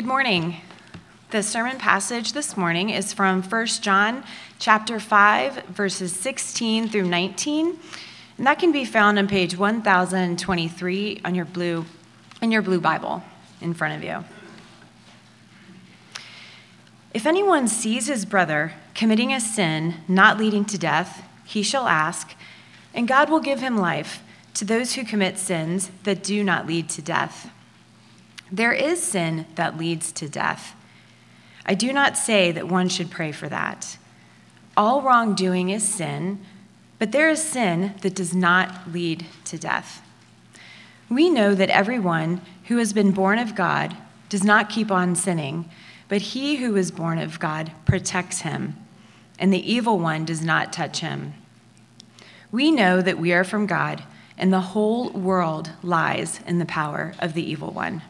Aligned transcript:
Good 0.00 0.06
morning. 0.06 0.56
The 1.28 1.42
sermon 1.42 1.76
passage 1.76 2.32
this 2.32 2.56
morning 2.56 2.88
is 2.88 3.12
from 3.12 3.42
1 3.42 3.66
John 3.82 4.24
chapter 4.58 4.98
5 4.98 5.66
verses 5.66 6.16
16 6.16 6.88
through 6.88 7.06
19. 7.06 7.78
And 8.38 8.46
that 8.46 8.58
can 8.58 8.72
be 8.72 8.86
found 8.86 9.18
on 9.18 9.28
page 9.28 9.58
1023 9.58 11.20
on 11.22 11.34
your 11.34 11.44
blue 11.44 11.84
in 12.40 12.50
your 12.50 12.62
blue 12.62 12.80
Bible 12.80 13.22
in 13.60 13.74
front 13.74 13.94
of 13.94 14.02
you. 14.02 14.24
If 17.12 17.26
anyone 17.26 17.68
sees 17.68 18.06
his 18.06 18.24
brother 18.24 18.72
committing 18.94 19.34
a 19.34 19.38
sin 19.38 19.96
not 20.08 20.38
leading 20.38 20.64
to 20.64 20.78
death, 20.78 21.28
he 21.44 21.62
shall 21.62 21.86
ask, 21.86 22.34
and 22.94 23.06
God 23.06 23.28
will 23.28 23.40
give 23.40 23.60
him 23.60 23.76
life 23.76 24.22
to 24.54 24.64
those 24.64 24.94
who 24.94 25.04
commit 25.04 25.36
sins 25.36 25.90
that 26.04 26.22
do 26.22 26.42
not 26.42 26.66
lead 26.66 26.88
to 26.88 27.02
death. 27.02 27.50
There 28.52 28.72
is 28.72 29.02
sin 29.02 29.46
that 29.54 29.78
leads 29.78 30.12
to 30.12 30.28
death. 30.28 30.74
I 31.64 31.74
do 31.74 31.92
not 31.92 32.16
say 32.16 32.50
that 32.52 32.68
one 32.68 32.88
should 32.88 33.10
pray 33.10 33.32
for 33.32 33.48
that. 33.48 33.96
All 34.76 35.02
wrongdoing 35.02 35.70
is 35.70 35.86
sin, 35.86 36.40
but 36.98 37.12
there 37.12 37.28
is 37.28 37.42
sin 37.42 37.94
that 38.02 38.14
does 38.14 38.34
not 38.34 38.92
lead 38.92 39.26
to 39.44 39.58
death. 39.58 40.02
We 41.08 41.30
know 41.30 41.54
that 41.54 41.70
everyone 41.70 42.40
who 42.64 42.78
has 42.78 42.92
been 42.92 43.12
born 43.12 43.38
of 43.38 43.54
God 43.54 43.96
does 44.28 44.44
not 44.44 44.70
keep 44.70 44.90
on 44.90 45.14
sinning, 45.16 45.68
but 46.08 46.22
he 46.22 46.56
who 46.56 46.76
is 46.76 46.90
born 46.90 47.18
of 47.18 47.40
God 47.40 47.72
protects 47.84 48.40
him, 48.40 48.76
and 49.38 49.52
the 49.52 49.72
evil 49.72 49.98
one 49.98 50.24
does 50.24 50.42
not 50.42 50.72
touch 50.72 51.00
him. 51.00 51.34
We 52.52 52.70
know 52.70 53.00
that 53.00 53.18
we 53.18 53.32
are 53.32 53.44
from 53.44 53.66
God, 53.66 54.02
and 54.36 54.52
the 54.52 54.60
whole 54.60 55.10
world 55.10 55.70
lies 55.82 56.40
in 56.46 56.58
the 56.58 56.64
power 56.64 57.14
of 57.18 57.34
the 57.34 57.48
evil 57.48 57.70
one. 57.70 58.02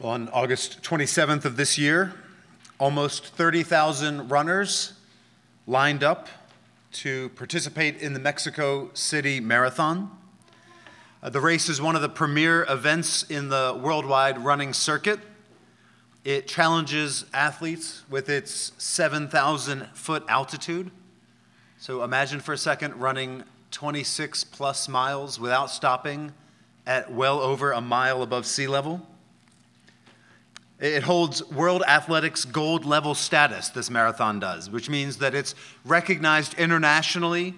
On 0.00 0.28
August 0.28 0.80
27th 0.82 1.44
of 1.44 1.56
this 1.56 1.76
year, 1.76 2.14
almost 2.78 3.26
30,000 3.34 4.28
runners 4.28 4.92
lined 5.66 6.04
up 6.04 6.28
to 6.92 7.30
participate 7.30 8.00
in 8.00 8.12
the 8.12 8.20
Mexico 8.20 8.90
City 8.94 9.40
Marathon. 9.40 10.16
Uh, 11.20 11.30
the 11.30 11.40
race 11.40 11.68
is 11.68 11.82
one 11.82 11.96
of 11.96 12.02
the 12.02 12.08
premier 12.08 12.64
events 12.68 13.24
in 13.24 13.48
the 13.48 13.76
worldwide 13.82 14.38
running 14.38 14.72
circuit. 14.72 15.18
It 16.22 16.46
challenges 16.46 17.24
athletes 17.34 18.04
with 18.08 18.28
its 18.28 18.70
7,000 18.78 19.88
foot 19.94 20.24
altitude. 20.28 20.92
So 21.76 22.04
imagine 22.04 22.38
for 22.38 22.52
a 22.52 22.58
second 22.58 22.94
running 23.00 23.42
26 23.72 24.44
plus 24.44 24.88
miles 24.88 25.40
without 25.40 25.72
stopping 25.72 26.34
at 26.86 27.12
well 27.12 27.40
over 27.40 27.72
a 27.72 27.80
mile 27.80 28.22
above 28.22 28.46
sea 28.46 28.68
level. 28.68 29.04
It 30.80 31.02
holds 31.02 31.44
World 31.50 31.82
Athletics 31.88 32.44
gold 32.44 32.84
level 32.84 33.14
status, 33.16 33.68
this 33.68 33.90
marathon 33.90 34.38
does, 34.38 34.70
which 34.70 34.88
means 34.88 35.16
that 35.18 35.34
it's 35.34 35.56
recognized 35.84 36.54
internationally 36.54 37.54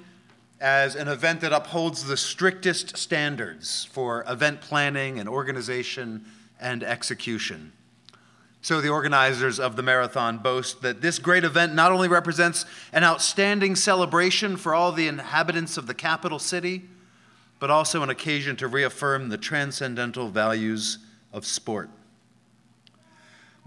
as 0.59 0.95
an 0.95 1.09
event 1.09 1.41
that 1.43 1.53
upholds 1.53 2.05
the 2.05 2.17
strictest 2.17 2.97
standards 2.97 3.87
for 3.93 4.25
event 4.27 4.63
planning 4.63 5.19
and 5.19 5.29
organization 5.29 6.25
and 6.61 6.83
execution. 6.83 7.73
So, 8.63 8.81
the 8.81 8.91
organizers 8.91 9.59
of 9.59 9.77
the 9.77 9.83
marathon 9.83 10.39
boast 10.39 10.83
that 10.83 11.01
this 11.01 11.19
great 11.19 11.45
event 11.45 11.75
not 11.75 11.93
only 11.93 12.09
represents 12.09 12.67
an 12.93 13.05
outstanding 13.05 13.75
celebration 13.75 14.57
for 14.59 14.75
all 14.75 14.93
the 14.93 15.09
inhabitants 15.09 15.79
of 15.79 15.87
the 15.87 15.95
capital 15.95 16.39
city, 16.39 16.83
but 17.59 17.71
also 17.71 18.03
an 18.03 18.11
occasion 18.11 18.57
to 18.57 18.69
reaffirm 18.69 19.31
the 19.31 19.39
transcendental 19.39 20.29
values 20.29 20.99
of 21.33 21.47
sport. 21.47 21.89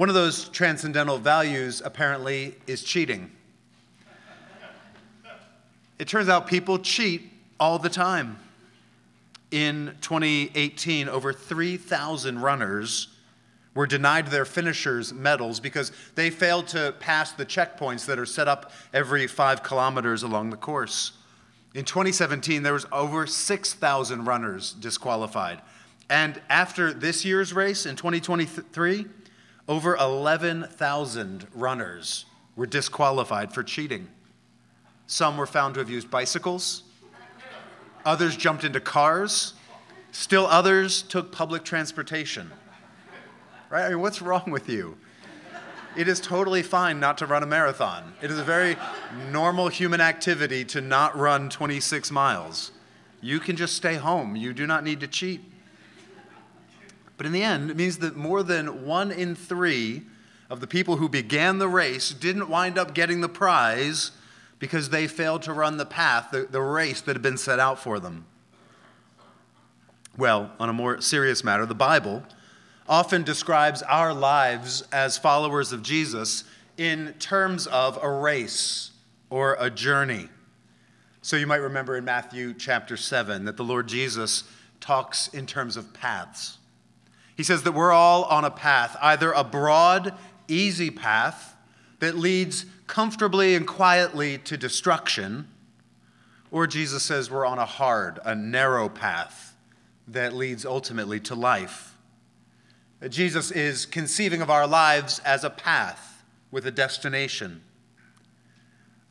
One 0.04 0.10
of 0.10 0.16
those 0.16 0.50
transcendental 0.50 1.18
values, 1.18 1.82
apparently, 1.86 2.56
is 2.68 2.84
cheating. 2.84 3.32
It 5.98 6.10
turns 6.10 6.28
out 6.28 6.46
people 6.46 6.78
cheat 6.80 7.32
all 7.58 7.80
the 7.80 7.88
time. 7.88 8.38
In 9.52 9.96
2018, 10.02 11.08
over 11.08 11.32
3,000 11.32 12.42
runners 12.42 13.16
were 13.76 13.88
denied 13.88 14.28
their 14.28 14.44
finishers' 14.44 15.14
medals 15.14 15.62
because 15.62 15.94
they 16.16 16.30
failed 16.30 16.68
to 16.68 16.94
pass 17.00 17.32
the 17.32 17.46
checkpoints 17.46 18.06
that 18.08 18.20
are 18.20 18.26
set 18.26 18.50
up 18.50 18.74
every 18.94 19.26
five 19.26 19.64
kilometers 19.64 20.22
along 20.22 20.50
the 20.50 20.58
course. 20.58 21.14
In 21.76 21.86
2017, 21.86 22.62
there 22.62 22.74
was 22.74 22.86
over 22.92 23.26
6,000 23.26 24.26
runners 24.26 24.74
disqualified. 24.74 25.62
And 26.10 26.42
after 26.50 26.92
this 26.92 27.24
year's 27.24 27.54
race 27.54 27.86
in 27.86 27.96
2023, 27.96 29.06
over 29.68 29.96
11,000 29.96 31.48
runners 31.54 32.26
were 32.56 32.66
disqualified 32.66 33.54
for 33.54 33.64
cheating. 33.64 34.08
Some 35.08 35.38
were 35.38 35.48
found 35.48 35.76
to 35.76 35.80
have 35.80 35.90
used 35.90 36.10
bicycles, 36.10 36.84
others 38.06 38.36
jumped 38.36 38.64
into 38.64 38.80
cars, 38.80 39.54
still 40.12 40.46
others 40.46 41.02
took 41.02 41.32
public 41.32 41.64
transportation. 41.64 42.52
Right? 43.70 43.86
I 43.86 43.90
mean, 43.90 44.02
what's 44.02 44.22
wrong 44.22 44.52
with 44.52 44.70
you? 44.70 44.98
It 45.96 46.08
is 46.08 46.20
totally 46.20 46.64
fine 46.64 47.00
not 47.00 47.20
to 47.20 47.28
run 47.28 47.44
a 47.44 47.46
marathon. 47.46 48.14
It 48.22 48.32
is 48.32 48.40
a 48.40 48.44
very 48.44 48.78
normal 49.32 49.68
human 49.68 50.02
activity 50.02 50.66
to 50.66 50.82
not 50.82 51.16
run 51.16 51.50
26 51.50 52.10
miles. 52.10 52.72
You 53.22 53.40
can 53.40 53.56
just 53.56 53.76
stay 53.76 53.96
home. 53.96 54.36
You 54.36 54.54
do 54.54 54.66
not 54.66 54.84
need 54.84 55.00
to 55.02 55.08
cheat. 55.08 55.42
But 57.18 57.26
in 57.26 57.32
the 57.32 57.44
end, 57.44 57.70
it 57.70 57.78
means 57.78 58.00
that 58.00 58.16
more 58.16 58.44
than 58.44 58.86
one 58.86 59.12
in 59.12 59.36
three 59.36 60.04
of 60.50 60.60
the 60.60 60.68
people 60.68 60.98
who 60.98 61.10
began 61.10 61.58
the 61.58 61.68
race 61.68 62.12
didn't 62.12 62.50
wind 62.50 62.78
up 62.78 62.94
getting 62.94 63.22
the 63.22 63.30
prize 63.30 64.12
because 64.60 64.90
they 64.90 65.08
failed 65.08 65.42
to 65.44 65.54
run 65.54 65.78
the 65.78 65.86
path, 65.86 66.30
the, 66.32 66.48
the 66.50 66.62
race 66.62 67.02
that 67.02 67.16
had 67.16 67.22
been 67.22 67.38
set 67.38 67.60
out 67.60 67.80
for 67.80 68.00
them. 68.00 68.26
Well, 70.18 70.52
on 70.60 70.70
a 70.70 70.74
more 70.74 71.02
serious 71.02 71.44
matter, 71.44 71.66
the 71.66 71.76
Bible 71.76 72.24
often 72.88 73.24
describes 73.24 73.82
our 73.84 74.14
lives 74.14 74.84
as 74.92 75.18
followers 75.18 75.72
of 75.72 75.82
Jesus 75.82 76.44
in 76.78 77.14
terms 77.20 77.68
of 77.68 77.98
a 78.02 78.10
race 78.10 78.92
or 79.30 79.58
a 79.60 79.70
journey. 79.70 80.30
So 81.22 81.36
you 81.38 81.48
might 81.48 81.58
remember 81.58 81.98
in 81.98 82.06
Matthew 82.06 82.54
chapter 82.54 82.98
7 82.98 83.46
that 83.46 83.58
the 83.58 83.64
Lord 83.64 83.88
Jesus 83.88 84.44
talks 84.80 85.30
in 85.30 85.46
terms 85.46 85.78
of 85.78 85.94
paths. 85.94 86.58
He 87.36 87.44
says 87.44 87.64
that 87.64 87.72
we're 87.72 87.92
all 87.92 88.24
on 88.26 88.46
a 88.46 88.52
path, 88.52 88.96
either 89.02 89.32
a 89.32 89.44
broad, 89.44 90.14
easy 90.48 90.92
path 90.92 91.56
that 92.00 92.16
leads 92.18 92.66
comfortably 92.86 93.56
and 93.56 93.66
quietly 93.66 94.38
to 94.40 94.58
destruction, 94.58 95.48
or 96.52 96.68
Jesus 96.68 97.04
says 97.04 97.32
we're 97.32 97.46
on 97.46 97.58
a 97.58 97.66
hard, 97.66 98.20
a 98.24 98.36
narrow 98.36 98.90
path 98.90 99.56
that 100.08 100.34
leads 100.34 100.66
ultimately 100.66 101.20
to 101.22 101.34
life. 101.34 101.98
Jesus 103.10 103.52
is 103.52 103.86
conceiving 103.86 104.42
of 104.42 104.50
our 104.50 104.68
lives 104.68 105.20
as 105.20 105.44
a 105.44 105.50
path 105.50 106.24
with 106.52 106.66
a 106.66 106.72
destination. 106.72 107.64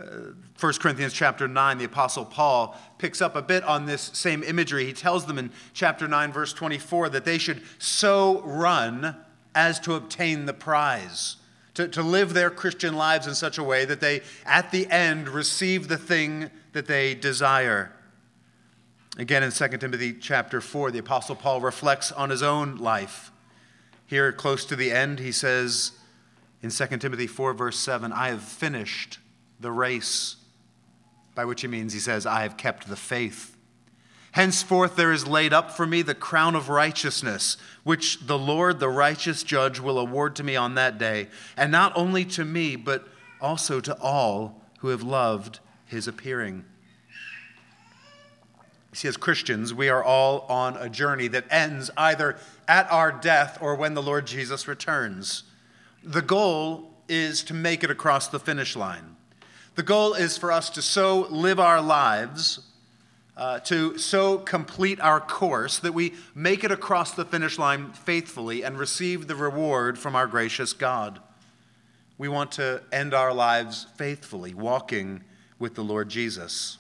Uh, 0.01 0.33
1 0.63 0.75
Corinthians 0.75 1.13
chapter 1.13 1.49
9, 1.49 1.79
the 1.79 1.85
Apostle 1.85 2.25
Paul 2.25 2.79
picks 2.99 3.21
up 3.21 3.35
a 3.35 3.43
bit 3.43 3.65
on 3.65 3.87
this 3.87 4.11
same 4.13 4.45
imagery. 4.45 4.85
He 4.85 4.93
tells 4.93 5.27
them 5.27 5.37
in 5.37 5.51
chapter 5.75 6.07
9, 6.07 6.33
verse 6.33 6.53
24, 6.53 7.09
that 7.09 7.25
they 7.25 7.39
should 7.39 7.63
so 7.79 8.43
run 8.43 9.17
as 9.57 9.81
to 9.81 9.95
obtain 9.95 10.47
the 10.47 10.55
prize, 10.55 11.37
to, 11.75 11.89
to 11.89 12.03
live 12.03 12.33
their 12.33 12.49
Christian 12.49 12.95
lives 12.95 13.27
in 13.27 13.35
such 13.35 13.59
a 13.59 13.65
way 13.65 13.85
that 13.85 14.01
they, 14.01 14.21
at 14.47 14.71
the 14.71 14.89
end, 14.89 15.29
receive 15.29 15.89
the 15.89 15.99
thing 15.99 16.49
that 16.75 16.87
they 16.87 17.15
desire. 17.15 17.93
Again, 19.19 19.43
in 19.43 19.51
2 19.51 19.69
Timothy 19.79 20.13
chapter 20.15 20.61
4, 20.61 20.93
the 20.93 21.01
Apostle 21.01 21.35
Paul 21.35 21.61
reflects 21.61 22.13
on 22.13 22.31
his 22.31 22.43
own 22.43 22.77
life. 22.77 23.33
Here, 24.07 24.31
close 24.31 24.65
to 24.67 24.77
the 24.77 24.93
end, 24.93 25.19
he 25.19 25.33
says 25.33 25.93
in 26.63 26.71
2 26.71 26.99
Timothy 26.99 27.27
4, 27.27 27.53
verse 27.53 27.79
7, 27.79 28.13
I 28.13 28.29
have 28.29 28.43
finished 28.43 29.19
the 29.59 29.73
race, 29.73 30.37
by 31.35 31.45
which 31.45 31.63
he 31.63 31.69
means 31.69 31.93
he 31.93 31.99
says, 31.99 32.27
I 32.27 32.43
have 32.43 32.57
kept 32.57 32.89
the 32.89 32.97
faith. 32.97 33.57
Henceforth 34.33 34.97
there 34.97 35.13
is 35.13 35.27
laid 35.27 35.53
up 35.53 35.71
for 35.71 35.87
me 35.87 36.01
the 36.01 36.15
crown 36.15 36.55
of 36.55 36.69
righteousness, 36.71 37.59
which 37.85 38.27
the 38.27 38.39
Lord, 38.39 38.81
the 38.81 38.89
righteous 38.89 39.43
judge, 39.43 39.79
will 39.79 39.99
award 39.99 40.37
to 40.37 40.45
me 40.45 40.57
on 40.57 40.75
that 40.75 40.99
day, 40.99 41.29
and 41.57 41.71
not 41.71 41.93
only 41.95 42.25
to 42.27 42.45
me, 42.45 42.77
but 42.77 43.07
also 43.41 43.79
to 43.81 43.95
all 44.01 44.63
who 44.79 44.89
have 44.89 45.03
loved 45.03 45.61
his 45.87 46.09
appearing. 46.09 46.65
See, 48.95 49.09
as 49.09 49.17
Christians, 49.17 49.73
we 49.73 49.89
are 49.89 50.03
all 50.03 50.41
on 50.49 50.77
a 50.77 50.89
journey 50.89 51.29
that 51.29 51.47
ends 51.51 51.91
either 51.97 52.37
at 52.69 52.91
our 52.91 53.11
death 53.11 53.59
or 53.61 53.75
when 53.75 53.95
the 53.95 54.03
Lord 54.03 54.27
Jesus 54.27 54.69
returns. 54.69 55.45
The 56.03 56.23
goal 56.23 56.91
is 57.09 57.43
to 57.45 57.55
make 57.55 57.85
it 57.85 57.91
across 57.91 58.29
the 58.29 58.41
finish 58.41 58.77
line. 58.77 59.17
The 59.75 59.83
goal 59.83 60.15
is 60.15 60.37
for 60.37 60.53
us 60.53 60.69
to 60.71 60.83
so 60.83 61.27
live 61.31 61.59
our 61.59 61.81
lives 61.81 62.61
uh, 63.37 63.59
to 63.61 63.97
so 63.97 64.39
complete 64.39 65.01
our 65.01 65.21
course 65.21 65.79
that 65.79 65.95
we 65.95 66.15
make 66.35 66.65
it 66.65 66.71
across 66.71 67.13
the 67.13 67.25
finish 67.25 67.59
line 67.59 67.93
faithfully 67.93 68.63
and 68.63 68.79
receive 68.79 69.27
the 69.27 69.35
reward 69.35 69.99
from 69.99 70.15
our 70.15 70.27
gracious 70.27 70.73
God. 70.73 71.21
We 72.19 72.29
want 72.29 72.53
to 72.53 72.83
end 72.93 73.15
our 73.15 73.33
lives 73.33 73.87
faithfully, 73.97 74.55
walking 74.55 75.25
with 75.59 75.75
the 75.75 75.83
Lord 75.83 76.09
Jesus. 76.09 76.77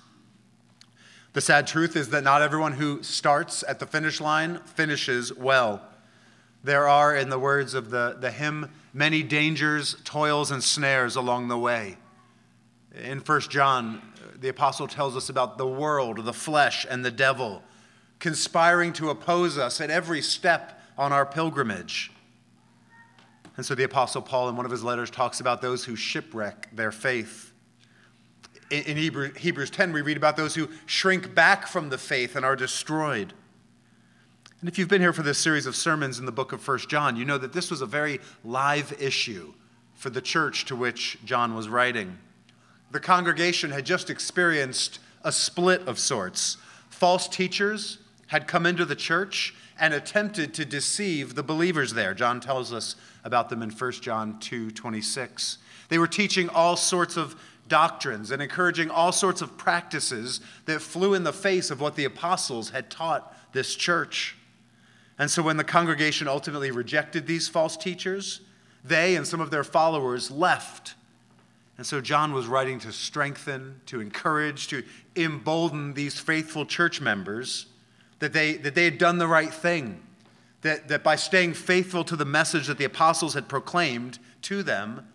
The 1.32 1.40
sad 1.40 1.66
truth 1.66 1.96
is 1.96 2.10
that 2.10 2.22
not 2.22 2.42
everyone 2.42 2.74
who 2.74 3.02
starts 3.02 3.64
at 3.66 3.78
the 3.78 3.86
finish 3.86 4.20
line 4.20 4.58
finishes 4.66 5.32
well. 5.32 5.80
There 6.62 6.86
are, 6.86 7.16
in 7.16 7.30
the 7.30 7.38
words 7.38 7.72
of 7.72 7.90
the, 7.90 8.16
the 8.20 8.30
hymn, 8.30 8.70
many 8.92 9.22
dangers, 9.22 9.96
toils, 10.04 10.50
and 10.50 10.62
snares 10.62 11.16
along 11.16 11.48
the 11.48 11.58
way. 11.58 11.96
In 13.00 13.20
1 13.20 13.40
John, 13.42 14.02
the 14.38 14.48
apostle 14.48 14.86
tells 14.86 15.16
us 15.16 15.28
about 15.28 15.56
the 15.56 15.66
world, 15.66 16.24
the 16.24 16.32
flesh, 16.32 16.86
and 16.88 17.04
the 17.04 17.10
devil 17.10 17.62
conspiring 18.22 18.92
to 18.92 19.10
oppose 19.10 19.58
us 19.58 19.80
at 19.80 19.90
every 19.90 20.22
step 20.22 20.80
on 20.96 21.12
our 21.12 21.26
pilgrimage. 21.26 22.12
And 23.56 23.66
so 23.66 23.74
the 23.74 23.82
apostle 23.82 24.22
Paul, 24.22 24.48
in 24.48 24.56
one 24.56 24.64
of 24.64 24.70
his 24.70 24.84
letters, 24.84 25.10
talks 25.10 25.40
about 25.40 25.60
those 25.60 25.84
who 25.84 25.96
shipwreck 25.96 26.68
their 26.72 26.92
faith. 26.92 27.52
In, 28.70 28.96
Hebrews 28.96 29.70
10, 29.70 29.92
we 29.92 30.02
read 30.02 30.16
about 30.16 30.36
those 30.36 30.54
who 30.54 30.68
shrink 30.86 31.34
back 31.34 31.66
from 31.66 31.90
the 31.90 31.98
faith 31.98 32.36
and 32.36 32.44
are 32.44 32.54
destroyed. 32.54 33.32
And 34.60 34.68
if 34.68 34.78
you've 34.78 34.88
been 34.88 35.02
here 35.02 35.12
for 35.12 35.24
this 35.24 35.38
series 35.38 35.66
of 35.66 35.74
sermons 35.74 36.20
in 36.20 36.24
the 36.24 36.30
book 36.30 36.52
of 36.52 36.66
1 36.66 36.78
John, 36.88 37.16
you 37.16 37.24
know 37.24 37.38
that 37.38 37.52
this 37.52 37.72
was 37.72 37.80
a 37.80 37.86
very 37.86 38.20
live 38.44 38.94
issue 39.00 39.52
for 39.94 40.10
the 40.10 40.22
church 40.22 40.64
to 40.66 40.76
which 40.76 41.18
John 41.24 41.56
was 41.56 41.68
writing. 41.68 42.18
The 42.92 43.00
congregation 43.00 43.70
had 43.70 43.86
just 43.86 44.10
experienced 44.10 44.98
a 45.24 45.32
split 45.32 45.80
of 45.88 45.98
sorts. 45.98 46.58
False 46.90 47.26
teachers 47.26 47.98
had 48.26 48.46
come 48.46 48.66
into 48.66 48.84
the 48.84 48.94
church 48.94 49.54
and 49.78 49.94
attempted 49.94 50.52
to 50.54 50.66
deceive 50.66 51.34
the 51.34 51.42
believers 51.42 51.94
there. 51.94 52.12
John 52.12 52.38
tells 52.38 52.70
us 52.70 52.96
about 53.24 53.48
them 53.48 53.62
in 53.62 53.70
1 53.70 54.02
John 54.02 54.38
2:26. 54.40 55.56
They 55.88 55.98
were 55.98 56.06
teaching 56.06 56.50
all 56.50 56.76
sorts 56.76 57.16
of 57.16 57.34
doctrines 57.66 58.30
and 58.30 58.42
encouraging 58.42 58.90
all 58.90 59.12
sorts 59.12 59.40
of 59.40 59.56
practices 59.56 60.40
that 60.66 60.82
flew 60.82 61.14
in 61.14 61.24
the 61.24 61.32
face 61.32 61.70
of 61.70 61.80
what 61.80 61.96
the 61.96 62.04
apostles 62.04 62.70
had 62.70 62.90
taught 62.90 63.34
this 63.52 63.74
church. 63.74 64.36
And 65.18 65.30
so 65.30 65.42
when 65.42 65.56
the 65.56 65.64
congregation 65.64 66.28
ultimately 66.28 66.70
rejected 66.70 67.26
these 67.26 67.48
false 67.48 67.76
teachers, 67.76 68.40
they 68.84 69.16
and 69.16 69.26
some 69.26 69.40
of 69.40 69.50
their 69.50 69.64
followers 69.64 70.30
left. 70.30 70.94
And 71.78 71.86
so 71.86 72.00
John 72.00 72.32
was 72.32 72.46
writing 72.46 72.78
to 72.80 72.92
strengthen, 72.92 73.80
to 73.86 74.00
encourage, 74.00 74.68
to 74.68 74.82
embolden 75.16 75.94
these 75.94 76.18
faithful 76.18 76.66
church 76.66 77.00
members 77.00 77.66
that 78.18 78.32
they, 78.32 78.54
that 78.54 78.74
they 78.74 78.84
had 78.84 78.98
done 78.98 79.18
the 79.18 79.26
right 79.26 79.52
thing, 79.52 80.02
that, 80.60 80.88
that 80.88 81.02
by 81.02 81.16
staying 81.16 81.54
faithful 81.54 82.04
to 82.04 82.14
the 82.14 82.24
message 82.24 82.66
that 82.66 82.78
the 82.78 82.84
apostles 82.84 83.34
had 83.34 83.48
proclaimed 83.48 84.18
to 84.42 84.62
them, 84.62 85.08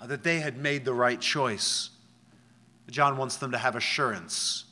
uh, 0.00 0.06
that 0.06 0.22
they 0.22 0.40
had 0.40 0.58
made 0.58 0.84
the 0.84 0.94
right 0.94 1.20
choice. 1.20 1.90
John 2.90 3.16
wants 3.16 3.36
them 3.36 3.52
to 3.52 3.58
have 3.58 3.74
assurance 3.74 4.64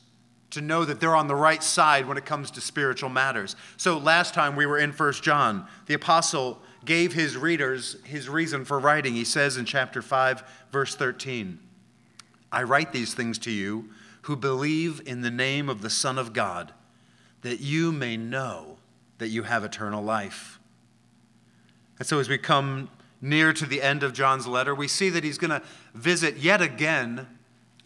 to 0.51 0.61
know 0.61 0.85
that 0.85 0.99
they're 0.99 1.15
on 1.15 1.27
the 1.27 1.35
right 1.35 1.63
side 1.63 2.05
when 2.05 2.17
it 2.17 2.25
comes 2.25 2.51
to 2.51 2.61
spiritual 2.61 3.09
matters. 3.09 3.55
So 3.77 3.97
last 3.97 4.33
time 4.33 4.55
we 4.55 4.65
were 4.65 4.77
in 4.77 4.91
1 4.91 5.13
John, 5.13 5.65
the 5.87 5.93
apostle 5.93 6.61
gave 6.85 7.13
his 7.13 7.37
readers 7.37 7.97
his 8.03 8.27
reason 8.27 8.65
for 8.65 8.79
writing. 8.79 9.13
He 9.13 9.25
says 9.25 9.57
in 9.57 9.65
chapter 9.65 10.01
5, 10.01 10.43
verse 10.71 10.95
13, 10.95 11.59
I 12.51 12.63
write 12.63 12.91
these 12.91 13.13
things 13.13 13.37
to 13.39 13.51
you 13.51 13.89
who 14.23 14.35
believe 14.35 15.01
in 15.05 15.21
the 15.21 15.31
name 15.31 15.69
of 15.69 15.81
the 15.81 15.89
Son 15.89 16.17
of 16.17 16.33
God, 16.33 16.73
that 17.41 17.59
you 17.59 17.91
may 17.91 18.17
know 18.17 18.77
that 19.17 19.29
you 19.29 19.43
have 19.43 19.63
eternal 19.63 20.03
life. 20.03 20.59
And 21.97 22.07
so 22.07 22.19
as 22.19 22.29
we 22.29 22.37
come 22.37 22.89
near 23.21 23.53
to 23.53 23.65
the 23.65 23.81
end 23.81 24.03
of 24.03 24.13
John's 24.13 24.47
letter, 24.47 24.73
we 24.73 24.87
see 24.87 25.09
that 25.09 25.23
he's 25.23 25.37
going 25.37 25.51
to 25.51 25.61
visit 25.93 26.37
yet 26.37 26.61
again 26.61 27.27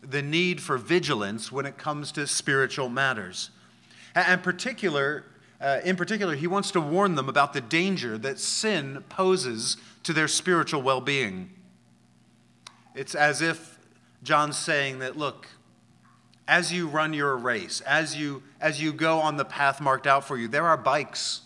the 0.02 0.22
need 0.22 0.62
for 0.62 0.78
vigilance 0.78 1.52
when 1.52 1.66
it 1.66 1.78
comes 1.78 2.12
to 2.14 2.28
spiritual 2.28 2.90
matters. 2.90 3.50
And 4.14 4.42
particular, 4.42 5.26
uh, 5.62 5.80
in 5.84 5.96
particular, 5.96 6.36
he 6.36 6.48
wants 6.48 6.72
to 6.72 6.82
warn 6.82 7.16
them 7.16 7.30
about 7.30 7.54
the 7.54 7.62
danger 7.62 8.18
that 8.18 8.40
sin 8.40 9.04
poses 9.10 9.78
to 10.04 10.14
their 10.14 10.28
spiritual 10.28 10.82
well 10.82 11.02
being. 11.02 11.50
It's 12.94 13.16
as 13.16 13.42
if 13.42 13.80
John's 14.24 14.58
saying 14.58 15.00
that, 15.00 15.18
look, 15.18 15.48
as 16.48 16.72
you 16.72 16.88
run 16.88 17.14
your 17.14 17.36
race, 17.38 17.82
as 17.82 18.16
you, 18.16 18.44
as 18.62 18.82
you 18.82 18.94
go 18.94 19.20
on 19.20 19.38
the 19.38 19.46
path 19.46 19.82
marked 19.82 20.08
out 20.08 20.26
for 20.26 20.38
you, 20.38 20.48
there 20.48 20.66
are 20.66 20.78
bikes 20.78 21.42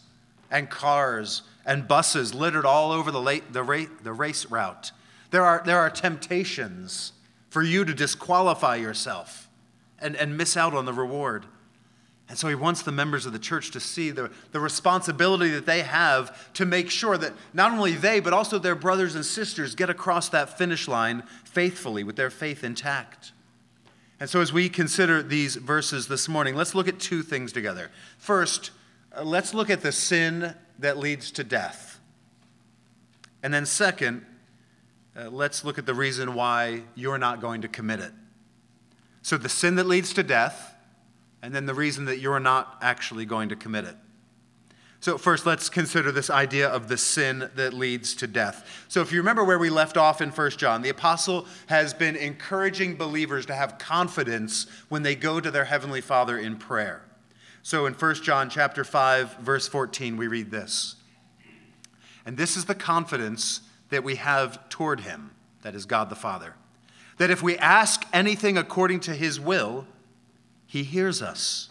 and 0.52 0.70
cars 0.70 1.44
and 1.66 1.88
buses 1.88 2.34
littered 2.34 2.66
all 2.66 2.92
over 2.92 3.12
the, 3.12 3.22
late, 3.22 3.54
the, 3.54 3.64
ra- 3.64 3.86
the 4.04 4.14
race 4.14 4.46
route. 4.48 4.92
There 5.32 5.46
are, 5.46 5.62
there 5.66 5.78
are 5.78 5.90
temptations 5.90 7.14
for 7.50 7.62
you 7.62 7.86
to 7.86 7.94
disqualify 7.94 8.76
yourself 8.76 9.50
and, 10.00 10.16
and 10.16 10.38
miss 10.38 10.58
out 10.58 10.74
on 10.74 10.86
the 10.86 10.94
reward. 10.94 11.46
And 12.30 12.38
so 12.38 12.48
he 12.48 12.54
wants 12.54 12.84
the 12.84 12.92
members 12.92 13.26
of 13.26 13.34
the 13.34 13.40
church 13.40 13.72
to 13.72 13.80
see 13.80 14.12
the, 14.12 14.30
the 14.52 14.60
responsibility 14.60 15.50
that 15.50 15.66
they 15.66 15.82
have 15.82 16.54
to 16.54 16.66
make 16.66 16.92
sure 16.92 17.18
that 17.18 17.34
not 17.54 17.72
only 17.72 17.94
they, 17.94 18.20
but 18.20 18.34
also 18.34 18.60
their 18.60 18.76
brothers 18.76 19.16
and 19.16 19.26
sisters 19.26 19.74
get 19.74 19.90
across 19.90 20.30
that 20.30 20.56
finish 20.56 20.88
line 20.88 21.24
faithfully 21.44 22.04
with 22.04 22.16
their 22.16 22.30
faith 22.30 22.64
intact. 22.64 23.32
And 24.20 24.30
so, 24.30 24.42
as 24.42 24.54
we 24.54 24.70
consider 24.70 25.24
these 25.24 25.56
verses 25.56 26.08
this 26.08 26.28
morning, 26.28 26.54
let's 26.54 26.76
look 26.76 26.88
at 26.88 27.00
two 27.00 27.24
things 27.24 27.52
together. 27.52 27.90
First, 28.18 28.72
uh, 29.18 29.24
let's 29.24 29.54
look 29.54 29.70
at 29.70 29.82
the 29.82 29.94
sin 29.94 30.54
that 30.78 30.98
leads 30.98 31.32
to 31.32 31.44
death. 31.44 32.00
And 33.42 33.54
then, 33.54 33.66
second, 33.66 34.26
uh, 35.16 35.30
let's 35.30 35.64
look 35.64 35.78
at 35.80 35.86
the 35.86 35.94
reason 35.94 36.36
why 36.36 36.84
you're 36.96 37.18
not 37.18 37.40
going 37.40 37.62
to 37.62 37.70
commit 37.70 38.02
it. 38.02 38.12
So, 39.22 39.38
the 39.38 39.50
sin 39.50 39.76
that 39.76 39.88
leads 39.88 40.14
to 40.14 40.22
death, 40.22 40.69
and 41.42 41.54
then 41.54 41.66
the 41.66 41.74
reason 41.74 42.06
that 42.06 42.20
you're 42.20 42.40
not 42.40 42.78
actually 42.82 43.26
going 43.26 43.50
to 43.50 43.56
commit 43.56 43.86
it. 43.86 43.96
So, 45.02 45.18
first, 45.18 45.46
let's 45.46 45.70
consider 45.70 46.12
this 46.12 46.30
idea 46.30 46.68
of 46.68 46.90
the 46.90 46.98
sin 46.98 47.50
that 47.56 47.74
leads 47.74 48.14
to 48.16 48.28
death. 48.28 48.86
So, 48.90 49.00
if 49.02 49.14
you 49.14 49.20
remember 49.20 49.46
where 49.46 49.58
we 49.58 49.70
left 49.70 49.96
off 49.96 50.20
in 50.20 50.30
1 50.30 50.52
John, 50.52 50.82
the 50.82 50.90
apostle 50.90 51.46
has 51.68 51.94
been 51.94 52.18
encouraging 52.18 52.96
believers 52.96 53.46
to 53.46 53.56
have 53.56 53.78
confidence 53.78 54.68
when 54.90 55.04
they 55.04 55.16
go 55.16 55.40
to 55.40 55.50
their 55.52 55.64
heavenly 55.64 56.02
Father 56.02 56.38
in 56.38 56.58
prayer. 56.58 57.06
So, 57.64 57.86
in 57.86 57.94
1 57.94 58.16
John 58.16 58.50
chapter 58.50 58.84
5, 58.84 59.38
verse 59.38 59.70
14, 59.70 60.18
we 60.18 60.28
read 60.28 60.52
this. 60.52 60.96
And 62.26 62.36
this 62.36 62.58
is 62.58 62.66
the 62.66 62.76
confidence 62.76 63.62
that 63.92 64.04
we 64.04 64.16
have 64.16 64.68
toward 64.68 65.00
him, 65.00 65.32
that 65.62 65.76
is 65.76 65.86
God 65.86 66.10
the 66.10 66.16
Father. 66.16 66.56
That 67.20 67.32
if 67.32 67.42
we 67.42 67.58
ask 67.58 68.06
anything 68.12 68.58
according 68.58 69.00
to 69.02 69.16
his 69.16 69.40
will, 69.40 69.88
he 70.70 70.84
hears 70.84 71.20
us. 71.20 71.70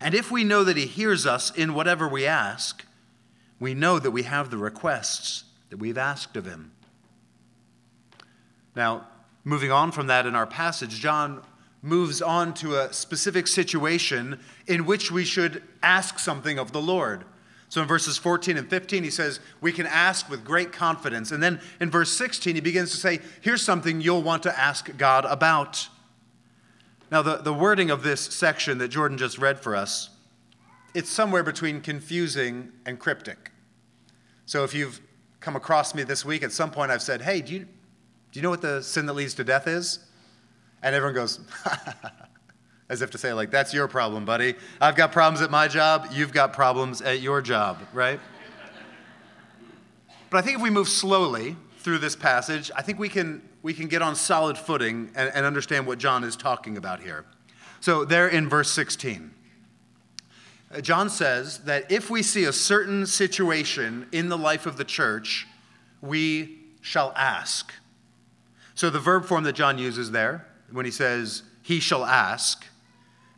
And 0.00 0.14
if 0.14 0.30
we 0.30 0.44
know 0.44 0.62
that 0.62 0.76
he 0.76 0.86
hears 0.86 1.26
us 1.26 1.50
in 1.50 1.74
whatever 1.74 2.06
we 2.06 2.24
ask, 2.24 2.84
we 3.58 3.74
know 3.74 3.98
that 3.98 4.12
we 4.12 4.22
have 4.22 4.48
the 4.48 4.58
requests 4.58 5.42
that 5.70 5.78
we've 5.78 5.98
asked 5.98 6.36
of 6.36 6.46
him. 6.46 6.70
Now, 8.76 9.08
moving 9.42 9.72
on 9.72 9.90
from 9.90 10.06
that 10.06 10.24
in 10.24 10.36
our 10.36 10.46
passage, 10.46 11.00
John 11.00 11.42
moves 11.82 12.22
on 12.22 12.54
to 12.54 12.78
a 12.78 12.92
specific 12.92 13.48
situation 13.48 14.38
in 14.68 14.86
which 14.86 15.10
we 15.10 15.24
should 15.24 15.60
ask 15.82 16.20
something 16.20 16.60
of 16.60 16.70
the 16.70 16.80
Lord. 16.80 17.24
So 17.70 17.82
in 17.82 17.88
verses 17.88 18.18
14 18.18 18.56
and 18.56 18.70
15, 18.70 19.02
he 19.02 19.10
says, 19.10 19.40
We 19.60 19.72
can 19.72 19.86
ask 19.86 20.30
with 20.30 20.44
great 20.44 20.70
confidence. 20.70 21.32
And 21.32 21.42
then 21.42 21.60
in 21.80 21.90
verse 21.90 22.12
16, 22.12 22.54
he 22.54 22.60
begins 22.60 22.92
to 22.92 22.98
say, 22.98 23.18
Here's 23.40 23.62
something 23.62 24.00
you'll 24.00 24.22
want 24.22 24.44
to 24.44 24.56
ask 24.56 24.96
God 24.96 25.24
about. 25.24 25.88
Now, 27.12 27.20
the, 27.20 27.36
the 27.36 27.52
wording 27.52 27.90
of 27.90 28.02
this 28.02 28.22
section 28.22 28.78
that 28.78 28.88
Jordan 28.88 29.18
just 29.18 29.36
read 29.36 29.60
for 29.60 29.76
us, 29.76 30.08
it's 30.94 31.10
somewhere 31.10 31.42
between 31.42 31.82
confusing 31.82 32.72
and 32.86 32.98
cryptic. 32.98 33.52
So 34.46 34.64
if 34.64 34.72
you've 34.72 34.98
come 35.38 35.54
across 35.54 35.94
me 35.94 36.04
this 36.04 36.24
week, 36.24 36.42
at 36.42 36.52
some 36.52 36.70
point 36.70 36.90
I've 36.90 37.02
said, 37.02 37.20
Hey, 37.20 37.42
do 37.42 37.52
you, 37.52 37.58
do 37.60 37.68
you 38.32 38.40
know 38.40 38.48
what 38.48 38.62
the 38.62 38.82
sin 38.82 39.04
that 39.06 39.12
leads 39.12 39.34
to 39.34 39.44
death 39.44 39.66
is? 39.66 39.98
And 40.82 40.94
everyone 40.94 41.14
goes, 41.14 41.40
as 42.88 43.02
if 43.02 43.10
to 43.10 43.18
say, 43.18 43.34
like, 43.34 43.50
that's 43.50 43.74
your 43.74 43.88
problem, 43.88 44.24
buddy. 44.24 44.54
I've 44.80 44.96
got 44.96 45.12
problems 45.12 45.42
at 45.42 45.50
my 45.50 45.68
job, 45.68 46.08
you've 46.12 46.32
got 46.32 46.54
problems 46.54 47.02
at 47.02 47.20
your 47.20 47.42
job, 47.42 47.76
right? 47.92 48.20
but 50.30 50.38
I 50.38 50.40
think 50.40 50.56
if 50.56 50.62
we 50.62 50.70
move 50.70 50.88
slowly 50.88 51.56
through 51.80 51.98
this 51.98 52.16
passage, 52.16 52.70
I 52.74 52.80
think 52.80 52.98
we 52.98 53.10
can, 53.10 53.46
we 53.62 53.72
can 53.72 53.88
get 53.88 54.02
on 54.02 54.16
solid 54.16 54.58
footing 54.58 55.10
and, 55.14 55.30
and 55.34 55.46
understand 55.46 55.86
what 55.86 55.98
John 55.98 56.24
is 56.24 56.36
talking 56.36 56.76
about 56.76 57.00
here. 57.00 57.24
So, 57.80 58.04
there 58.04 58.28
in 58.28 58.48
verse 58.48 58.70
16, 58.70 59.32
uh, 60.72 60.80
John 60.80 61.10
says 61.10 61.58
that 61.60 61.90
if 61.90 62.10
we 62.10 62.22
see 62.22 62.44
a 62.44 62.52
certain 62.52 63.06
situation 63.06 64.06
in 64.12 64.28
the 64.28 64.38
life 64.38 64.66
of 64.66 64.76
the 64.76 64.84
church, 64.84 65.46
we 66.00 66.58
shall 66.80 67.12
ask. 67.16 67.72
So, 68.74 68.90
the 68.90 69.00
verb 69.00 69.24
form 69.24 69.44
that 69.44 69.54
John 69.54 69.78
uses 69.78 70.10
there, 70.10 70.46
when 70.70 70.84
he 70.84 70.90
says, 70.90 71.42
he 71.62 71.78
shall 71.80 72.04
ask, 72.04 72.64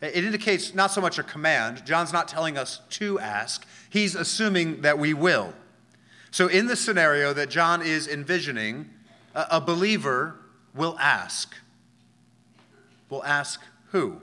It 0.01 0.25
indicates 0.25 0.75
not 0.75 0.91
so 0.91 1.01
much 1.01 1.19
a 1.19 1.23
command. 1.23 1.85
John's 1.85 2.13
not 2.13 2.29
telling 2.29 2.57
us 2.57 2.81
to 2.91 3.19
ask, 3.19 3.67
he's 3.91 4.15
assuming 4.15 4.83
that 4.83 4.99
we 4.99 5.15
will. 5.15 5.55
So, 6.31 6.49
in 6.49 6.67
the 6.67 6.77
scenario 6.77 7.33
that 7.33 7.49
John 7.49 7.81
is 7.83 8.09
envisioning, 8.09 8.91
a 9.35 9.61
believer 9.61 10.37
will 10.75 10.97
ask. 10.99 11.55
Will 13.09 13.25
ask 13.25 13.61
who? 13.91 14.21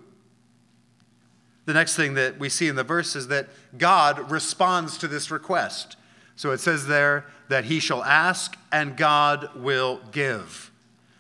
The 1.65 1.73
next 1.73 1.95
thing 1.95 2.15
that 2.15 2.39
we 2.39 2.49
see 2.49 2.67
in 2.67 2.75
the 2.75 2.83
verse 2.83 3.15
is 3.15 3.27
that 3.27 3.47
God 3.77 4.31
responds 4.31 4.97
to 4.97 5.07
this 5.07 5.29
request. 5.29 5.95
So 6.35 6.51
it 6.51 6.59
says 6.59 6.87
there 6.87 7.25
that 7.49 7.65
he 7.65 7.79
shall 7.79 8.03
ask 8.03 8.57
and 8.71 8.97
God 8.97 9.49
will 9.55 10.01
give. 10.11 10.71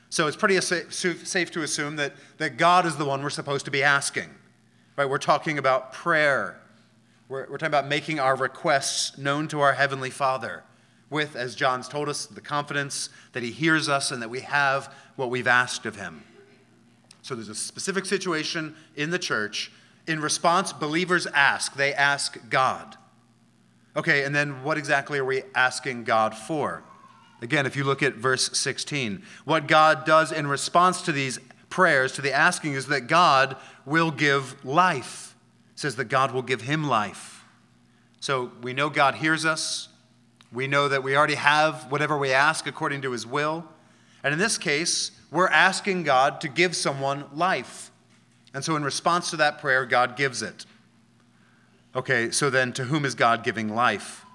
So 0.09 0.27
it's 0.27 0.35
pretty 0.35 0.59
safe 0.59 1.51
to 1.51 1.61
assume 1.61 1.95
that, 1.97 2.13
that 2.37 2.57
God 2.57 2.85
is 2.85 2.97
the 2.97 3.05
one 3.05 3.21
we're 3.21 3.29
supposed 3.29 3.65
to 3.65 3.71
be 3.71 3.83
asking. 3.83 4.29
Right? 4.97 5.05
We're 5.05 5.19
talking 5.19 5.57
about 5.57 5.93
prayer. 5.93 6.59
We're, 7.29 7.47
we're 7.49 7.57
talking 7.57 7.67
about 7.67 7.87
making 7.87 8.19
our 8.19 8.35
requests 8.35 9.17
known 9.17 9.47
to 9.49 9.61
our 9.61 9.73
Heavenly 9.73 10.09
Father 10.09 10.63
with, 11.11 11.35
as 11.35 11.53
John's 11.55 11.87
told 11.87 12.09
us, 12.09 12.25
the 12.25 12.41
confidence 12.41 13.09
that 13.33 13.43
he 13.43 13.51
hears 13.51 13.87
us 13.87 14.09
and 14.09 14.21
that 14.23 14.29
we 14.29 14.39
have 14.39 14.91
what 15.17 15.29
we've 15.29 15.45
asked 15.45 15.85
of 15.85 15.97
him. 15.97 16.23
So 17.21 17.35
there's 17.35 17.49
a 17.49 17.55
specific 17.55 18.07
situation 18.07 18.75
in 18.95 19.11
the 19.11 19.19
church. 19.19 19.71
In 20.07 20.19
response, 20.19 20.73
believers 20.73 21.27
ask. 21.27 21.75
They 21.75 21.93
ask 21.93 22.49
God. 22.49 22.97
Okay, 23.95 24.23
and 24.23 24.33
then 24.33 24.63
what 24.63 24.77
exactly 24.77 25.19
are 25.19 25.25
we 25.25 25.43
asking 25.53 26.05
God 26.05 26.33
for? 26.33 26.81
Again, 27.41 27.65
if 27.65 27.75
you 27.75 27.83
look 27.83 28.01
at 28.01 28.15
verse 28.15 28.57
16, 28.57 29.21
what 29.45 29.67
God 29.67 30.05
does 30.05 30.31
in 30.31 30.47
response 30.47 31.01
to 31.03 31.11
these 31.11 31.39
prayers, 31.69 32.13
to 32.13 32.21
the 32.21 32.31
asking, 32.31 32.73
is 32.73 32.87
that 32.87 33.01
God 33.01 33.57
will 33.85 34.11
give 34.11 34.63
life. 34.63 35.35
It 35.73 35.79
says 35.79 35.97
that 35.97 36.05
God 36.05 36.31
will 36.31 36.41
give 36.41 36.61
him 36.61 36.87
life. 36.87 37.43
So 38.19 38.51
we 38.61 38.73
know 38.73 38.89
God 38.89 39.15
hears 39.15 39.45
us. 39.45 39.89
We 40.51 40.67
know 40.67 40.87
that 40.87 41.03
we 41.03 41.15
already 41.15 41.35
have 41.35 41.91
whatever 41.91 42.17
we 42.17 42.31
ask 42.31 42.67
according 42.67 43.01
to 43.03 43.11
his 43.11 43.25
will. 43.25 43.65
And 44.23 44.33
in 44.33 44.39
this 44.39 44.57
case, 44.57 45.11
we're 45.31 45.47
asking 45.47 46.03
God 46.03 46.41
to 46.41 46.49
give 46.49 46.75
someone 46.75 47.25
life. 47.33 47.91
And 48.53 48.63
so, 48.63 48.75
in 48.75 48.83
response 48.83 49.29
to 49.29 49.37
that 49.37 49.59
prayer, 49.59 49.85
God 49.85 50.17
gives 50.17 50.41
it. 50.41 50.65
Okay, 51.95 52.31
so 52.31 52.49
then 52.49 52.73
to 52.73 52.85
whom 52.85 53.05
is 53.05 53.15
God 53.15 53.43
giving 53.43 53.73
life? 53.73 54.25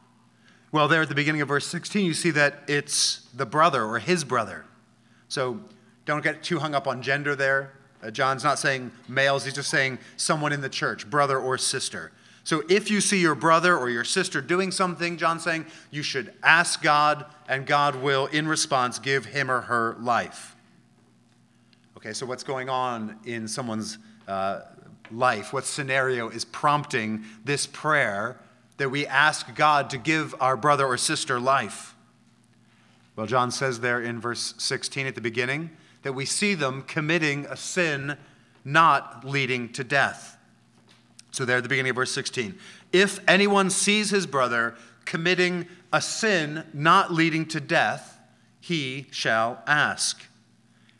Well, 0.73 0.89
there 0.89 1.03
at 1.03 1.09
the 1.09 1.15
beginning 1.15 1.41
of 1.43 1.49
verse 1.49 1.67
16, 1.67 2.05
you 2.05 2.15
see 2.15 2.31
that 2.33 2.63
it's 2.67 3.29
the 3.35 3.47
brother 3.47 3.85
or 3.85 3.99
his 3.99 4.25
brother. 4.25 4.65
So 5.29 5.61
don't 6.05 6.23
get 6.23 6.43
too 6.43 6.59
hung 6.59 6.75
up 6.75 6.87
on 6.87 7.03
gender 7.03 7.35
there. 7.35 7.73
Uh, 8.03 8.11
John's 8.11 8.45
not 8.45 8.59
saying 8.59 8.91
males, 9.09 9.45
he's 9.45 9.55
just 9.55 9.71
saying 9.71 9.99
someone 10.17 10.53
in 10.53 10.61
the 10.61 10.69
church, 10.69 11.09
brother 11.09 11.39
or 11.39 11.57
sister. 11.57 12.13
So 12.47 12.63
if 12.69 12.93
you 12.93 13.01
see 13.01 13.19
your 13.19 13.35
brother 13.35 13.77
or 13.77 13.91
your 13.91 14.05
sister 14.05 14.41
doing 14.41 14.71
something, 14.71 15.17
John's 15.17 15.43
saying, 15.43 15.67
you 15.91 16.05
should 16.05 16.33
ask 16.45 16.81
God, 16.81 17.27
and 17.49 17.67
God 17.67 17.97
will, 17.97 18.27
in 18.27 18.47
response, 18.47 19.01
give 19.01 19.25
him 19.25 19.51
or 19.51 19.63
her 19.63 19.97
life. 19.99 20.55
Okay, 21.97 22.13
so 22.13 22.25
what's 22.25 22.45
going 22.45 22.69
on 22.69 23.19
in 23.25 23.49
someone's 23.49 23.99
uh, 24.29 24.61
life? 25.11 25.53
What 25.53 25.65
scenario 25.65 26.29
is 26.29 26.45
prompting 26.45 27.25
this 27.45 27.67
prayer 27.67 28.39
that 28.77 28.91
we 28.91 29.09
ask 29.09 29.53
God 29.57 29.91
to 29.91 29.99
give 29.99 30.33
our 30.39 30.57
brother 30.57 30.87
or 30.87 30.97
sister 30.97 31.41
life? 31.41 31.97
Well, 33.17 33.27
John 33.27 33.51
says 33.51 33.81
there 33.81 34.01
in 34.01 34.21
verse 34.21 34.55
16 34.59 35.09
at 35.09 35.17
the 35.17 35.21
beginning 35.21 35.71
that 36.05 36.13
we 36.13 36.25
see 36.25 36.55
them 36.55 36.83
committing 36.83 37.45
a 37.47 37.57
sin 37.57 38.17
not 38.65 39.25
leading 39.25 39.73
to 39.73 39.83
death. 39.83 40.36
So, 41.37 41.45
there 41.45 41.59
at 41.59 41.63
the 41.63 41.69
beginning 41.69 41.91
of 41.91 41.97
verse 41.97 42.13
16, 42.13 42.59
if 42.95 43.21
anyone 43.29 43.69
sees 43.69 44.09
his 44.09 44.27
brother 44.27 44.75
committing 45.05 45.67
a 45.93 46.01
sin 46.01 46.65
not 46.73 47.13
leading 47.13 47.45
to 47.49 47.61
death, 47.61 48.19
he 48.59 49.07
shall 49.11 49.63
ask. 49.67 50.23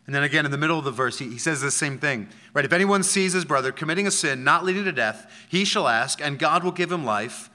And 0.05 0.15
then 0.15 0.25
again 0.25 0.45
in 0.45 0.51
the 0.51 0.59
middle 0.59 0.79
of 0.79 0.85
the 0.85 0.91
verse, 0.91 1.19
he, 1.21 1.31
he 1.31 1.39
says 1.39 1.63
the 1.63 1.71
same 1.71 1.99
thing. 1.99 2.29
Right? 2.53 2.67
If 2.67 2.75
anyone 2.75 3.03
sees 3.03 3.33
his 3.33 3.47
brother 3.47 3.73
committing 3.73 4.07
a 4.07 4.11
sin 4.11 4.45
not 4.45 4.63
leading 4.63 4.85
to 4.85 4.93
death, 4.93 5.47
he 5.49 5.65
shall 5.65 5.89
ask, 5.89 6.21
and 6.21 6.39
God 6.39 6.63
will 6.63 6.71
give 6.71 6.93
him 6.93 7.07
life. 7.07 7.49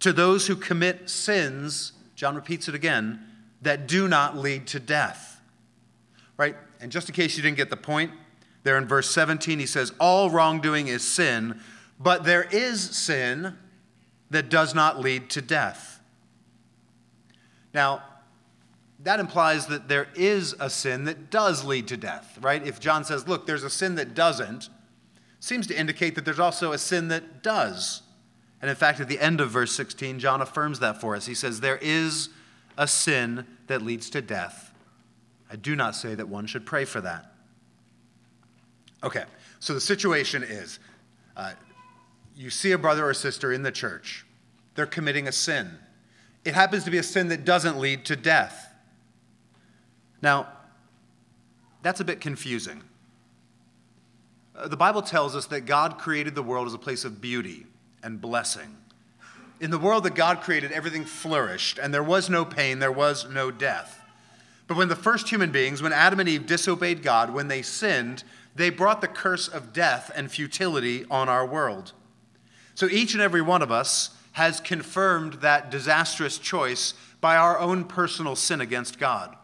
To 0.00 0.12
those 0.12 0.46
who 0.46 0.56
commit 0.56 1.08
sins, 1.08 1.92
John 2.16 2.34
repeats 2.34 2.68
it 2.68 2.74
again, 2.74 3.18
that 3.62 3.88
do 3.88 4.08
not 4.08 4.36
lead 4.36 4.66
to 4.66 4.78
death. 4.78 5.40
Right? 6.36 6.54
And 6.82 6.92
just 6.92 7.08
in 7.08 7.14
case 7.14 7.34
you 7.38 7.42
didn't 7.42 7.56
get 7.56 7.70
the 7.70 7.78
point, 7.78 8.10
there 8.62 8.76
in 8.76 8.86
verse 8.86 9.08
17, 9.08 9.58
he 9.58 9.64
says, 9.64 9.94
All 9.98 10.28
wrongdoing 10.28 10.88
is 10.88 11.02
sin, 11.02 11.58
but 11.98 12.24
there 12.24 12.44
is 12.44 12.80
sin 12.80 13.56
that 14.30 14.48
does 14.48 14.74
not 14.74 15.00
lead 15.00 15.30
to 15.30 15.40
death. 15.40 16.00
Now, 17.72 18.02
that 19.00 19.20
implies 19.20 19.66
that 19.66 19.88
there 19.88 20.08
is 20.14 20.54
a 20.58 20.70
sin 20.70 21.04
that 21.04 21.30
does 21.30 21.64
lead 21.64 21.86
to 21.88 21.96
death, 21.96 22.38
right? 22.40 22.66
If 22.66 22.80
John 22.80 23.04
says, 23.04 23.28
look, 23.28 23.46
there's 23.46 23.62
a 23.62 23.70
sin 23.70 23.94
that 23.96 24.14
doesn't, 24.14 24.68
seems 25.38 25.66
to 25.68 25.78
indicate 25.78 26.14
that 26.14 26.24
there's 26.24 26.40
also 26.40 26.72
a 26.72 26.78
sin 26.78 27.08
that 27.08 27.42
does. 27.42 28.02
And 28.60 28.70
in 28.70 28.76
fact, 28.76 29.00
at 29.00 29.08
the 29.08 29.20
end 29.20 29.40
of 29.40 29.50
verse 29.50 29.72
16, 29.72 30.18
John 30.18 30.40
affirms 30.40 30.80
that 30.80 31.00
for 31.00 31.14
us. 31.14 31.26
He 31.26 31.34
says, 31.34 31.60
There 31.60 31.78
is 31.80 32.30
a 32.78 32.88
sin 32.88 33.46
that 33.66 33.82
leads 33.82 34.10
to 34.10 34.22
death. 34.22 34.72
I 35.50 35.56
do 35.56 35.76
not 35.76 35.94
say 35.94 36.14
that 36.14 36.28
one 36.28 36.46
should 36.46 36.66
pray 36.66 36.84
for 36.84 37.00
that. 37.02 37.32
Okay, 39.04 39.24
so 39.60 39.74
the 39.74 39.80
situation 39.80 40.42
is 40.42 40.78
uh, 41.36 41.52
you 42.36 42.50
see 42.50 42.72
a 42.72 42.78
brother 42.78 43.08
or 43.08 43.14
sister 43.14 43.52
in 43.52 43.62
the 43.62 43.72
church, 43.72 44.26
they're 44.74 44.86
committing 44.86 45.26
a 45.26 45.32
sin. 45.32 45.70
It 46.44 46.54
happens 46.54 46.84
to 46.84 46.90
be 46.90 46.98
a 46.98 47.02
sin 47.02 47.28
that 47.28 47.44
doesn't 47.44 47.78
lead 47.78 48.04
to 48.04 48.16
death. 48.16 48.72
Now, 50.22 50.48
that's 51.82 52.00
a 52.00 52.04
bit 52.04 52.20
confusing. 52.20 52.82
Uh, 54.54 54.68
the 54.68 54.76
Bible 54.76 55.02
tells 55.02 55.34
us 55.34 55.46
that 55.46 55.62
God 55.62 55.98
created 55.98 56.34
the 56.34 56.42
world 56.42 56.66
as 56.66 56.74
a 56.74 56.78
place 56.78 57.04
of 57.04 57.20
beauty 57.20 57.66
and 58.02 58.20
blessing. 58.20 58.76
In 59.60 59.70
the 59.70 59.78
world 59.78 60.04
that 60.04 60.14
God 60.14 60.42
created, 60.42 60.70
everything 60.72 61.04
flourished, 61.04 61.78
and 61.78 61.92
there 61.92 62.02
was 62.02 62.28
no 62.28 62.44
pain, 62.44 62.78
there 62.78 62.92
was 62.92 63.26
no 63.28 63.50
death. 63.50 64.02
But 64.66 64.76
when 64.76 64.88
the 64.88 64.96
first 64.96 65.28
human 65.28 65.50
beings, 65.50 65.80
when 65.80 65.92
Adam 65.92 66.20
and 66.20 66.28
Eve 66.28 66.46
disobeyed 66.46 67.02
God, 67.02 67.32
when 67.32 67.48
they 67.48 67.62
sinned, 67.62 68.24
they 68.54 68.68
brought 68.68 69.00
the 69.00 69.08
curse 69.08 69.48
of 69.48 69.72
death 69.72 70.10
and 70.14 70.30
futility 70.30 71.06
on 71.10 71.28
our 71.28 71.46
world. 71.46 71.92
So 72.76 72.86
each 72.88 73.14
and 73.14 73.22
every 73.22 73.42
one 73.42 73.62
of 73.62 73.72
us 73.72 74.10
has 74.32 74.60
confirmed 74.60 75.34
that 75.34 75.70
disastrous 75.70 76.38
choice 76.38 76.92
by 77.22 77.36
our 77.36 77.58
own 77.58 77.84
personal 77.84 78.36
sin 78.36 78.60
against 78.60 78.98
God. 78.98 79.34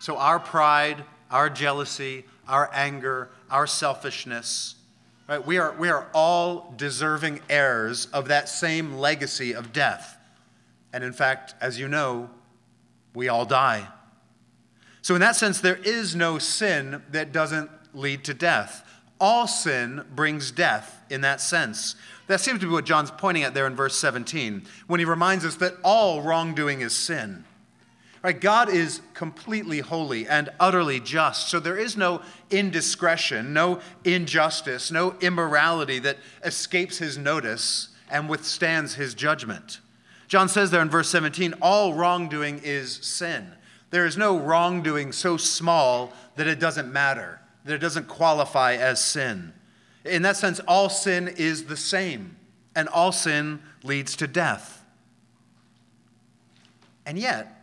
So 0.00 0.16
our 0.16 0.40
pride, 0.40 1.04
our 1.30 1.48
jealousy, 1.48 2.24
our 2.48 2.68
anger, 2.74 3.30
our 3.50 3.68
selfishness, 3.68 4.74
right? 5.28 5.46
We 5.46 5.58
are, 5.58 5.72
we 5.78 5.88
are 5.88 6.08
all 6.12 6.74
deserving 6.76 7.40
heirs 7.48 8.06
of 8.06 8.28
that 8.28 8.48
same 8.48 8.94
legacy 8.94 9.54
of 9.54 9.72
death. 9.72 10.18
And 10.92 11.04
in 11.04 11.12
fact, 11.12 11.54
as 11.60 11.78
you 11.78 11.86
know, 11.86 12.30
we 13.14 13.28
all 13.28 13.46
die. 13.46 13.86
So, 15.02 15.14
in 15.14 15.20
that 15.20 15.36
sense, 15.36 15.60
there 15.60 15.78
is 15.84 16.16
no 16.16 16.38
sin 16.38 17.02
that 17.12 17.32
doesn't 17.32 17.70
lead 17.94 18.24
to 18.24 18.34
death. 18.34 18.84
All 19.20 19.46
sin 19.46 20.04
brings 20.14 20.50
death 20.50 21.00
in 21.10 21.20
that 21.20 21.40
sense. 21.40 21.94
That 22.30 22.38
seems 22.38 22.60
to 22.60 22.66
be 22.66 22.72
what 22.72 22.84
John's 22.84 23.10
pointing 23.10 23.42
at 23.42 23.54
there 23.54 23.66
in 23.66 23.74
verse 23.74 23.98
17 23.98 24.62
when 24.86 25.00
he 25.00 25.04
reminds 25.04 25.44
us 25.44 25.56
that 25.56 25.74
all 25.82 26.22
wrongdoing 26.22 26.80
is 26.80 26.94
sin. 26.94 27.44
Right? 28.22 28.40
God 28.40 28.68
is 28.68 29.00
completely 29.14 29.80
holy 29.80 30.28
and 30.28 30.48
utterly 30.60 31.00
just. 31.00 31.48
So 31.48 31.58
there 31.58 31.76
is 31.76 31.96
no 31.96 32.22
indiscretion, 32.48 33.52
no 33.52 33.80
injustice, 34.04 34.92
no 34.92 35.16
immorality 35.20 35.98
that 35.98 36.18
escapes 36.44 36.98
his 36.98 37.18
notice 37.18 37.88
and 38.08 38.28
withstands 38.28 38.94
his 38.94 39.14
judgment. 39.14 39.80
John 40.28 40.48
says 40.48 40.70
there 40.70 40.82
in 40.82 40.88
verse 40.88 41.08
17 41.08 41.54
all 41.60 41.94
wrongdoing 41.94 42.60
is 42.62 42.92
sin. 43.02 43.50
There 43.90 44.06
is 44.06 44.16
no 44.16 44.38
wrongdoing 44.38 45.10
so 45.10 45.36
small 45.36 46.12
that 46.36 46.46
it 46.46 46.60
doesn't 46.60 46.92
matter, 46.92 47.40
that 47.64 47.74
it 47.74 47.78
doesn't 47.78 48.06
qualify 48.06 48.76
as 48.76 49.02
sin. 49.02 49.52
In 50.04 50.22
that 50.22 50.36
sense, 50.36 50.60
all 50.66 50.88
sin 50.88 51.28
is 51.28 51.64
the 51.64 51.76
same, 51.76 52.36
and 52.74 52.88
all 52.88 53.12
sin 53.12 53.60
leads 53.82 54.16
to 54.16 54.26
death. 54.26 54.84
And 57.04 57.18
yet, 57.18 57.60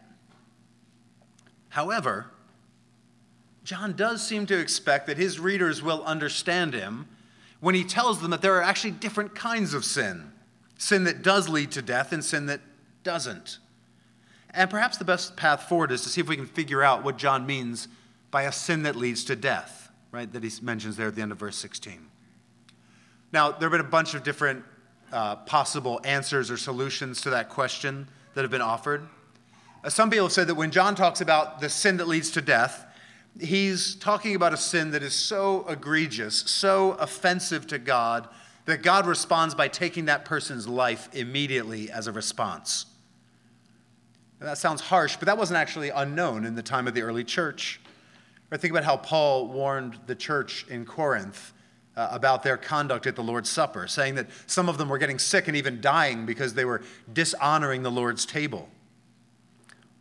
However, 1.78 2.26
John 3.64 3.94
does 3.94 4.26
seem 4.26 4.48
to 4.48 4.58
expect 4.58 5.06
that 5.06 5.18
his 5.18 5.40
readers 5.40 5.84
will 5.84 6.04
understand 6.06 6.74
him 6.74 7.08
when 7.60 7.76
he 7.76 7.84
tells 7.84 8.20
them 8.20 8.32
that 8.32 8.42
there 8.42 8.56
are 8.56 8.64
actually 8.64 8.92
different 8.92 9.36
kinds 9.36 9.76
of 9.76 9.86
sin 9.86 10.32
sin 10.80 11.04
that 11.04 11.22
does 11.22 11.48
lead 11.48 11.72
to 11.74 11.84
death 11.84 12.14
and 12.14 12.26
sin 12.26 12.48
that 12.48 12.62
doesn't. 13.04 13.60
And 14.56 14.72
perhaps 14.72 14.98
the 14.98 15.06
best 15.06 15.36
path 15.36 15.70
forward 15.70 15.92
is 15.92 16.02
to 16.02 16.10
see 16.10 16.20
if 16.20 16.28
we 16.28 16.36
can 16.36 16.48
figure 16.48 16.82
out 16.82 17.04
what 17.04 17.18
John 17.18 17.46
means 17.46 17.88
by 18.32 18.44
a 18.44 18.52
sin 18.52 18.82
that 18.82 18.96
leads 18.96 19.24
to 19.26 19.36
death, 19.36 19.92
right? 20.12 20.34
That 20.34 20.44
he 20.44 20.52
mentions 20.64 20.98
there 20.98 21.10
at 21.10 21.16
the 21.16 21.22
end 21.22 21.32
of 21.32 21.38
verse 21.38 21.58
16. 21.58 22.08
Now, 23.34 23.52
there 23.52 23.70
have 23.70 23.72
been 23.72 23.82
a 23.82 23.90
bunch 23.90 24.14
of 24.14 24.24
different 24.24 24.64
uh, 25.12 25.38
possible 25.38 26.00
answers 26.04 26.50
or 26.50 26.58
solutions 26.58 27.22
to 27.22 27.30
that 27.32 27.50
question 27.50 28.08
that 28.34 28.42
have 28.42 28.52
been 28.52 28.62
offered. 28.62 29.08
Uh, 29.84 29.90
some 29.90 30.10
people 30.10 30.26
have 30.26 30.34
said 30.34 30.48
that 30.48 30.56
when 30.56 30.72
John 30.72 30.96
talks 30.96 31.22
about 31.22 31.60
the 31.60 31.70
sin 31.70 31.98
that 31.98 32.08
leads 32.08 32.32
to 32.32 32.42
death, 32.42 32.86
he's 33.40 33.96
talking 33.96 34.36
about 34.36 34.54
a 34.54 34.58
sin 34.58 34.92
that 34.92 35.04
is 35.04 35.14
so 35.14 35.66
egregious, 35.68 36.36
so 36.36 36.92
offensive 36.94 37.68
to 37.68 37.78
God, 37.78 38.28
that 38.66 38.82
God 38.82 39.06
responds 39.06 39.56
by 39.56 39.68
taking 39.68 40.06
that 40.06 40.26
person's 40.26 40.68
life 40.68 41.10
immediately 41.14 41.90
as 41.90 42.08
a 42.08 42.12
response. 42.12 42.86
And 44.40 44.48
that 44.48 44.58
sounds 44.58 44.82
harsh, 44.82 45.16
but 45.18 45.26
that 45.26 45.38
wasn't 45.38 45.58
actually 45.58 45.90
unknown 45.90 46.46
in 46.46 46.56
the 46.56 46.64
time 46.64 46.88
of 46.88 46.94
the 46.94 47.02
early 47.02 47.24
church. 47.24 47.80
Or 48.52 48.58
think 48.58 48.72
about 48.72 48.84
how 48.84 48.98
Paul 48.98 49.48
warned 49.48 50.00
the 50.06 50.16
church 50.16 50.66
in 50.70 50.86
Corinth 50.86 51.54
uh, 51.98 52.10
about 52.12 52.44
their 52.44 52.56
conduct 52.58 53.08
at 53.08 53.16
the 53.16 53.24
Lord's 53.24 53.50
Supper, 53.50 53.88
saying 53.88 54.16
that 54.16 54.28
some 54.46 54.70
of 54.70 54.78
them 54.78 54.88
were 54.88 55.00
getting 55.00 55.18
sick 55.18 55.48
and 55.48 55.58
even 55.58 55.82
dying 55.82 56.26
because 56.28 56.54
they 56.54 56.64
were 56.64 56.84
dishonoring 57.12 57.82
the 57.82 57.92
Lord's 57.92 58.26
table. 58.26 58.70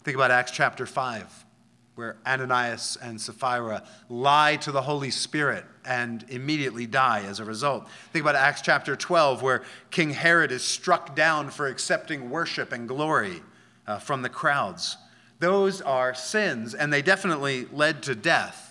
Think 0.05 0.15
about 0.15 0.31
Acts 0.31 0.53
chapter 0.53 0.85
5, 0.85 1.47
where 1.95 2.19
Ananias 2.27 2.99
and 3.01 3.19
Sapphira 3.19 3.83
lie 4.11 4.57
to 4.57 4.71
the 4.71 4.83
Holy 4.83 5.11
Spirit 5.11 5.65
and 5.87 6.25
immediately 6.29 6.87
die 6.87 7.23
as 7.25 7.41
a 7.41 7.45
result. 7.47 7.89
Think 8.13 8.23
about 8.23 8.35
Acts 8.37 8.61
chapter 8.61 8.95
12, 8.95 9.41
where 9.41 9.65
King 9.91 10.11
Herod 10.11 10.53
is 10.53 10.63
struck 10.63 11.17
down 11.17 11.49
for 11.49 11.67
accepting 11.67 12.29
worship 12.29 12.73
and 12.73 12.87
glory 12.87 13.43
uh, 13.87 13.99
from 13.99 14.21
the 14.21 14.29
crowds. 14.29 14.99
Those 15.39 15.81
are 15.81 16.15
sins, 16.15 16.75
and 16.75 16.93
they 16.93 17.01
definitely 17.01 17.67
led 17.73 18.03
to 18.05 18.15
death. 18.15 18.66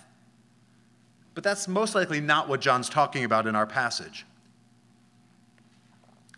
But 1.35 1.43
that's 1.43 1.67
most 1.67 1.93
likely 1.93 2.21
not 2.21 2.49
what 2.49 2.61
John's 2.61 2.89
talking 2.89 3.23
about 3.25 3.45
in 3.45 3.55
our 3.55 3.67
passage. 3.67 4.25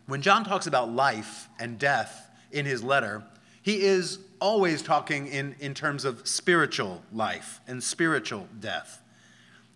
When 0.08 0.22
John 0.22 0.44
talks 0.44 0.68
about 0.68 0.92
life 0.92 1.48
and 1.60 1.78
death 1.78 2.30
in 2.52 2.66
his 2.66 2.84
letter, 2.84 3.24
he 3.62 3.82
is 3.82 4.20
always 4.40 4.82
talking 4.82 5.28
in, 5.28 5.56
in 5.60 5.74
terms 5.74 6.04
of 6.04 6.28
spiritual 6.28 7.04
life 7.14 7.60
and 7.68 7.84
spiritual 7.84 8.48
death. 8.60 9.02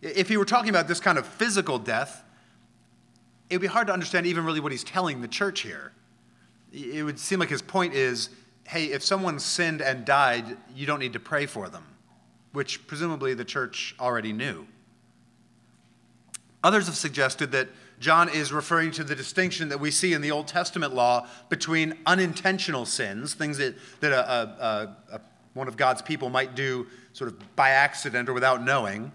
If 0.01 0.29
he 0.29 0.37
were 0.37 0.45
talking 0.45 0.69
about 0.69 0.87
this 0.87 0.99
kind 0.99 1.17
of 1.17 1.27
physical 1.27 1.77
death, 1.77 2.23
it 3.49 3.55
would 3.55 3.61
be 3.61 3.67
hard 3.67 3.87
to 3.87 3.93
understand 3.93 4.25
even 4.25 4.45
really 4.45 4.59
what 4.59 4.71
he's 4.71 4.83
telling 4.83 5.21
the 5.21 5.27
church 5.27 5.61
here. 5.61 5.91
It 6.71 7.03
would 7.03 7.19
seem 7.19 7.39
like 7.39 7.49
his 7.49 7.61
point 7.61 7.93
is 7.93 8.29
hey, 8.63 8.85
if 8.85 9.03
someone 9.03 9.37
sinned 9.37 9.81
and 9.81 10.05
died, 10.05 10.57
you 10.73 10.85
don't 10.85 10.99
need 10.99 11.11
to 11.11 11.19
pray 11.19 11.45
for 11.45 11.67
them, 11.67 11.83
which 12.53 12.87
presumably 12.87 13.33
the 13.33 13.43
church 13.43 13.93
already 13.99 14.31
knew. 14.31 14.65
Others 16.63 16.85
have 16.85 16.95
suggested 16.95 17.51
that 17.51 17.69
John 17.99 18.29
is 18.29 18.51
referring 18.51 18.91
to 18.91 19.03
the 19.03 19.15
distinction 19.15 19.69
that 19.69 19.79
we 19.79 19.91
see 19.91 20.13
in 20.13 20.21
the 20.21 20.31
Old 20.31 20.47
Testament 20.47 20.93
law 20.93 21.27
between 21.49 21.97
unintentional 22.05 22.85
sins, 22.85 23.33
things 23.33 23.57
that, 23.59 23.75
that 23.99 24.11
a, 24.11 24.31
a, 24.31 24.95
a, 25.15 25.21
one 25.53 25.67
of 25.67 25.77
God's 25.77 26.01
people 26.01 26.29
might 26.29 26.55
do 26.55 26.87
sort 27.13 27.29
of 27.29 27.55
by 27.55 27.69
accident 27.69 28.29
or 28.29 28.33
without 28.33 28.63
knowing, 28.63 29.11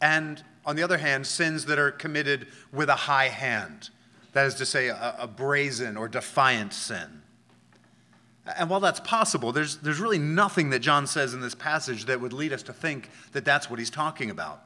and 0.00 0.42
on 0.66 0.76
the 0.76 0.82
other 0.82 0.98
hand, 0.98 1.26
sins 1.26 1.64
that 1.66 1.78
are 1.78 1.92
committed 1.92 2.48
with 2.72 2.88
a 2.88 2.94
high 2.94 3.28
hand. 3.28 3.90
That 4.32 4.46
is 4.46 4.54
to 4.56 4.66
say, 4.66 4.88
a, 4.88 5.30
brazen 5.34 5.96
or 5.96 6.08
defiant 6.08 6.74
sin. 6.74 7.22
And 8.58 8.68
while 8.68 8.80
that's 8.80 9.00
possible, 9.00 9.52
there's, 9.52 9.78
there's 9.78 9.98
really 9.98 10.18
nothing 10.18 10.70
that 10.70 10.80
John 10.80 11.06
says 11.06 11.32
in 11.32 11.40
this 11.40 11.54
passage 11.54 12.04
that 12.04 12.20
would 12.20 12.32
lead 12.32 12.52
us 12.52 12.62
to 12.64 12.72
think 12.72 13.08
that 13.32 13.44
that's 13.44 13.70
what 13.70 13.78
he's 13.78 13.90
talking 13.90 14.28
about. 14.28 14.65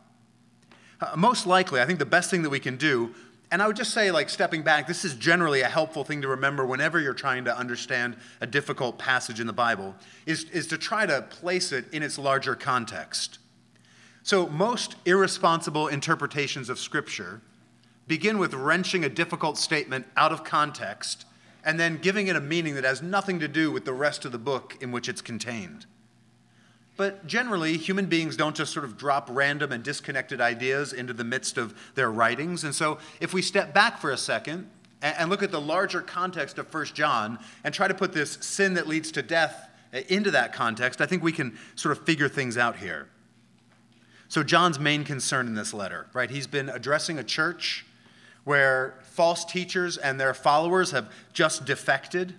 Uh, 1.00 1.12
most 1.16 1.47
likely, 1.47 1.80
I 1.80 1.87
think 1.87 1.99
the 1.99 2.07
best 2.07 2.30
thing 2.30 2.42
that 2.42 2.50
we 2.50 2.61
can 2.61 2.76
do, 2.76 3.14
and 3.50 3.62
I 3.62 3.66
would 3.66 3.76
just 3.76 3.92
say, 3.92 4.11
like 4.11 4.28
stepping 4.28 4.62
back, 4.62 4.87
this 4.87 5.04
is 5.04 5.14
generally 5.14 5.62
a 5.62 5.69
helpful 5.69 6.04
thing 6.04 6.23
to 6.23 6.28
remember 6.28 6.66
whenever 6.66 7.00
you're 7.00 7.14
trying 7.14 7.45
to 7.47 7.57
understand 7.57 8.16
a 8.40 8.47
difficult 8.47 8.99
passage 8.99 9.40
in 9.40 9.47
the 9.47 9.52
Bible, 9.52 9.95
is, 10.26 10.45
is 10.50 10.66
to 10.69 10.78
try 10.78 11.07
to 11.07 11.23
place 11.23 11.73
it 11.73 11.87
in 11.92 12.02
its 12.02 12.19
larger 12.19 12.54
context. 12.54 13.38
So, 14.22 14.46
most 14.48 14.96
irresponsible 15.07 15.88
interpretations 15.88 16.68
of 16.68 16.79
Scripture 16.79 17.40
begin 18.07 18.38
with 18.38 18.53
wrenching 18.53 19.05
a 19.05 19.09
difficult 19.09 19.57
statement 19.57 20.07
out 20.16 20.33
of 20.33 20.44
context 20.44 21.25
and 21.64 21.81
then 21.81 21.98
giving 21.98 22.27
it 22.27 22.37
a 22.37 22.40
meaning 22.40 22.75
that 22.75 22.85
has 22.85 23.03
nothing 23.03 23.38
to 23.40 23.48
do 23.48 23.70
with 23.70 23.85
the 23.85 23.92
rest 23.92 24.25
of 24.25 24.33
the 24.33 24.38
book 24.38 24.77
in 24.81 24.92
which 24.92 25.09
it's 25.09 25.22
contained. 25.22 25.87
But 27.01 27.27
generally, 27.27 27.79
human 27.79 28.05
beings 28.05 28.37
don't 28.37 28.55
just 28.55 28.75
sort 28.75 28.85
of 28.85 28.99
drop 28.99 29.27
random 29.33 29.73
and 29.73 29.83
disconnected 29.83 30.39
ideas 30.39 30.93
into 30.93 31.15
the 31.15 31.25
midst 31.25 31.57
of 31.57 31.75
their 31.95 32.13
writings. 32.13 32.63
And 32.63 32.75
so, 32.75 32.99
if 33.21 33.33
we 33.33 33.41
step 33.41 33.73
back 33.73 33.99
for 33.99 34.11
a 34.11 34.19
second 34.19 34.69
and 35.01 35.31
look 35.31 35.43
at 35.43 35.51
the 35.51 35.63
larger 35.63 36.03
context 36.03 36.59
of 36.59 36.71
1 36.75 36.85
John 36.93 37.39
and 37.65 37.73
try 37.73 37.89
to 37.89 37.95
put 37.95 38.13
this 38.13 38.33
sin 38.43 38.75
that 38.75 38.87
leads 38.87 39.11
to 39.13 39.23
death 39.23 39.71
uh, 39.95 40.01
into 40.09 40.31
that 40.33 40.53
context, 40.53 41.01
I 41.01 41.07
think 41.07 41.23
we 41.23 41.33
can 41.33 41.57
sort 41.75 41.97
of 41.97 42.05
figure 42.05 42.29
things 42.29 42.59
out 42.59 42.77
here. 42.77 43.09
So, 44.29 44.43
John's 44.43 44.79
main 44.79 45.03
concern 45.03 45.47
in 45.47 45.55
this 45.55 45.73
letter, 45.73 46.07
right? 46.13 46.29
He's 46.29 46.47
been 46.47 46.69
addressing 46.69 47.19
a 47.19 47.25
church 47.25 47.87
where 48.45 48.99
false 49.05 49.47
teachers 49.47 49.97
and 49.97 50.21
their 50.21 50.35
followers 50.35 50.91
have 50.91 51.11
just 51.33 51.65
defected. 51.65 52.35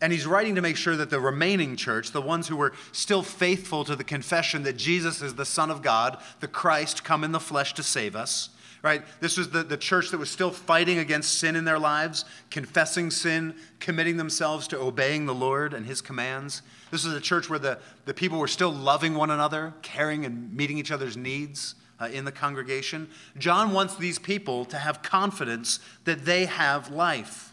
And 0.00 0.12
he's 0.12 0.26
writing 0.26 0.54
to 0.54 0.62
make 0.62 0.76
sure 0.76 0.96
that 0.96 1.10
the 1.10 1.20
remaining 1.20 1.74
church, 1.74 2.12
the 2.12 2.22
ones 2.22 2.46
who 2.46 2.56
were 2.56 2.72
still 2.92 3.22
faithful 3.22 3.84
to 3.84 3.96
the 3.96 4.04
confession 4.04 4.62
that 4.62 4.76
Jesus 4.76 5.22
is 5.22 5.34
the 5.34 5.44
Son 5.44 5.70
of 5.70 5.82
God, 5.82 6.18
the 6.40 6.48
Christ 6.48 7.02
come 7.02 7.24
in 7.24 7.32
the 7.32 7.40
flesh 7.40 7.74
to 7.74 7.82
save 7.82 8.14
us, 8.14 8.50
right? 8.82 9.02
This 9.20 9.36
was 9.36 9.50
the, 9.50 9.64
the 9.64 9.76
church 9.76 10.10
that 10.10 10.18
was 10.18 10.30
still 10.30 10.52
fighting 10.52 10.98
against 10.98 11.38
sin 11.40 11.56
in 11.56 11.64
their 11.64 11.80
lives, 11.80 12.24
confessing 12.48 13.10
sin, 13.10 13.56
committing 13.80 14.16
themselves 14.18 14.68
to 14.68 14.78
obeying 14.78 15.26
the 15.26 15.34
Lord 15.34 15.74
and 15.74 15.84
his 15.84 16.00
commands. 16.00 16.62
This 16.92 17.04
was 17.04 17.14
a 17.14 17.20
church 17.20 17.50
where 17.50 17.58
the, 17.58 17.80
the 18.04 18.14
people 18.14 18.38
were 18.38 18.48
still 18.48 18.72
loving 18.72 19.14
one 19.14 19.30
another, 19.32 19.74
caring 19.82 20.24
and 20.24 20.54
meeting 20.54 20.78
each 20.78 20.92
other's 20.92 21.16
needs 21.16 21.74
uh, 22.00 22.08
in 22.12 22.24
the 22.24 22.32
congregation. 22.32 23.08
John 23.36 23.72
wants 23.72 23.96
these 23.96 24.20
people 24.20 24.64
to 24.66 24.78
have 24.78 25.02
confidence 25.02 25.80
that 26.04 26.24
they 26.24 26.44
have 26.46 26.90
life. 26.92 27.47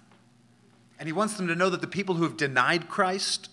And 0.99 1.08
he 1.08 1.13
wants 1.13 1.36
them 1.36 1.47
to 1.47 1.55
know 1.55 1.69
that 1.69 1.81
the 1.81 1.88
people 1.88 2.15
who 2.15 2.23
have 2.23 2.38
denied 2.38 2.88
Christ, 2.88 3.49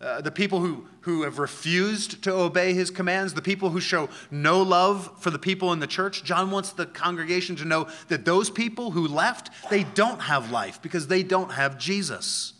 uh, 0.00 0.20
the 0.20 0.30
people 0.30 0.60
who, 0.60 0.86
who 1.02 1.22
have 1.22 1.38
refused 1.38 2.22
to 2.24 2.32
obey 2.32 2.72
his 2.74 2.90
commands, 2.90 3.34
the 3.34 3.42
people 3.42 3.70
who 3.70 3.80
show 3.80 4.08
no 4.30 4.62
love 4.62 5.22
for 5.22 5.30
the 5.30 5.38
people 5.38 5.72
in 5.72 5.78
the 5.78 5.86
church, 5.86 6.24
John 6.24 6.50
wants 6.50 6.72
the 6.72 6.86
congregation 6.86 7.54
to 7.56 7.64
know 7.64 7.88
that 8.08 8.24
those 8.24 8.50
people 8.50 8.92
who 8.92 9.06
left, 9.06 9.50
they 9.70 9.84
don't 9.84 10.22
have 10.22 10.50
life 10.50 10.80
because 10.82 11.06
they 11.06 11.22
don't 11.22 11.52
have 11.52 11.78
Jesus. 11.78 12.54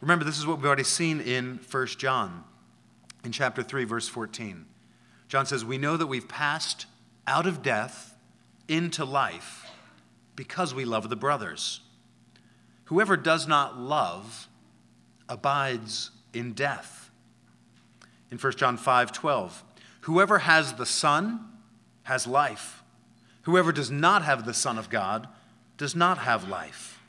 Remember, 0.00 0.24
this 0.24 0.38
is 0.38 0.46
what 0.46 0.58
we've 0.58 0.66
already 0.66 0.84
seen 0.84 1.20
in 1.20 1.60
1 1.70 1.86
John, 1.86 2.44
in 3.24 3.32
chapter 3.32 3.62
3, 3.62 3.84
verse 3.84 4.06
14. 4.08 4.66
John 5.28 5.46
says, 5.46 5.64
We 5.64 5.78
know 5.78 5.96
that 5.96 6.08
we've 6.08 6.28
passed 6.28 6.84
out 7.26 7.46
of 7.46 7.62
death 7.62 8.14
into 8.68 9.04
life 9.04 9.70
because 10.36 10.74
we 10.74 10.84
love 10.84 11.08
the 11.08 11.16
brothers. 11.16 11.80
Whoever 12.86 13.16
does 13.16 13.46
not 13.46 13.78
love 13.78 14.48
abides 15.28 16.10
in 16.32 16.52
death. 16.52 17.10
In 18.30 18.38
1 18.38 18.52
John 18.54 18.76
5 18.76 19.12
12, 19.12 19.64
whoever 20.02 20.40
has 20.40 20.74
the 20.74 20.86
Son 20.86 21.40
has 22.04 22.26
life. 22.26 22.82
Whoever 23.42 23.72
does 23.72 23.90
not 23.90 24.24
have 24.24 24.46
the 24.46 24.54
Son 24.54 24.78
of 24.78 24.90
God 24.90 25.28
does 25.76 25.94
not 25.94 26.18
have 26.18 26.48
life. 26.48 27.00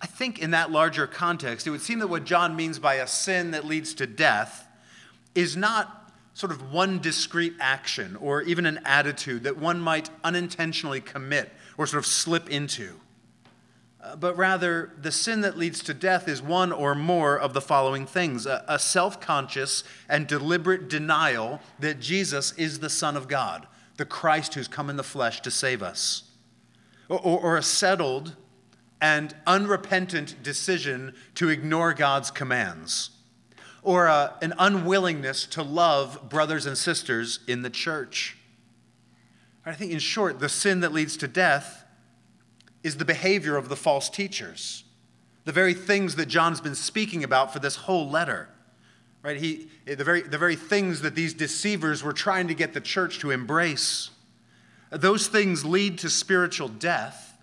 I 0.00 0.06
think 0.06 0.38
in 0.38 0.50
that 0.50 0.70
larger 0.70 1.06
context, 1.06 1.66
it 1.66 1.70
would 1.70 1.80
seem 1.80 1.98
that 2.00 2.08
what 2.08 2.24
John 2.24 2.56
means 2.56 2.78
by 2.78 2.94
a 2.94 3.06
sin 3.06 3.52
that 3.52 3.64
leads 3.64 3.94
to 3.94 4.06
death 4.06 4.66
is 5.34 5.56
not 5.56 6.12
sort 6.34 6.52
of 6.52 6.72
one 6.72 7.00
discrete 7.00 7.54
action 7.58 8.16
or 8.16 8.42
even 8.42 8.66
an 8.66 8.80
attitude 8.84 9.44
that 9.44 9.56
one 9.56 9.80
might 9.80 10.10
unintentionally 10.22 11.00
commit 11.00 11.52
or 11.76 11.86
sort 11.86 12.02
of 12.02 12.06
slip 12.06 12.48
into. 12.50 13.00
But 14.16 14.36
rather, 14.36 14.92
the 15.00 15.12
sin 15.12 15.40
that 15.42 15.58
leads 15.58 15.82
to 15.84 15.94
death 15.94 16.28
is 16.28 16.40
one 16.40 16.72
or 16.72 16.94
more 16.94 17.38
of 17.38 17.52
the 17.52 17.60
following 17.60 18.06
things. 18.06 18.46
A, 18.46 18.64
a 18.68 18.78
self 18.78 19.20
conscious 19.20 19.84
and 20.08 20.26
deliberate 20.26 20.88
denial 20.88 21.60
that 21.78 22.00
Jesus 22.00 22.52
is 22.52 22.78
the 22.78 22.90
Son 22.90 23.16
of 23.16 23.28
God, 23.28 23.66
the 23.96 24.04
Christ 24.04 24.54
who's 24.54 24.68
come 24.68 24.88
in 24.90 24.96
the 24.96 25.02
flesh 25.02 25.40
to 25.42 25.50
save 25.50 25.82
us, 25.82 26.24
or, 27.08 27.18
or, 27.18 27.40
or 27.40 27.56
a 27.56 27.62
settled 27.62 28.36
and 29.00 29.34
unrepentant 29.46 30.42
decision 30.42 31.14
to 31.34 31.48
ignore 31.48 31.94
God's 31.94 32.30
commands. 32.30 33.10
Or 33.82 34.06
a, 34.06 34.12
uh, 34.12 34.32
an 34.42 34.54
unwillingness 34.58 35.46
to 35.46 35.62
love 35.62 36.28
brothers 36.28 36.66
and 36.66 36.76
sisters 36.76 37.40
in 37.46 37.62
the 37.62 37.70
church. 37.70 38.36
I 39.64 39.74
think, 39.74 39.92
in 39.92 39.98
short, 39.98 40.40
the 40.40 40.48
sin 40.48 40.80
that 40.80 40.92
leads 40.92 41.16
to 41.18 41.28
death 41.28 41.84
is 42.82 42.96
the 42.96 43.04
behavior 43.04 43.56
of 43.56 43.68
the 43.68 43.76
false 43.76 44.08
teachers, 44.08 44.84
the 45.44 45.52
very 45.52 45.74
things 45.74 46.16
that 46.16 46.26
John's 46.26 46.60
been 46.60 46.74
speaking 46.74 47.24
about 47.24 47.52
for 47.52 47.58
this 47.58 47.76
whole 47.76 48.08
letter. 48.08 48.48
Right? 49.22 49.36
He, 49.36 49.68
the, 49.84 50.04
very, 50.04 50.22
the 50.22 50.38
very 50.38 50.56
things 50.56 51.00
that 51.00 51.14
these 51.14 51.34
deceivers 51.34 52.02
were 52.02 52.12
trying 52.12 52.48
to 52.48 52.54
get 52.54 52.72
the 52.72 52.80
church 52.80 53.18
to 53.20 53.30
embrace. 53.30 54.10
Those 54.90 55.26
things 55.26 55.64
lead 55.64 55.98
to 55.98 56.10
spiritual 56.10 56.68
death 56.68 57.36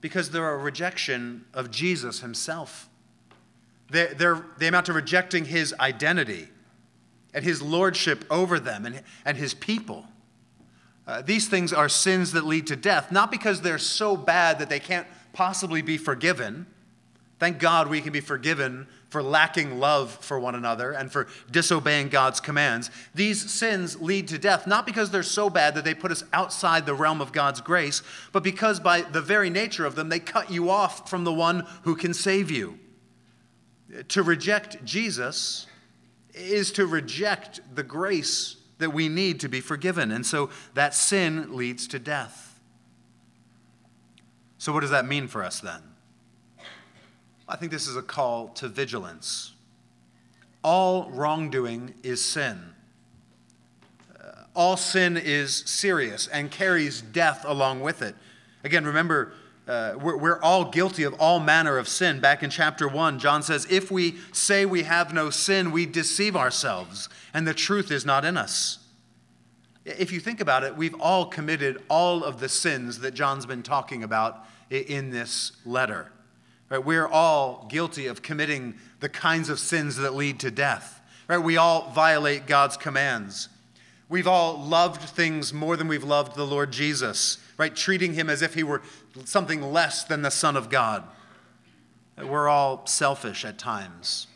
because 0.00 0.30
they're 0.30 0.52
a 0.52 0.58
rejection 0.58 1.44
of 1.54 1.70
Jesus 1.70 2.20
himself. 2.20 2.88
They're, 3.90 4.14
they're, 4.14 4.44
they 4.58 4.68
amount 4.68 4.86
to 4.86 4.92
rejecting 4.92 5.44
his 5.44 5.74
identity 5.78 6.48
and 7.34 7.44
his 7.44 7.62
lordship 7.62 8.24
over 8.30 8.58
them 8.58 8.86
and, 8.86 9.02
and 9.24 9.36
his 9.36 9.54
people. 9.54 10.06
Uh, 11.06 11.22
these 11.22 11.48
things 11.48 11.72
are 11.72 11.88
sins 11.88 12.32
that 12.32 12.44
lead 12.44 12.66
to 12.68 12.76
death, 12.76 13.10
not 13.10 13.30
because 13.30 13.60
they're 13.60 13.78
so 13.78 14.16
bad 14.16 14.58
that 14.58 14.68
they 14.68 14.80
can't 14.80 15.06
possibly 15.32 15.82
be 15.82 15.96
forgiven. 15.96 16.66
Thank 17.38 17.58
God 17.58 17.88
we 17.88 18.00
can 18.00 18.12
be 18.12 18.20
forgiven 18.20 18.86
for 19.08 19.22
lacking 19.22 19.80
love 19.80 20.10
for 20.10 20.38
one 20.38 20.54
another 20.54 20.92
and 20.92 21.10
for 21.10 21.26
disobeying 21.50 22.08
God's 22.08 22.38
commands. 22.38 22.90
These 23.14 23.50
sins 23.50 24.00
lead 24.00 24.28
to 24.28 24.38
death, 24.38 24.66
not 24.66 24.86
because 24.86 25.10
they're 25.10 25.22
so 25.22 25.50
bad 25.50 25.74
that 25.74 25.84
they 25.84 25.94
put 25.94 26.12
us 26.12 26.22
outside 26.32 26.86
the 26.86 26.94
realm 26.94 27.20
of 27.20 27.32
God's 27.32 27.60
grace, 27.60 28.02
but 28.30 28.44
because 28.44 28.78
by 28.78 29.00
the 29.02 29.20
very 29.20 29.50
nature 29.50 29.84
of 29.84 29.96
them, 29.96 30.10
they 30.10 30.20
cut 30.20 30.50
you 30.50 30.70
off 30.70 31.10
from 31.10 31.24
the 31.24 31.32
one 31.32 31.66
who 31.82 31.96
can 31.96 32.14
save 32.14 32.50
you. 32.50 32.78
To 34.08 34.22
reject 34.22 34.84
Jesus 34.84 35.66
is 36.32 36.70
to 36.72 36.86
reject 36.86 37.60
the 37.74 37.82
grace 37.82 38.56
that 38.80 38.90
we 38.90 39.08
need 39.08 39.40
to 39.40 39.48
be 39.48 39.60
forgiven. 39.60 40.10
And 40.10 40.26
so 40.26 40.50
that 40.74 40.94
sin 40.94 41.56
leads 41.56 41.86
to 41.88 41.98
death. 41.98 42.60
So, 44.58 44.72
what 44.72 44.80
does 44.80 44.90
that 44.90 45.06
mean 45.06 45.26
for 45.26 45.42
us 45.42 45.60
then? 45.60 45.80
I 47.48 47.56
think 47.56 47.72
this 47.72 47.86
is 47.86 47.96
a 47.96 48.02
call 48.02 48.48
to 48.48 48.68
vigilance. 48.68 49.54
All 50.62 51.10
wrongdoing 51.10 51.94
is 52.02 52.22
sin. 52.22 52.74
Uh, 54.14 54.44
all 54.54 54.76
sin 54.76 55.16
is 55.16 55.56
serious 55.66 56.26
and 56.26 56.50
carries 56.50 57.00
death 57.00 57.44
along 57.46 57.80
with 57.80 58.02
it. 58.02 58.14
Again, 58.62 58.84
remember, 58.84 59.32
uh, 59.70 59.94
we're, 60.02 60.16
we're 60.16 60.42
all 60.42 60.64
guilty 60.64 61.04
of 61.04 61.14
all 61.20 61.38
manner 61.38 61.78
of 61.78 61.86
sin. 61.86 62.18
Back 62.18 62.42
in 62.42 62.50
chapter 62.50 62.88
1, 62.88 63.20
John 63.20 63.40
says, 63.40 63.68
If 63.70 63.88
we 63.88 64.16
say 64.32 64.66
we 64.66 64.82
have 64.82 65.14
no 65.14 65.30
sin, 65.30 65.70
we 65.70 65.86
deceive 65.86 66.34
ourselves, 66.34 67.08
and 67.32 67.46
the 67.46 67.54
truth 67.54 67.92
is 67.92 68.04
not 68.04 68.24
in 68.24 68.36
us. 68.36 68.80
If 69.84 70.10
you 70.10 70.18
think 70.18 70.40
about 70.40 70.64
it, 70.64 70.76
we've 70.76 71.00
all 71.00 71.26
committed 71.26 71.80
all 71.88 72.24
of 72.24 72.40
the 72.40 72.48
sins 72.48 72.98
that 72.98 73.14
John's 73.14 73.46
been 73.46 73.62
talking 73.62 74.02
about 74.02 74.44
in 74.70 75.10
this 75.10 75.52
letter. 75.64 76.10
Right? 76.68 76.84
We're 76.84 77.06
all 77.06 77.68
guilty 77.70 78.08
of 78.08 78.22
committing 78.22 78.74
the 78.98 79.08
kinds 79.08 79.48
of 79.48 79.60
sins 79.60 79.96
that 79.98 80.14
lead 80.14 80.40
to 80.40 80.50
death. 80.50 81.00
Right? 81.28 81.38
We 81.38 81.56
all 81.56 81.92
violate 81.92 82.48
God's 82.48 82.76
commands. 82.76 83.48
We've 84.10 84.26
all 84.26 84.58
loved 84.58 85.02
things 85.02 85.54
more 85.54 85.76
than 85.76 85.86
we've 85.86 86.02
loved 86.02 86.34
the 86.34 86.44
Lord 86.44 86.72
Jesus, 86.72 87.38
right? 87.56 87.74
Treating 87.74 88.14
him 88.14 88.28
as 88.28 88.42
if 88.42 88.54
he 88.54 88.64
were 88.64 88.82
something 89.24 89.62
less 89.62 90.02
than 90.02 90.22
the 90.22 90.32
Son 90.32 90.56
of 90.56 90.68
God. 90.68 91.04
We're 92.20 92.48
all 92.48 92.84
selfish 92.88 93.44
at 93.44 93.56
times, 93.56 94.26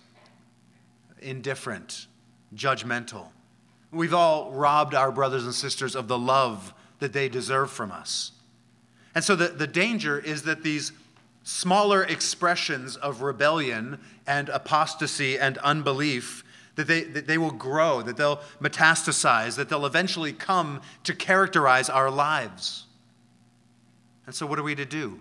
indifferent, 1.21 2.07
judgmental. 2.55 3.27
We've 3.91 4.15
all 4.15 4.53
robbed 4.53 4.95
our 4.95 5.11
brothers 5.11 5.45
and 5.45 5.53
sisters 5.53 5.97
of 5.97 6.07
the 6.07 6.19
love 6.19 6.73
that 7.01 7.13
they 7.13 7.29
deserve 7.29 7.73
from 7.73 7.91
us. 7.91 8.31
And 9.13 9.25
so 9.25 9.35
the, 9.35 9.49
the 9.49 9.67
danger 9.67 10.21
is 10.21 10.45
that 10.45 10.63
these 10.63 10.93
smaller 11.43 12.05
expressions 12.05 12.95
of 12.97 13.23
rebellion 13.23 13.99
and 14.25 14.49
apostasy 14.51 15.37
and 15.37 15.59
unbelief 15.59 16.44
that 16.77 16.87
they, 16.87 17.03
that 17.05 17.27
they 17.27 17.39
will 17.39 17.53
grow, 17.53 18.03
that 18.03 18.17
they'll 18.17 18.41
metastasize, 18.61 19.57
that 19.57 19.69
they'll 19.69 19.87
eventually 19.87 20.33
come 20.33 20.81
to 21.05 21.15
characterize 21.15 21.89
our 21.89 22.11
lives. 22.11 22.87
And 24.27 24.35
so, 24.35 24.47
what 24.47 24.59
are 24.59 24.63
we 24.63 24.75
to 24.75 24.85
do? 24.85 25.21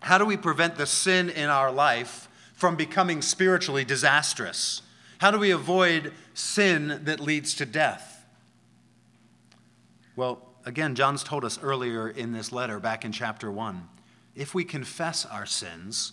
How 0.00 0.18
do 0.18 0.24
we 0.24 0.36
prevent 0.36 0.76
the 0.76 0.86
sin 0.86 1.30
in 1.30 1.48
our 1.48 1.72
life 1.72 2.28
from 2.54 2.76
becoming 2.76 3.22
spiritually 3.22 3.84
disastrous? 3.84 4.82
How 5.18 5.30
do 5.30 5.38
we 5.38 5.50
avoid 5.50 6.12
sin 6.34 7.00
that 7.04 7.20
leads 7.20 7.54
to 7.54 7.66
death? 7.66 8.24
Well, 10.16 10.42
again, 10.64 10.94
John's 10.94 11.24
told 11.24 11.44
us 11.44 11.58
earlier 11.62 12.08
in 12.08 12.32
this 12.32 12.52
letter, 12.52 12.78
back 12.78 13.04
in 13.04 13.12
chapter 13.12 13.50
1 13.50 13.88
if 14.34 14.54
we 14.54 14.64
confess 14.64 15.24
our 15.24 15.46
sins, 15.46 16.12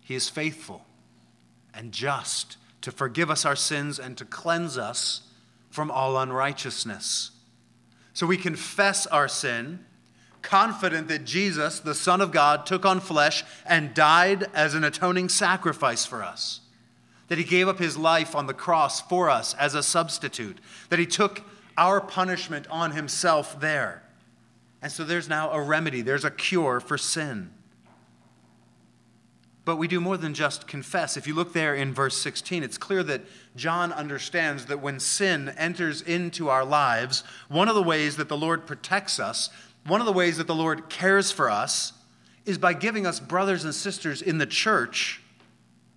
he 0.00 0.14
is 0.14 0.28
faithful 0.28 0.84
and 1.72 1.92
just 1.92 2.56
to 2.82 2.90
forgive 2.90 3.30
us 3.30 3.44
our 3.44 3.56
sins 3.56 3.98
and 3.98 4.16
to 4.16 4.24
cleanse 4.24 4.78
us 4.78 5.22
from 5.70 5.90
all 5.90 6.18
unrighteousness. 6.18 7.30
So 8.12 8.26
we 8.26 8.36
confess 8.36 9.06
our 9.06 9.28
sin, 9.28 9.84
confident 10.42 11.08
that 11.08 11.24
Jesus, 11.24 11.80
the 11.80 11.94
Son 11.94 12.20
of 12.20 12.32
God, 12.32 12.66
took 12.66 12.84
on 12.84 13.00
flesh 13.00 13.44
and 13.66 13.94
died 13.94 14.46
as 14.54 14.74
an 14.74 14.84
atoning 14.84 15.28
sacrifice 15.28 16.04
for 16.06 16.22
us. 16.22 16.60
That 17.28 17.38
he 17.38 17.44
gave 17.44 17.68
up 17.68 17.78
his 17.78 17.96
life 17.96 18.34
on 18.34 18.46
the 18.46 18.54
cross 18.54 19.00
for 19.00 19.30
us 19.30 19.54
as 19.54 19.74
a 19.74 19.82
substitute. 19.82 20.58
That 20.88 20.98
he 20.98 21.06
took 21.06 21.42
our 21.76 22.00
punishment 22.00 22.66
on 22.68 22.90
himself 22.90 23.60
there. 23.60 24.02
And 24.82 24.90
so 24.90 25.04
there's 25.04 25.28
now 25.28 25.50
a 25.52 25.60
remedy, 25.60 26.00
there's 26.00 26.24
a 26.24 26.30
cure 26.30 26.80
for 26.80 26.98
sin. 26.98 27.52
But 29.70 29.76
we 29.76 29.86
do 29.86 30.00
more 30.00 30.16
than 30.16 30.34
just 30.34 30.66
confess. 30.66 31.16
If 31.16 31.28
you 31.28 31.34
look 31.36 31.52
there 31.52 31.76
in 31.76 31.94
verse 31.94 32.18
16, 32.18 32.64
it's 32.64 32.76
clear 32.76 33.04
that 33.04 33.22
John 33.54 33.92
understands 33.92 34.66
that 34.66 34.82
when 34.82 34.98
sin 34.98 35.50
enters 35.50 36.02
into 36.02 36.48
our 36.48 36.64
lives, 36.64 37.22
one 37.46 37.68
of 37.68 37.76
the 37.76 37.82
ways 37.84 38.16
that 38.16 38.28
the 38.28 38.36
Lord 38.36 38.66
protects 38.66 39.20
us, 39.20 39.48
one 39.86 40.00
of 40.00 40.08
the 40.08 40.12
ways 40.12 40.38
that 40.38 40.48
the 40.48 40.56
Lord 40.56 40.88
cares 40.88 41.30
for 41.30 41.48
us, 41.48 41.92
is 42.44 42.58
by 42.58 42.72
giving 42.72 43.06
us 43.06 43.20
brothers 43.20 43.62
and 43.62 43.72
sisters 43.72 44.20
in 44.20 44.38
the 44.38 44.44
church 44.44 45.22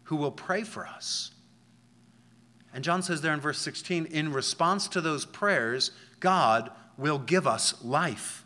who 0.03 0.17
will 0.17 0.29
pray 0.29 0.61
for 0.61 0.85
us. 0.85 1.31
And 2.75 2.83
John 2.83 3.01
says 3.01 3.21
there 3.21 3.33
in 3.33 3.41
verse 3.41 3.57
16, 3.57 4.05
in 4.05 4.31
response 4.31 4.87
to 4.89 5.01
those 5.01 5.25
prayers, 5.25 5.89
God 6.19 6.69
will 6.95 7.17
give 7.17 7.47
us 7.47 7.83
life. 7.83 8.45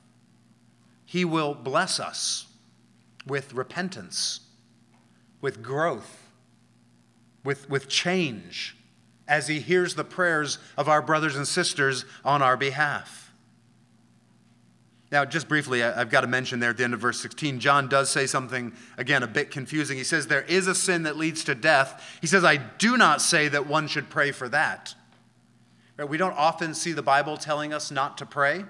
He 1.05 1.25
will 1.25 1.53
bless 1.53 1.99
us 1.99 2.47
with 3.25 3.51
repentance 3.51 4.39
with 5.41 5.61
growth, 5.61 6.29
with, 7.43 7.69
with 7.69 7.87
change, 7.87 8.75
as 9.27 9.47
he 9.47 9.59
hears 9.59 9.95
the 9.95 10.03
prayers 10.03 10.57
of 10.77 10.87
our 10.87 11.01
brothers 11.01 11.35
and 11.35 11.47
sisters 11.47 12.05
on 12.23 12.41
our 12.41 12.57
behalf. 12.57 13.27
Now, 15.09 15.23
just 15.23 15.47
briefly, 15.47 15.83
I've 15.83 16.09
got 16.09 16.21
to 16.21 16.27
mention 16.27 16.59
there 16.59 16.71
at 16.71 16.77
the 16.77 16.83
end 16.83 16.93
of 16.93 16.99
verse 16.99 17.19
16, 17.21 17.59
John 17.59 17.87
does 17.87 18.09
say 18.09 18.25
something, 18.25 18.73
again, 18.97 19.23
a 19.23 19.27
bit 19.27 19.51
confusing. 19.51 19.97
He 19.97 20.03
says, 20.03 20.27
There 20.27 20.41
is 20.41 20.67
a 20.67 20.75
sin 20.75 21.03
that 21.03 21.15
leads 21.15 21.45
to 21.45 21.55
death. 21.55 22.17
He 22.19 22.27
says, 22.27 22.43
I 22.43 22.57
do 22.57 22.97
not 22.97 23.21
say 23.21 23.47
that 23.47 23.67
one 23.67 23.87
should 23.87 24.09
pray 24.09 24.31
for 24.31 24.49
that. 24.49 24.95
Right? 25.95 26.09
We 26.09 26.17
don't 26.17 26.37
often 26.37 26.73
see 26.73 26.91
the 26.91 27.01
Bible 27.01 27.37
telling 27.37 27.73
us 27.73 27.89
not 27.89 28.17
to 28.17 28.25
pray. 28.25 28.65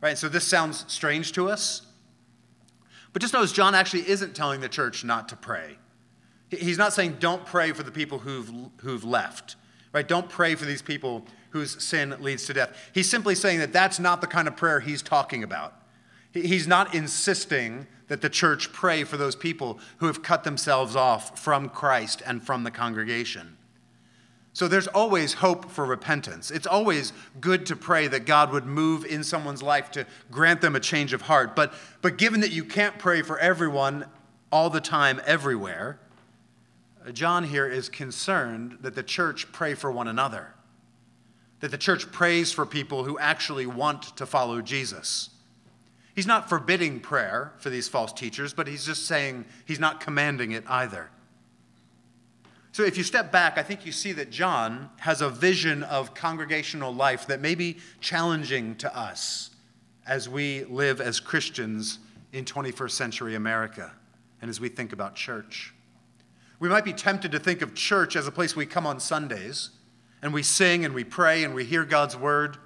Right? 0.00 0.18
So 0.18 0.28
this 0.28 0.44
sounds 0.44 0.84
strange 0.88 1.32
to 1.32 1.48
us. 1.48 1.83
But 3.14 3.22
just 3.22 3.32
notice, 3.32 3.52
John 3.52 3.74
actually 3.74 4.06
isn't 4.08 4.34
telling 4.34 4.60
the 4.60 4.68
church 4.68 5.04
not 5.04 5.28
to 5.30 5.36
pray. 5.36 5.78
He's 6.50 6.76
not 6.76 6.92
saying 6.92 7.16
don't 7.20 7.46
pray 7.46 7.72
for 7.72 7.82
the 7.82 7.92
people 7.92 8.18
who've, 8.18 8.50
who've 8.78 9.04
left, 9.04 9.56
right? 9.92 10.06
Don't 10.06 10.28
pray 10.28 10.56
for 10.56 10.64
these 10.66 10.82
people 10.82 11.24
whose 11.50 11.82
sin 11.82 12.16
leads 12.20 12.44
to 12.46 12.52
death. 12.52 12.76
He's 12.92 13.08
simply 13.08 13.36
saying 13.36 13.60
that 13.60 13.72
that's 13.72 14.00
not 14.00 14.20
the 14.20 14.26
kind 14.26 14.48
of 14.48 14.56
prayer 14.56 14.80
he's 14.80 15.00
talking 15.00 15.44
about. 15.44 15.74
He's 16.32 16.66
not 16.66 16.92
insisting 16.92 17.86
that 18.08 18.20
the 18.20 18.28
church 18.28 18.72
pray 18.72 19.04
for 19.04 19.16
those 19.16 19.36
people 19.36 19.78
who 19.98 20.06
have 20.06 20.22
cut 20.22 20.42
themselves 20.42 20.96
off 20.96 21.38
from 21.38 21.68
Christ 21.68 22.20
and 22.26 22.42
from 22.42 22.64
the 22.64 22.72
congregation. 22.72 23.56
So 24.54 24.68
there's 24.68 24.86
always 24.86 25.34
hope 25.34 25.68
for 25.68 25.84
repentance. 25.84 26.52
It's 26.52 26.66
always 26.66 27.12
good 27.40 27.66
to 27.66 27.76
pray 27.76 28.06
that 28.06 28.24
God 28.24 28.52
would 28.52 28.64
move 28.64 29.04
in 29.04 29.24
someone's 29.24 29.64
life 29.64 29.90
to 29.90 30.06
grant 30.30 30.60
them 30.60 30.76
a 30.76 30.80
change 30.80 31.12
of 31.12 31.22
heart. 31.22 31.56
But, 31.56 31.74
but 32.02 32.16
given 32.18 32.40
that 32.40 32.52
you 32.52 32.64
can't 32.64 32.96
pray 32.96 33.22
for 33.22 33.36
everyone 33.40 34.06
all 34.52 34.70
the 34.70 34.80
time, 34.80 35.20
everywhere, 35.26 35.98
uh, 37.04 37.10
John 37.10 37.42
here 37.42 37.66
is 37.66 37.88
concerned 37.88 38.78
that 38.82 38.94
the 38.94 39.02
church 39.02 39.50
pray 39.50 39.74
for 39.74 39.90
one 39.90 40.06
another, 40.06 40.54
that 41.58 41.72
the 41.72 41.78
church 41.78 42.12
prays 42.12 42.52
for 42.52 42.64
people 42.64 43.02
who 43.02 43.18
actually 43.18 43.66
want 43.66 44.16
to 44.16 44.24
follow 44.24 44.62
Jesus. 44.62 45.30
He's 46.14 46.28
not 46.28 46.48
forbidding 46.48 47.00
prayer 47.00 47.52
for 47.58 47.70
these 47.70 47.88
false 47.88 48.12
teachers, 48.12 48.54
but 48.54 48.68
he's 48.68 48.86
just 48.86 49.06
saying 49.06 49.46
he's 49.64 49.80
not 49.80 50.00
commanding 50.00 50.52
it 50.52 50.62
either. 50.68 51.10
So 52.74 52.82
if 52.82 52.98
you 52.98 53.04
step 53.04 53.30
back, 53.30 53.56
I 53.56 53.62
think 53.62 53.86
you 53.86 53.92
see 53.92 54.10
that 54.14 54.32
John 54.32 54.90
has 54.96 55.22
a 55.22 55.30
vision 55.30 55.84
of 55.84 56.12
congregational 56.12 56.92
life 56.92 57.28
that 57.28 57.40
may 57.40 57.54
be 57.54 57.76
challenging 58.00 58.74
to 58.78 58.98
us 58.98 59.50
as 60.04 60.28
we 60.28 60.64
live 60.64 61.00
as 61.00 61.20
Christians 61.20 62.00
in 62.32 62.44
21st 62.44 62.90
century 62.90 63.36
America 63.36 63.92
and 64.42 64.50
as 64.50 64.60
we 64.60 64.68
think 64.68 64.92
about 64.92 65.14
church. 65.14 65.72
We 66.58 66.68
might 66.68 66.84
be 66.84 66.92
tempted 66.92 67.30
to 67.30 67.38
think 67.38 67.62
of 67.62 67.76
church 67.76 68.16
as 68.16 68.26
a 68.26 68.32
place 68.32 68.56
we 68.56 68.66
come 68.66 68.88
on 68.88 68.98
Sundays 68.98 69.70
and 70.20 70.34
we 70.34 70.42
sing 70.42 70.84
and 70.84 70.96
we 70.96 71.04
pray 71.04 71.44
and 71.44 71.54
we 71.54 71.64
hear 71.64 71.84
God's 71.84 72.16
word. 72.16 72.56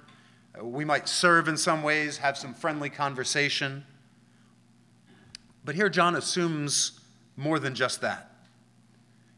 We 0.59 0.85
might 0.85 1.07
serve 1.07 1.47
in 1.47 1.55
some 1.55 1.83
ways, 1.83 2.17
have 2.17 2.35
some 2.35 2.55
friendly 2.55 2.89
conversation. 2.89 3.85
But 5.63 5.75
here, 5.75 5.87
John 5.87 6.15
assumes 6.15 6.99
more 7.37 7.59
than 7.59 7.75
just 7.75 8.01
that. 8.01 8.28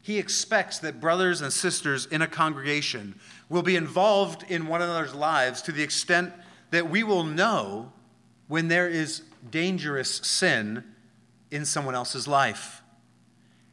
He 0.02 0.18
expects 0.18 0.80
that 0.80 1.00
brothers 1.00 1.40
and 1.40 1.52
sisters 1.52 2.06
in 2.06 2.22
a 2.22 2.26
congregation 2.26 3.14
will 3.48 3.62
be 3.62 3.76
involved 3.76 4.44
in 4.48 4.66
one 4.66 4.82
another's 4.82 5.14
lives 5.14 5.62
to 5.62 5.72
the 5.72 5.82
extent 5.82 6.32
that 6.72 6.90
we 6.90 7.04
will 7.04 7.22
know 7.22 7.92
when 8.48 8.66
there 8.66 8.88
is 8.88 9.22
dangerous 9.48 10.10
sin 10.16 10.82
in 11.52 11.64
someone 11.64 11.94
else's 11.94 12.26
life. 12.26 12.82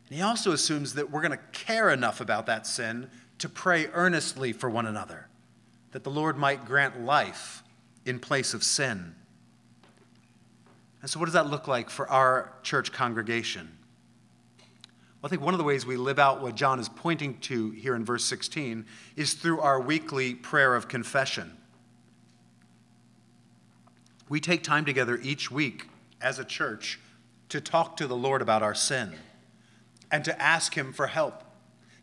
And 0.08 0.18
he 0.18 0.22
also 0.22 0.52
assumes 0.52 0.94
that 0.94 1.10
we're 1.10 1.22
going 1.22 1.32
to 1.32 1.44
care 1.52 1.90
enough 1.90 2.22
about 2.22 2.46
that 2.46 2.68
sin 2.68 3.10
to 3.40 3.50
pray 3.50 3.88
earnestly 3.88 4.54
for 4.54 4.70
one 4.70 4.86
another, 4.86 5.30
that 5.94 6.04
the 6.04 6.12
Lord 6.12 6.38
might 6.38 6.66
grant 6.66 7.02
life 7.04 7.64
in 8.06 8.20
place 8.20 8.54
of 8.54 8.64
sin. 8.64 9.16
And 11.02 11.10
so, 11.10 11.20
what 11.20 11.26
does 11.26 11.34
that 11.34 11.50
look 11.50 11.68
like 11.68 11.90
for 11.90 12.08
our 12.08 12.54
church 12.62 12.92
congregation? 12.92 13.79
I 15.24 15.28
think 15.28 15.42
one 15.42 15.54
of 15.54 15.58
the 15.58 15.66
ways 15.66 15.86
we 15.86 15.98
live 15.98 16.18
out 16.18 16.42
what 16.42 16.56
John 16.56 16.80
is 16.80 16.88
pointing 16.88 17.40
to 17.40 17.72
here 17.72 17.94
in 17.94 18.06
verse 18.06 18.24
16 18.24 18.86
is 19.18 19.34
through 19.34 19.60
our 19.60 19.80
weekly 19.80 20.34
prayer 20.34 20.76
of 20.76 20.88
confession. 20.88 21.58
We 24.30 24.40
take 24.40 24.64
time 24.64 24.86
together 24.86 25.20
each 25.22 25.52
week 25.52 25.90
as 26.22 26.40
a 26.40 26.46
church 26.46 27.00
to 27.50 27.60
talk 27.60 27.98
to 27.98 28.08
the 28.08 28.16
Lord 28.16 28.42
about 28.42 28.64
our 28.64 28.76
sin 28.76 29.16
and 30.10 30.24
to 30.24 30.42
ask 30.42 30.76
Him 30.76 30.94
for 30.94 31.08
help, 31.08 31.44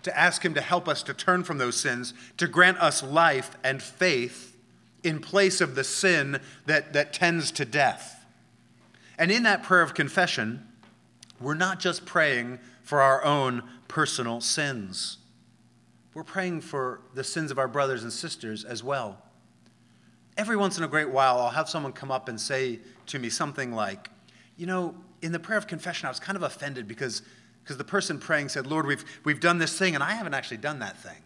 to 0.03 0.17
ask 0.17 0.45
Him 0.45 0.53
to 0.53 0.61
help 0.61 0.87
us 0.87 1.03
to 1.05 1.15
turn 1.15 1.43
from 1.43 1.57
those 1.57 1.77
sins, 1.77 2.13
to 2.37 2.47
grant 2.47 2.79
us 2.79 3.03
life 3.03 3.57
and 3.65 3.83
faith 3.83 4.57
in 5.03 5.21
place 5.21 5.63
of 5.63 5.75
the 5.75 5.85
sin 5.85 6.41
that, 6.67 6.93
that 6.93 7.15
tends 7.15 7.51
to 7.53 7.65
death. 7.65 8.27
And 9.19 9.31
in 9.31 9.45
that 9.45 9.63
prayer 9.63 9.83
of 9.83 9.95
confession, 9.95 10.67
we're 11.41 11.55
not 11.55 11.81
just 11.81 12.05
praying 12.05 12.59
for 12.87 13.03
our 13.03 13.25
own 13.25 13.65
personal 13.89 14.41
sins, 14.41 15.19
we're 16.15 16.23
praying 16.23 16.61
for 16.61 17.01
the 17.15 17.25
sins 17.25 17.51
of 17.51 17.59
our 17.59 17.67
brothers 17.67 18.05
and 18.05 18.13
sisters 18.13 18.65
as 18.65 18.85
well. 18.85 19.19
Every 20.37 20.57
once 20.57 20.79
in 20.79 20.85
a 20.85 20.89
great 20.89 21.11
while, 21.11 21.41
I'll 21.41 21.51
have 21.51 21.69
someone 21.69 21.93
come 21.93 22.13
up 22.13 22.29
and 22.29 22.41
say 22.41 22.79
to 23.07 23.19
me 23.19 23.29
something 23.29 23.73
like, 23.73 24.09
You 24.57 24.67
know, 24.67 24.95
in 25.21 25.33
the 25.33 25.41
prayer 25.41 25.59
of 25.59 25.67
confession, 25.67 26.07
I 26.07 26.11
was 26.11 26.21
kind 26.21 26.37
of 26.37 26.45
offended 26.45 26.87
because, 26.87 27.23
because 27.65 27.77
the 27.77 27.85
person 27.85 28.21
praying 28.21 28.51
said, 28.51 28.69
Lord, 28.69 28.87
we've, 28.87 29.05
we've 29.25 29.41
done 29.41 29.59
this 29.59 29.77
thing, 29.77 29.97
and 29.97 30.05
I 30.05 30.13
haven't 30.13 30.35
actually 30.35 30.59
done 30.59 30.79
that 30.79 30.97
thing. 30.97 31.23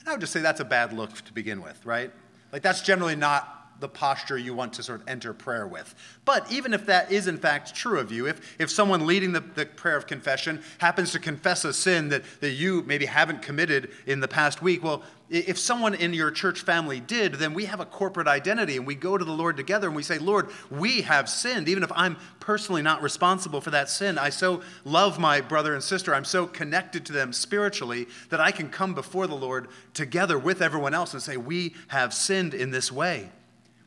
And 0.00 0.08
I 0.08 0.12
would 0.12 0.20
just 0.22 0.32
say 0.32 0.40
that's 0.40 0.60
a 0.60 0.64
bad 0.64 0.94
look 0.94 1.14
to 1.26 1.32
begin 1.34 1.60
with, 1.60 1.84
right? 1.84 2.10
Like, 2.52 2.62
that's 2.62 2.80
generally 2.80 3.16
not 3.16 3.57
the 3.80 3.88
posture 3.88 4.38
you 4.38 4.54
want 4.54 4.72
to 4.74 4.82
sort 4.82 5.00
of 5.00 5.08
enter 5.08 5.32
prayer 5.32 5.66
with. 5.66 5.94
But 6.24 6.50
even 6.50 6.74
if 6.74 6.86
that 6.86 7.12
is 7.12 7.26
in 7.26 7.38
fact 7.38 7.74
true 7.74 7.98
of 7.98 8.10
you, 8.10 8.26
if, 8.26 8.56
if 8.58 8.70
someone 8.70 9.06
leading 9.06 9.32
the, 9.32 9.40
the 9.40 9.66
prayer 9.66 9.96
of 9.96 10.06
confession 10.06 10.62
happens 10.78 11.12
to 11.12 11.18
confess 11.18 11.64
a 11.64 11.72
sin 11.72 12.08
that, 12.08 12.22
that 12.40 12.50
you 12.50 12.82
maybe 12.82 13.06
haven't 13.06 13.42
committed 13.42 13.90
in 14.06 14.20
the 14.20 14.28
past 14.28 14.62
week, 14.62 14.82
well, 14.82 15.02
if 15.30 15.58
someone 15.58 15.94
in 15.94 16.14
your 16.14 16.30
church 16.30 16.62
family 16.62 17.00
did, 17.00 17.34
then 17.34 17.52
we 17.52 17.66
have 17.66 17.80
a 17.80 17.84
corporate 17.84 18.26
identity 18.26 18.76
and 18.76 18.86
we 18.86 18.94
go 18.94 19.18
to 19.18 19.24
the 19.24 19.32
Lord 19.32 19.58
together 19.58 19.86
and 19.86 19.94
we 19.94 20.02
say, 20.02 20.18
Lord, 20.18 20.48
we 20.70 21.02
have 21.02 21.28
sinned. 21.28 21.68
Even 21.68 21.82
if 21.82 21.92
I'm 21.94 22.16
personally 22.40 22.80
not 22.80 23.02
responsible 23.02 23.60
for 23.60 23.70
that 23.70 23.90
sin, 23.90 24.16
I 24.16 24.30
so 24.30 24.62
love 24.84 25.18
my 25.18 25.42
brother 25.42 25.74
and 25.74 25.82
sister. 25.82 26.14
I'm 26.14 26.24
so 26.24 26.46
connected 26.46 27.04
to 27.06 27.12
them 27.12 27.34
spiritually 27.34 28.08
that 28.30 28.40
I 28.40 28.50
can 28.50 28.70
come 28.70 28.94
before 28.94 29.26
the 29.26 29.34
Lord 29.34 29.68
together 29.92 30.38
with 30.38 30.62
everyone 30.62 30.94
else 30.94 31.12
and 31.12 31.22
say, 31.22 31.36
We 31.36 31.74
have 31.88 32.14
sinned 32.14 32.54
in 32.54 32.70
this 32.70 32.90
way. 32.90 33.30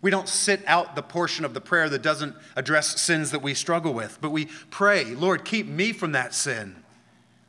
We 0.02 0.10
don't 0.10 0.28
sit 0.28 0.64
out 0.66 0.96
the 0.96 1.04
portion 1.04 1.46
of 1.46 1.54
the 1.54 1.62
prayer 1.62 1.88
that 1.90 2.02
doesn't 2.02 2.36
address 2.56 3.00
sins 3.00 3.32
that 3.32 3.42
we 3.42 3.54
struggle 3.54 3.94
with, 3.94 4.18
but 4.20 4.32
we 4.32 4.48
pray, 4.72 5.06
Lord, 5.06 5.46
keep 5.46 5.68
me 5.68 5.94
from 5.94 6.14
that 6.14 6.34
sin. 6.34 6.76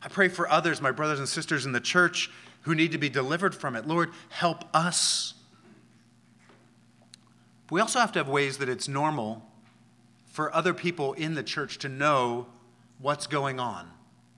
I 0.03 0.09
pray 0.09 0.29
for 0.29 0.51
others, 0.51 0.83
my 0.83 0.91
brothers 0.91 1.19
and 1.19 1.29
sisters 1.29 1.65
in 1.65 1.73
the 1.73 1.81
church, 1.81 2.31
who 2.63 2.75
need 2.75 2.93
to 2.93 2.99
be 2.99 3.09
delivered 3.09 3.55
from 3.55 3.75
it. 3.75 3.87
Lord, 3.87 4.11
help 4.29 4.65
us. 4.75 5.35
we 7.71 7.81
also 7.81 8.01
have 8.01 8.13
to 8.13 8.19
have 8.19 8.29
ways 8.29 8.59
that 8.59 8.69
it's 8.69 8.87
normal 8.87 9.43
for 10.27 10.55
other 10.55 10.75
people 10.75 11.15
in 11.15 11.35
the 11.35 11.43
church 11.43 11.79
to 11.79 11.89
know 11.89 12.47
what's 12.99 13.27
going 13.27 13.59
on 13.59 13.91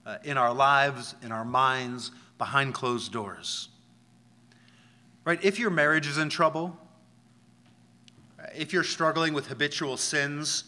uh, 0.05 0.17
in 0.23 0.37
our 0.37 0.53
lives, 0.53 1.15
in 1.21 1.31
our 1.31 1.45
minds, 1.45 2.11
behind 2.37 2.73
closed 2.73 3.11
doors. 3.11 3.69
Right? 5.25 5.43
If 5.43 5.59
your 5.59 5.69
marriage 5.69 6.07
is 6.07 6.17
in 6.17 6.29
trouble, 6.29 6.77
if 8.53 8.73
you're 8.73 8.83
struggling 8.83 9.33
with 9.33 9.47
habitual 9.47 9.97
sins, 9.97 10.65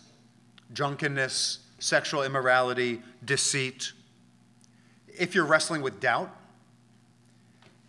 drunkenness, 0.73 1.59
sexual 1.79 2.23
immorality, 2.23 3.01
deceit, 3.25 3.91
if 5.07 5.35
you're 5.35 5.45
wrestling 5.45 5.81
with 5.81 5.99
doubt, 5.99 6.33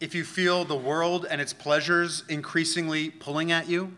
if 0.01 0.15
you 0.15 0.25
feel 0.25 0.65
the 0.65 0.77
world 0.77 1.27
and 1.31 1.41
its 1.41 1.53
pleasures 1.53 2.25
increasingly 2.29 3.11
pulling 3.11 3.53
at 3.53 3.69
you, 3.69 3.93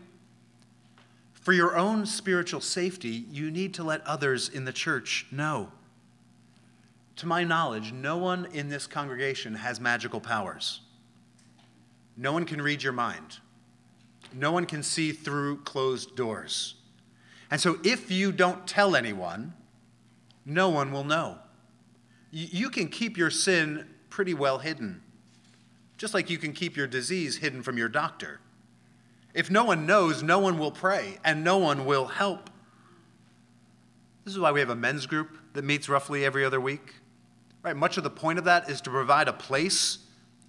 for 1.33 1.53
your 1.53 1.75
own 1.75 2.05
spiritual 2.05 2.61
safety, 2.61 3.25
you 3.31 3.49
need 3.49 3.73
to 3.73 3.83
let 3.83 4.05
others 4.05 4.47
in 4.47 4.65
the 4.65 4.73
church 4.73 5.25
know. 5.31 5.71
To 7.17 7.25
my 7.25 7.43
knowledge, 7.43 7.91
no 7.91 8.17
one 8.17 8.47
in 8.53 8.69
this 8.69 8.87
congregation 8.87 9.55
has 9.55 9.79
magical 9.79 10.19
powers. 10.19 10.81
No 12.15 12.31
one 12.31 12.45
can 12.45 12.61
read 12.61 12.83
your 12.83 12.93
mind. 12.93 13.39
No 14.33 14.51
one 14.51 14.65
can 14.65 14.83
see 14.83 15.11
through 15.11 15.57
closed 15.61 16.15
doors. 16.15 16.75
And 17.49 17.59
so 17.59 17.79
if 17.83 18.09
you 18.09 18.31
don't 18.31 18.65
tell 18.65 18.95
anyone, 18.95 19.53
no 20.45 20.69
one 20.69 20.91
will 20.91 21.03
know. 21.03 21.37
You 22.31 22.69
can 22.69 22.87
keep 22.87 23.17
your 23.17 23.29
sin 23.29 23.87
pretty 24.09 24.33
well 24.33 24.59
hidden, 24.59 25.01
just 25.97 26.13
like 26.13 26.29
you 26.29 26.37
can 26.37 26.53
keep 26.53 26.77
your 26.77 26.87
disease 26.87 27.37
hidden 27.37 27.61
from 27.61 27.77
your 27.77 27.89
doctor. 27.89 28.39
If 29.33 29.49
no 29.49 29.65
one 29.65 29.85
knows, 29.85 30.23
no 30.23 30.39
one 30.39 30.57
will 30.57 30.71
pray 30.71 31.17
and 31.23 31.43
no 31.43 31.57
one 31.57 31.85
will 31.85 32.07
help. 32.07 32.49
This 34.23 34.33
is 34.33 34.39
why 34.39 34.51
we 34.51 34.59
have 34.59 34.69
a 34.69 34.75
men's 34.75 35.05
group 35.05 35.37
that 35.53 35.63
meets 35.63 35.89
roughly 35.89 36.23
every 36.23 36.45
other 36.45 36.61
week. 36.61 36.95
Right? 37.63 37.75
Much 37.75 37.97
of 37.97 38.03
the 38.03 38.09
point 38.09 38.39
of 38.39 38.45
that 38.45 38.69
is 38.69 38.81
to 38.81 38.89
provide 38.89 39.27
a 39.27 39.33
place 39.33 39.99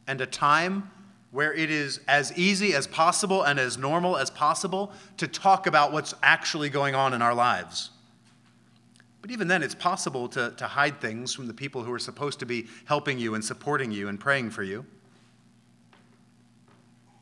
and 0.06 0.20
a 0.20 0.26
time 0.26 0.90
where 1.32 1.52
it 1.54 1.70
is 1.70 1.98
as 2.06 2.30
easy 2.38 2.74
as 2.74 2.86
possible 2.86 3.42
and 3.42 3.58
as 3.58 3.78
normal 3.78 4.18
as 4.18 4.30
possible 4.30 4.92
to 5.16 5.26
talk 5.26 5.66
about 5.66 5.90
what's 5.90 6.14
actually 6.22 6.68
going 6.68 6.94
on 6.94 7.14
in 7.14 7.22
our 7.22 7.34
lives. 7.34 7.90
But 9.22 9.30
even 9.30 9.48
then, 9.48 9.62
it's 9.62 9.74
possible 9.74 10.28
to, 10.28 10.52
to 10.58 10.66
hide 10.66 11.00
things 11.00 11.34
from 11.34 11.46
the 11.46 11.54
people 11.54 11.82
who 11.82 11.92
are 11.92 11.98
supposed 11.98 12.38
to 12.40 12.46
be 12.46 12.66
helping 12.84 13.18
you 13.18 13.34
and 13.34 13.42
supporting 13.42 13.90
you 13.90 14.08
and 14.08 14.20
praying 14.20 14.50
for 14.50 14.62
you. 14.62 14.84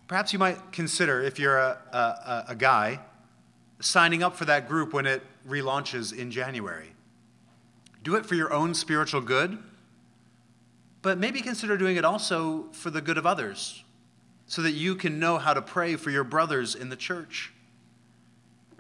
Perhaps 0.09 0.33
you 0.33 0.41
might 0.41 0.73
consider, 0.73 1.23
if 1.23 1.39
you're 1.39 1.59
a, 1.59 1.79
a, 1.93 2.45
a 2.49 2.55
guy, 2.57 2.99
signing 3.79 4.25
up 4.25 4.35
for 4.35 4.45
that 4.47 4.67
group 4.67 4.93
when 4.93 5.07
it 5.07 5.23
relaunches 5.49 6.17
in 6.17 6.33
January. 6.33 6.95
Do 8.03 8.17
it 8.17 8.27
for 8.27 8.35
your 8.35 8.53
own 8.53 8.75
spiritual 8.75 9.21
good, 9.21 9.59
but 11.01 11.17
maybe 11.17 11.41
consider 11.41 11.77
doing 11.77 11.97
it 11.97 12.05
also 12.05 12.65
for 12.73 12.91
the 12.91 13.01
good 13.01 13.17
of 13.17 13.25
others 13.25 13.85
so 14.51 14.63
that 14.63 14.73
you 14.73 14.97
can 14.97 15.21
know 15.21 15.39
how 15.39 15.55
to 15.55 15.63
pray 15.63 15.95
for 15.95 16.11
your 16.11 16.25
brothers 16.25 16.75
in 16.75 16.89
the 16.89 16.97
church. 16.97 17.53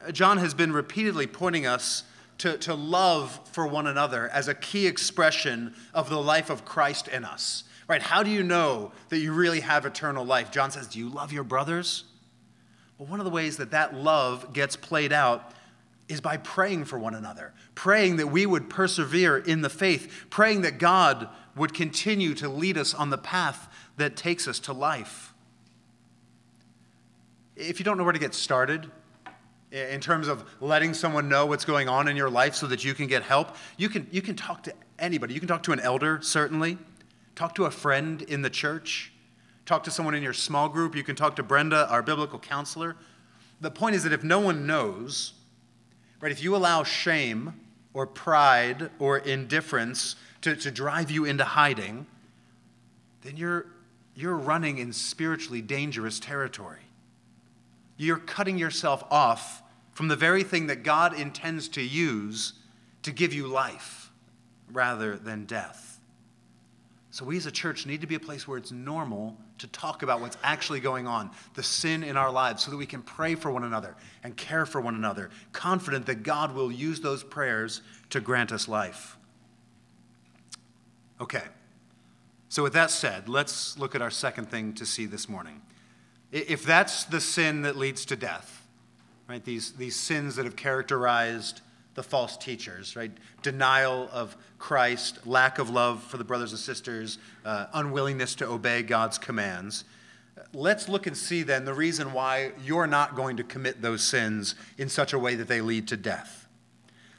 Uh, 0.04 0.10
John 0.10 0.38
has 0.38 0.52
been 0.52 0.72
repeatedly 0.72 1.28
pointing 1.28 1.64
us 1.64 2.02
to, 2.38 2.58
to 2.58 2.74
love 2.74 3.38
for 3.52 3.68
one 3.68 3.86
another 3.86 4.28
as 4.30 4.48
a 4.48 4.54
key 4.54 4.88
expression 4.88 5.76
of 5.94 6.10
the 6.10 6.20
life 6.20 6.50
of 6.50 6.64
Christ 6.64 7.06
in 7.06 7.24
us. 7.24 7.62
Right? 7.86 8.02
How 8.02 8.24
do 8.24 8.32
you 8.32 8.42
know 8.42 8.90
that 9.10 9.18
you 9.18 9.32
really 9.32 9.60
have 9.60 9.86
eternal 9.86 10.24
life? 10.24 10.50
John 10.50 10.72
says, 10.72 10.88
Do 10.88 10.98
you 10.98 11.08
love 11.08 11.32
your 11.32 11.44
brothers? 11.44 12.02
Well, 12.98 13.06
one 13.06 13.20
of 13.20 13.24
the 13.24 13.30
ways 13.30 13.56
that 13.58 13.70
that 13.70 13.94
love 13.94 14.52
gets 14.52 14.74
played 14.74 15.12
out 15.12 15.52
is 16.08 16.20
by 16.20 16.36
praying 16.36 16.86
for 16.86 16.98
one 16.98 17.14
another, 17.14 17.54
praying 17.76 18.16
that 18.16 18.26
we 18.26 18.44
would 18.44 18.70
persevere 18.70 19.38
in 19.38 19.60
the 19.60 19.70
faith, 19.70 20.26
praying 20.30 20.62
that 20.62 20.78
God 20.78 21.28
would 21.54 21.74
continue 21.74 22.34
to 22.34 22.48
lead 22.48 22.76
us 22.76 22.92
on 22.92 23.10
the 23.10 23.18
path 23.18 23.72
that 23.98 24.16
takes 24.16 24.48
us 24.48 24.58
to 24.58 24.72
life 24.72 25.29
if 27.60 27.78
you 27.78 27.84
don't 27.84 27.98
know 27.98 28.04
where 28.04 28.12
to 28.12 28.18
get 28.18 28.34
started, 28.34 28.90
in 29.70 30.00
terms 30.00 30.26
of 30.26 30.44
letting 30.60 30.94
someone 30.94 31.28
know 31.28 31.46
what's 31.46 31.64
going 31.64 31.88
on 31.88 32.08
in 32.08 32.16
your 32.16 32.30
life 32.30 32.54
so 32.54 32.66
that 32.66 32.84
you 32.84 32.94
can 32.94 33.06
get 33.06 33.22
help, 33.22 33.56
you 33.76 33.88
can, 33.88 34.06
you 34.10 34.20
can 34.20 34.34
talk 34.34 34.64
to 34.64 34.74
anybody. 34.98 35.34
You 35.34 35.40
can 35.40 35.48
talk 35.48 35.62
to 35.64 35.72
an 35.72 35.80
elder, 35.80 36.20
certainly. 36.22 36.76
Talk 37.36 37.54
to 37.54 37.66
a 37.66 37.70
friend 37.70 38.22
in 38.22 38.42
the 38.42 38.50
church. 38.50 39.12
Talk 39.66 39.84
to 39.84 39.90
someone 39.90 40.14
in 40.14 40.22
your 40.22 40.32
small 40.32 40.68
group. 40.68 40.96
You 40.96 41.04
can 41.04 41.14
talk 41.14 41.36
to 41.36 41.42
Brenda, 41.42 41.88
our 41.88 42.02
biblical 42.02 42.38
counselor. 42.38 42.96
The 43.60 43.70
point 43.70 43.94
is 43.94 44.02
that 44.02 44.12
if 44.12 44.24
no 44.24 44.40
one 44.40 44.66
knows, 44.66 45.34
right, 46.20 46.32
if 46.32 46.42
you 46.42 46.56
allow 46.56 46.82
shame 46.82 47.54
or 47.94 48.06
pride 48.06 48.90
or 48.98 49.18
indifference 49.18 50.16
to, 50.42 50.56
to 50.56 50.70
drive 50.70 51.10
you 51.10 51.24
into 51.26 51.44
hiding, 51.44 52.06
then 53.22 53.36
you're, 53.36 53.66
you're 54.16 54.36
running 54.36 54.78
in 54.78 54.92
spiritually 54.92 55.60
dangerous 55.60 56.18
territory 56.18 56.80
you're 58.06 58.18
cutting 58.18 58.56
yourself 58.56 59.04
off 59.10 59.62
from 59.92 60.08
the 60.08 60.16
very 60.16 60.42
thing 60.42 60.68
that 60.68 60.82
God 60.82 61.18
intends 61.18 61.68
to 61.70 61.82
use 61.82 62.54
to 63.02 63.12
give 63.12 63.34
you 63.34 63.46
life 63.46 64.10
rather 64.72 65.16
than 65.16 65.44
death. 65.44 66.00
So, 67.10 67.24
we 67.24 67.36
as 67.36 67.46
a 67.46 67.50
church 67.50 67.86
need 67.86 68.00
to 68.00 68.06
be 68.06 68.14
a 68.14 68.20
place 68.20 68.46
where 68.46 68.56
it's 68.56 68.70
normal 68.70 69.36
to 69.58 69.66
talk 69.66 70.02
about 70.02 70.20
what's 70.20 70.38
actually 70.42 70.80
going 70.80 71.06
on, 71.06 71.30
the 71.54 71.62
sin 71.62 72.02
in 72.02 72.16
our 72.16 72.30
lives, 72.30 72.62
so 72.64 72.70
that 72.70 72.76
we 72.76 72.86
can 72.86 73.02
pray 73.02 73.34
for 73.34 73.50
one 73.50 73.64
another 73.64 73.96
and 74.22 74.36
care 74.36 74.64
for 74.64 74.80
one 74.80 74.94
another, 74.94 75.28
confident 75.52 76.06
that 76.06 76.22
God 76.22 76.54
will 76.54 76.70
use 76.70 77.00
those 77.00 77.24
prayers 77.24 77.82
to 78.10 78.20
grant 78.20 78.52
us 78.52 78.68
life. 78.68 79.18
Okay, 81.20 81.42
so 82.48 82.62
with 82.62 82.72
that 82.72 82.90
said, 82.90 83.28
let's 83.28 83.76
look 83.76 83.94
at 83.94 84.00
our 84.00 84.10
second 84.10 84.50
thing 84.50 84.72
to 84.74 84.86
see 84.86 85.04
this 85.04 85.28
morning. 85.28 85.60
If 86.32 86.64
that's 86.64 87.04
the 87.04 87.20
sin 87.20 87.62
that 87.62 87.76
leads 87.76 88.04
to 88.06 88.16
death, 88.16 88.66
right, 89.28 89.44
these, 89.44 89.72
these 89.72 89.96
sins 89.96 90.36
that 90.36 90.44
have 90.44 90.56
characterized 90.56 91.60
the 91.94 92.02
false 92.02 92.36
teachers, 92.36 92.94
right? 92.94 93.10
Denial 93.42 94.08
of 94.12 94.36
Christ, 94.58 95.26
lack 95.26 95.58
of 95.58 95.70
love 95.70 96.02
for 96.02 96.18
the 96.18 96.24
brothers 96.24 96.52
and 96.52 96.60
sisters, 96.60 97.18
uh, 97.44 97.66
unwillingness 97.74 98.36
to 98.36 98.46
obey 98.46 98.82
God's 98.82 99.18
commands. 99.18 99.84
Let's 100.52 100.88
look 100.88 101.06
and 101.06 101.16
see 101.16 101.42
then 101.42 101.64
the 101.64 101.74
reason 101.74 102.12
why 102.12 102.52
you're 102.64 102.86
not 102.86 103.16
going 103.16 103.36
to 103.38 103.44
commit 103.44 103.82
those 103.82 104.02
sins 104.02 104.54
in 104.78 104.88
such 104.88 105.12
a 105.12 105.18
way 105.18 105.34
that 105.34 105.48
they 105.48 105.60
lead 105.60 105.88
to 105.88 105.96
death. 105.96 106.46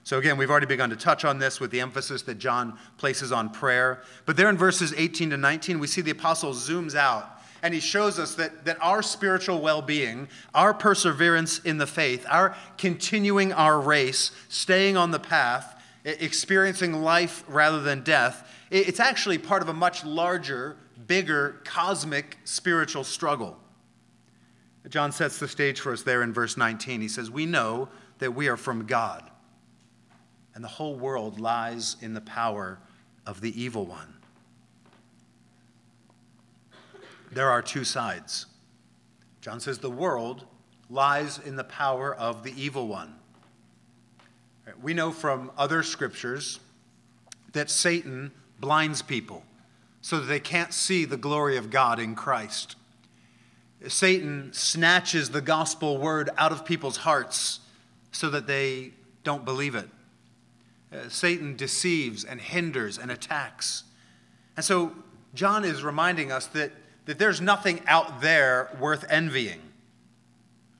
So, 0.04 0.18
again, 0.18 0.38
we've 0.38 0.50
already 0.50 0.66
begun 0.66 0.90
to 0.90 0.96
touch 0.96 1.24
on 1.24 1.38
this 1.38 1.60
with 1.60 1.70
the 1.70 1.80
emphasis 1.80 2.24
that 2.24 2.36
John 2.36 2.78
places 2.98 3.32
on 3.32 3.50
prayer. 3.50 4.02
But 4.26 4.36
there 4.36 4.50
in 4.50 4.58
verses 4.58 4.94
18 4.98 5.30
to 5.30 5.38
19, 5.38 5.80
we 5.80 5.86
see 5.86 6.02
the 6.02 6.12
apostle 6.12 6.54
zooms 6.54 6.96
out 6.96 7.41
and 7.64 7.74
he 7.74 7.80
shows 7.80 8.18
us 8.20 8.36
that, 8.36 8.66
that 8.66 8.78
our 8.82 9.02
spiritual 9.02 9.62
well 9.62 9.82
being, 9.82 10.28
our 10.54 10.74
perseverance 10.74 11.60
in 11.60 11.78
the 11.78 11.88
faith, 11.88 12.26
our 12.30 12.56
continuing 12.78 13.54
our 13.54 13.80
race, 13.80 14.32
staying 14.50 14.98
on 14.98 15.12
the 15.12 15.20
path, 15.20 15.80
experiencing 16.04 16.94
life 16.94 17.44
rather 17.48 17.82
than 17.82 18.02
death, 18.02 18.48
it's 18.72 19.00
actually 19.00 19.38
part 19.38 19.62
of 19.62 19.70
a 19.70 19.74
much 19.74 20.04
larger, 20.04 20.78
bigger, 21.06 21.62
cosmic 21.64 22.38
spiritual 22.46 23.04
struggle. 23.04 23.58
John 24.90 25.12
sets 25.12 25.38
the 25.38 25.48
stage 25.48 25.80
for 25.80 25.94
us 25.94 26.02
there 26.02 26.24
in 26.24 26.34
verse 26.34 26.58
19. 26.58 27.02
He 27.02 27.08
says, 27.08 27.30
We 27.30 27.46
know 27.46 27.90
that 28.18 28.34
we 28.34 28.48
are 28.48 28.58
from 28.58 28.86
God, 28.88 29.30
and 30.56 30.64
the 30.64 30.70
whole 30.70 30.96
world 30.96 31.40
lies 31.40 31.98
in 32.02 32.14
the 32.14 32.22
power 32.22 32.80
of 33.28 33.42
the 33.42 33.62
evil 33.62 33.86
one. 33.86 34.21
There 37.32 37.50
are 37.50 37.62
two 37.62 37.84
sides. 37.84 38.46
John 39.42 39.60
says 39.60 39.80
the 39.80 39.90
world 39.90 40.46
lies 40.90 41.40
in 41.40 41.56
the 41.56 41.64
power 41.64 42.14
of 42.14 42.44
the 42.44 42.54
evil 42.62 42.88
one. 42.88 43.16
We 44.82 44.94
know 44.94 45.12
from 45.12 45.52
other 45.58 45.84
scriptures 45.84 46.60
that 47.54 47.70
Satan 47.70 48.32
blinds 48.60 49.02
people 49.02 49.44
so 50.02 50.20
that 50.20 50.26
they 50.26 50.40
can't 50.40 50.74
see 50.74 51.06
the 51.06 51.18
glory 51.18 51.58
of 51.58 51.70
God 51.70 52.00
in 52.00 52.16
Christ. 52.16 52.76
Satan 53.88 54.52
snatches 54.54 55.30
the 55.30 55.42
gospel 55.42 55.98
word 55.98 56.30
out 56.38 56.52
of 56.52 56.66
people's 56.66 56.98
hearts 56.98 57.60
so 58.12 58.30
that 58.30 58.48
they 58.48 58.92
don't 59.24 59.46
believe 59.46 59.76
it. 59.76 59.90
Uh, 60.92 61.08
Satan 61.10 61.56
deceives 61.56 62.24
and 62.24 62.40
hinders 62.42 62.98
and 62.98 63.10
attacks. 63.10 63.84
And 64.56 64.66
so 64.66 64.94
John 65.34 65.64
is 65.64 65.84
reminding 65.84 66.32
us 66.32 66.48
that 66.48 66.72
that 67.06 67.20
there's 67.20 67.42
nothing 67.42 67.82
out 67.88 68.22
there 68.22 68.70
worth 68.80 69.06
envying. 69.10 69.62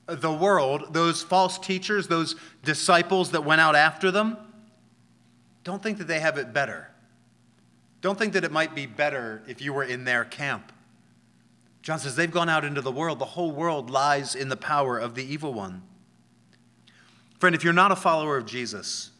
The 0.06 0.32
world, 0.32 0.92
those 0.92 1.22
false 1.22 1.58
teachers, 1.58 2.08
those 2.08 2.36
disciples 2.64 3.30
that 3.32 3.44
went 3.44 3.60
out 3.60 3.74
after 3.74 4.10
them, 4.10 4.36
don't 5.64 5.82
think 5.82 5.98
that 5.98 6.08
they 6.08 6.20
have 6.20 6.38
it 6.38 6.52
better. 6.52 6.88
Don't 8.00 8.18
think 8.18 8.32
that 8.32 8.44
it 8.44 8.50
might 8.50 8.74
be 8.74 8.86
better 8.86 9.42
if 9.46 9.62
you 9.62 9.72
were 9.72 9.84
in 9.84 10.04
their 10.04 10.24
camp. 10.24 10.72
John 11.82 11.98
says 11.98 12.16
they've 12.16 12.30
gone 12.30 12.48
out 12.48 12.64
into 12.64 12.80
the 12.80 12.92
world. 12.92 13.18
The 13.18 13.24
whole 13.24 13.52
world 13.52 13.90
lies 13.90 14.34
in 14.34 14.48
the 14.48 14.56
power 14.56 14.98
of 14.98 15.14
the 15.14 15.24
evil 15.24 15.52
one. 15.52 15.82
Friend, 17.38 17.54
if 17.54 17.64
you're 17.64 17.72
not 17.72 17.90
a 17.90 17.96
follower 17.96 18.36
of 18.36 18.46
Jesus, 18.46 19.10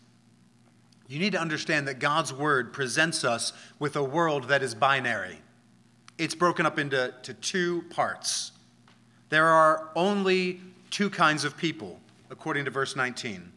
you 1.08 1.18
need 1.18 1.32
to 1.32 1.40
understand 1.40 1.88
that 1.88 1.98
God's 1.98 2.32
word 2.32 2.72
presents 2.72 3.24
us 3.24 3.52
with 3.78 3.96
a 3.96 4.04
world 4.04 4.44
that 4.44 4.62
is 4.62 4.74
binary 4.74 5.40
it's 6.18 6.34
broken 6.34 6.66
up 6.66 6.78
into 6.78 7.14
to 7.22 7.34
two 7.34 7.82
parts. 7.90 8.52
There 9.28 9.46
are 9.46 9.90
only 9.96 10.60
two 10.90 11.08
kinds 11.08 11.44
of 11.44 11.56
people, 11.56 12.00
according 12.30 12.66
to 12.66 12.70
verse 12.70 12.94
19. 12.94 13.52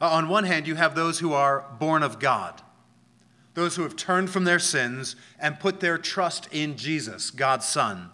Uh, 0.00 0.08
on 0.08 0.28
one 0.28 0.44
hand, 0.44 0.66
you 0.66 0.74
have 0.74 0.94
those 0.94 1.18
who 1.18 1.32
are 1.32 1.64
born 1.78 2.02
of 2.02 2.18
God, 2.18 2.60
those 3.54 3.76
who 3.76 3.82
have 3.82 3.96
turned 3.96 4.30
from 4.30 4.44
their 4.44 4.58
sins 4.58 5.16
and 5.38 5.60
put 5.60 5.80
their 5.80 5.96
trust 5.96 6.48
in 6.52 6.76
Jesus, 6.76 7.30
God's 7.30 7.66
Son. 7.66 8.10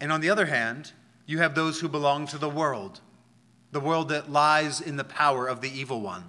And 0.00 0.12
on 0.12 0.20
the 0.20 0.30
other 0.30 0.46
hand, 0.46 0.92
you 1.26 1.38
have 1.38 1.54
those 1.54 1.80
who 1.80 1.88
belong 1.88 2.26
to 2.26 2.38
the 2.38 2.48
world, 2.48 3.00
the 3.70 3.80
world 3.80 4.08
that 4.08 4.32
lies 4.32 4.80
in 4.80 4.96
the 4.96 5.04
power 5.04 5.46
of 5.46 5.60
the 5.60 5.70
evil 5.70 6.00
one. 6.00 6.24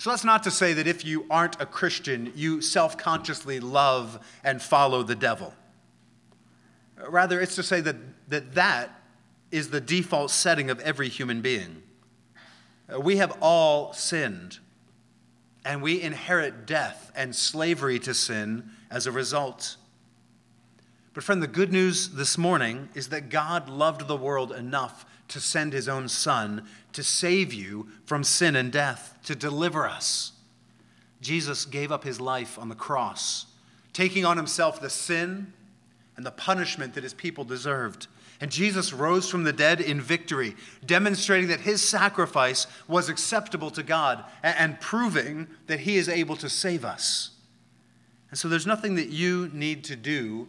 So 0.00 0.08
that's 0.08 0.24
not 0.24 0.44
to 0.44 0.50
say 0.50 0.72
that 0.72 0.86
if 0.86 1.04
you 1.04 1.26
aren't 1.28 1.60
a 1.60 1.66
Christian, 1.66 2.32
you 2.34 2.62
self 2.62 2.96
consciously 2.96 3.60
love 3.60 4.18
and 4.42 4.62
follow 4.62 5.02
the 5.02 5.14
devil. 5.14 5.52
Rather, 7.06 7.38
it's 7.38 7.54
to 7.56 7.62
say 7.62 7.82
that, 7.82 7.96
that 8.30 8.54
that 8.54 8.98
is 9.50 9.68
the 9.68 9.80
default 9.80 10.30
setting 10.30 10.70
of 10.70 10.80
every 10.80 11.10
human 11.10 11.42
being. 11.42 11.82
Uh, 12.90 12.98
we 12.98 13.18
have 13.18 13.36
all 13.42 13.92
sinned, 13.92 14.58
and 15.66 15.82
we 15.82 16.00
inherit 16.00 16.64
death 16.64 17.12
and 17.14 17.36
slavery 17.36 17.98
to 17.98 18.14
sin 18.14 18.70
as 18.90 19.06
a 19.06 19.12
result. 19.12 19.76
But, 21.12 21.24
friend, 21.24 21.42
the 21.42 21.46
good 21.46 21.72
news 21.72 22.08
this 22.08 22.38
morning 22.38 22.88
is 22.94 23.10
that 23.10 23.28
God 23.28 23.68
loved 23.68 24.08
the 24.08 24.16
world 24.16 24.50
enough 24.50 25.04
to 25.30 25.40
send 25.40 25.72
his 25.72 25.88
own 25.88 26.08
son 26.08 26.66
to 26.92 27.02
save 27.02 27.52
you 27.52 27.88
from 28.04 28.24
sin 28.24 28.56
and 28.56 28.70
death, 28.72 29.18
to 29.24 29.34
deliver 29.34 29.86
us. 29.86 30.32
Jesus 31.20 31.64
gave 31.64 31.92
up 31.92 32.04
his 32.04 32.20
life 32.20 32.58
on 32.58 32.68
the 32.68 32.74
cross, 32.74 33.46
taking 33.92 34.24
on 34.24 34.36
himself 34.36 34.80
the 34.80 34.90
sin 34.90 35.52
and 36.16 36.26
the 36.26 36.30
punishment 36.30 36.94
that 36.94 37.04
his 37.04 37.14
people 37.14 37.44
deserved. 37.44 38.06
And 38.40 38.50
Jesus 38.50 38.92
rose 38.92 39.28
from 39.28 39.44
the 39.44 39.52
dead 39.52 39.80
in 39.80 40.00
victory, 40.00 40.56
demonstrating 40.84 41.48
that 41.48 41.60
his 41.60 41.82
sacrifice 41.82 42.66
was 42.88 43.08
acceptable 43.08 43.70
to 43.72 43.82
God 43.82 44.24
and 44.42 44.80
proving 44.80 45.46
that 45.66 45.80
he 45.80 45.96
is 45.96 46.08
able 46.08 46.36
to 46.36 46.48
save 46.48 46.84
us. 46.84 47.30
And 48.30 48.38
so 48.38 48.48
there's 48.48 48.66
nothing 48.66 48.94
that 48.94 49.08
you 49.08 49.50
need 49.52 49.84
to 49.84 49.96
do 49.96 50.48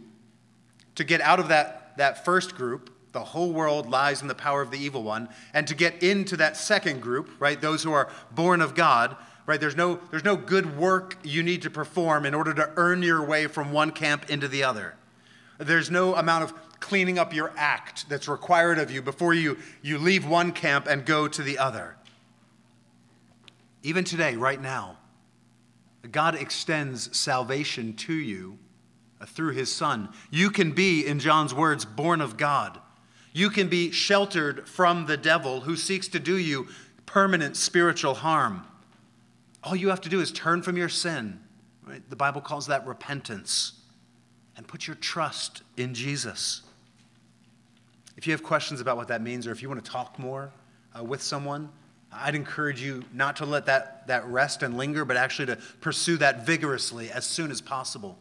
to 0.94 1.04
get 1.04 1.20
out 1.20 1.38
of 1.38 1.48
that, 1.48 1.96
that 1.98 2.24
first 2.24 2.54
group 2.54 2.91
the 3.12 3.22
whole 3.22 3.52
world 3.52 3.90
lies 3.90 4.22
in 4.22 4.28
the 4.28 4.34
power 4.34 4.62
of 4.62 4.70
the 4.70 4.78
evil 4.78 5.02
one. 5.02 5.28
And 5.52 5.66
to 5.66 5.74
get 5.74 6.02
into 6.02 6.36
that 6.38 6.56
second 6.56 7.00
group, 7.00 7.30
right, 7.38 7.60
those 7.60 7.82
who 7.82 7.92
are 7.92 8.10
born 8.30 8.60
of 8.62 8.74
God, 8.74 9.16
right, 9.46 9.60
there's 9.60 9.76
no, 9.76 10.00
there's 10.10 10.24
no 10.24 10.36
good 10.36 10.78
work 10.78 11.18
you 11.22 11.42
need 11.42 11.62
to 11.62 11.70
perform 11.70 12.24
in 12.24 12.34
order 12.34 12.54
to 12.54 12.70
earn 12.76 13.02
your 13.02 13.24
way 13.24 13.46
from 13.46 13.72
one 13.72 13.90
camp 13.90 14.30
into 14.30 14.48
the 14.48 14.64
other. 14.64 14.94
There's 15.58 15.90
no 15.90 16.14
amount 16.14 16.44
of 16.44 16.80
cleaning 16.80 17.18
up 17.18 17.32
your 17.32 17.52
act 17.56 18.08
that's 18.08 18.28
required 18.28 18.78
of 18.78 18.90
you 18.90 19.02
before 19.02 19.34
you, 19.34 19.58
you 19.82 19.98
leave 19.98 20.26
one 20.26 20.52
camp 20.52 20.86
and 20.86 21.04
go 21.04 21.28
to 21.28 21.42
the 21.42 21.58
other. 21.58 21.96
Even 23.82 24.04
today, 24.04 24.36
right 24.36 24.60
now, 24.60 24.98
God 26.10 26.34
extends 26.34 27.16
salvation 27.16 27.94
to 27.94 28.12
you 28.12 28.58
uh, 29.20 29.26
through 29.26 29.52
his 29.52 29.72
Son. 29.72 30.08
You 30.30 30.50
can 30.50 30.72
be, 30.72 31.06
in 31.06 31.20
John's 31.20 31.54
words, 31.54 31.84
born 31.84 32.20
of 32.20 32.36
God. 32.36 32.80
You 33.32 33.48
can 33.48 33.68
be 33.68 33.90
sheltered 33.90 34.68
from 34.68 35.06
the 35.06 35.16
devil 35.16 35.60
who 35.60 35.76
seeks 35.76 36.08
to 36.08 36.18
do 36.18 36.36
you 36.36 36.68
permanent 37.06 37.56
spiritual 37.56 38.14
harm. 38.14 38.66
All 39.64 39.74
you 39.74 39.88
have 39.88 40.00
to 40.02 40.08
do 40.08 40.20
is 40.20 40.30
turn 40.32 40.62
from 40.62 40.76
your 40.76 40.88
sin. 40.88 41.40
Right? 41.86 42.02
The 42.10 42.16
Bible 42.16 42.40
calls 42.40 42.66
that 42.66 42.86
repentance. 42.86 43.72
And 44.56 44.68
put 44.68 44.86
your 44.86 44.96
trust 44.96 45.62
in 45.78 45.94
Jesus. 45.94 46.62
If 48.18 48.26
you 48.26 48.32
have 48.32 48.42
questions 48.42 48.80
about 48.80 48.98
what 48.98 49.08
that 49.08 49.22
means, 49.22 49.46
or 49.46 49.52
if 49.52 49.62
you 49.62 49.68
want 49.68 49.82
to 49.82 49.90
talk 49.90 50.18
more 50.18 50.52
uh, 50.96 51.02
with 51.02 51.22
someone, 51.22 51.70
I'd 52.12 52.34
encourage 52.34 52.82
you 52.82 53.02
not 53.14 53.36
to 53.36 53.46
let 53.46 53.64
that, 53.66 54.06
that 54.08 54.26
rest 54.26 54.62
and 54.62 54.76
linger, 54.76 55.06
but 55.06 55.16
actually 55.16 55.46
to 55.46 55.56
pursue 55.80 56.18
that 56.18 56.44
vigorously 56.44 57.10
as 57.10 57.24
soon 57.24 57.50
as 57.50 57.62
possible. 57.62 58.18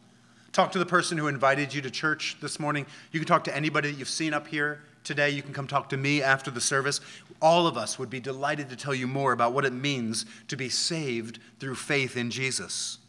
Talk 0.54 0.72
to 0.72 0.80
the 0.80 0.86
person 0.86 1.18
who 1.18 1.28
invited 1.28 1.74
you 1.74 1.82
to 1.82 1.92
church 1.92 2.38
this 2.42 2.60
morning. 2.60 2.86
You 3.12 3.20
can 3.20 3.28
talk 3.28 3.44
to 3.46 3.56
anybody 3.56 3.92
that 3.92 3.98
you've 3.98 4.10
seen 4.10 4.34
up 4.34 4.48
here 4.48 4.82
today. 5.04 5.30
You 5.30 5.42
can 5.42 5.54
come 5.54 5.68
talk 5.68 5.90
to 5.90 5.98
me 5.98 6.22
after 6.22 6.52
the 6.52 6.62
service. 6.62 7.02
All 7.42 7.68
of 7.68 7.78
us 7.78 7.98
would 7.98 8.10
be 8.10 8.20
delighted 8.20 8.70
to 8.70 8.76
tell 8.76 8.94
you 8.94 9.08
more 9.08 9.34
about 9.34 9.54
what 9.54 9.66
it 9.66 9.74
means 9.74 10.26
to 10.48 10.56
be 10.56 10.70
saved 10.70 11.40
through 11.60 11.76
faith 11.76 12.16
in 12.16 12.30
Jesus. 12.30 13.00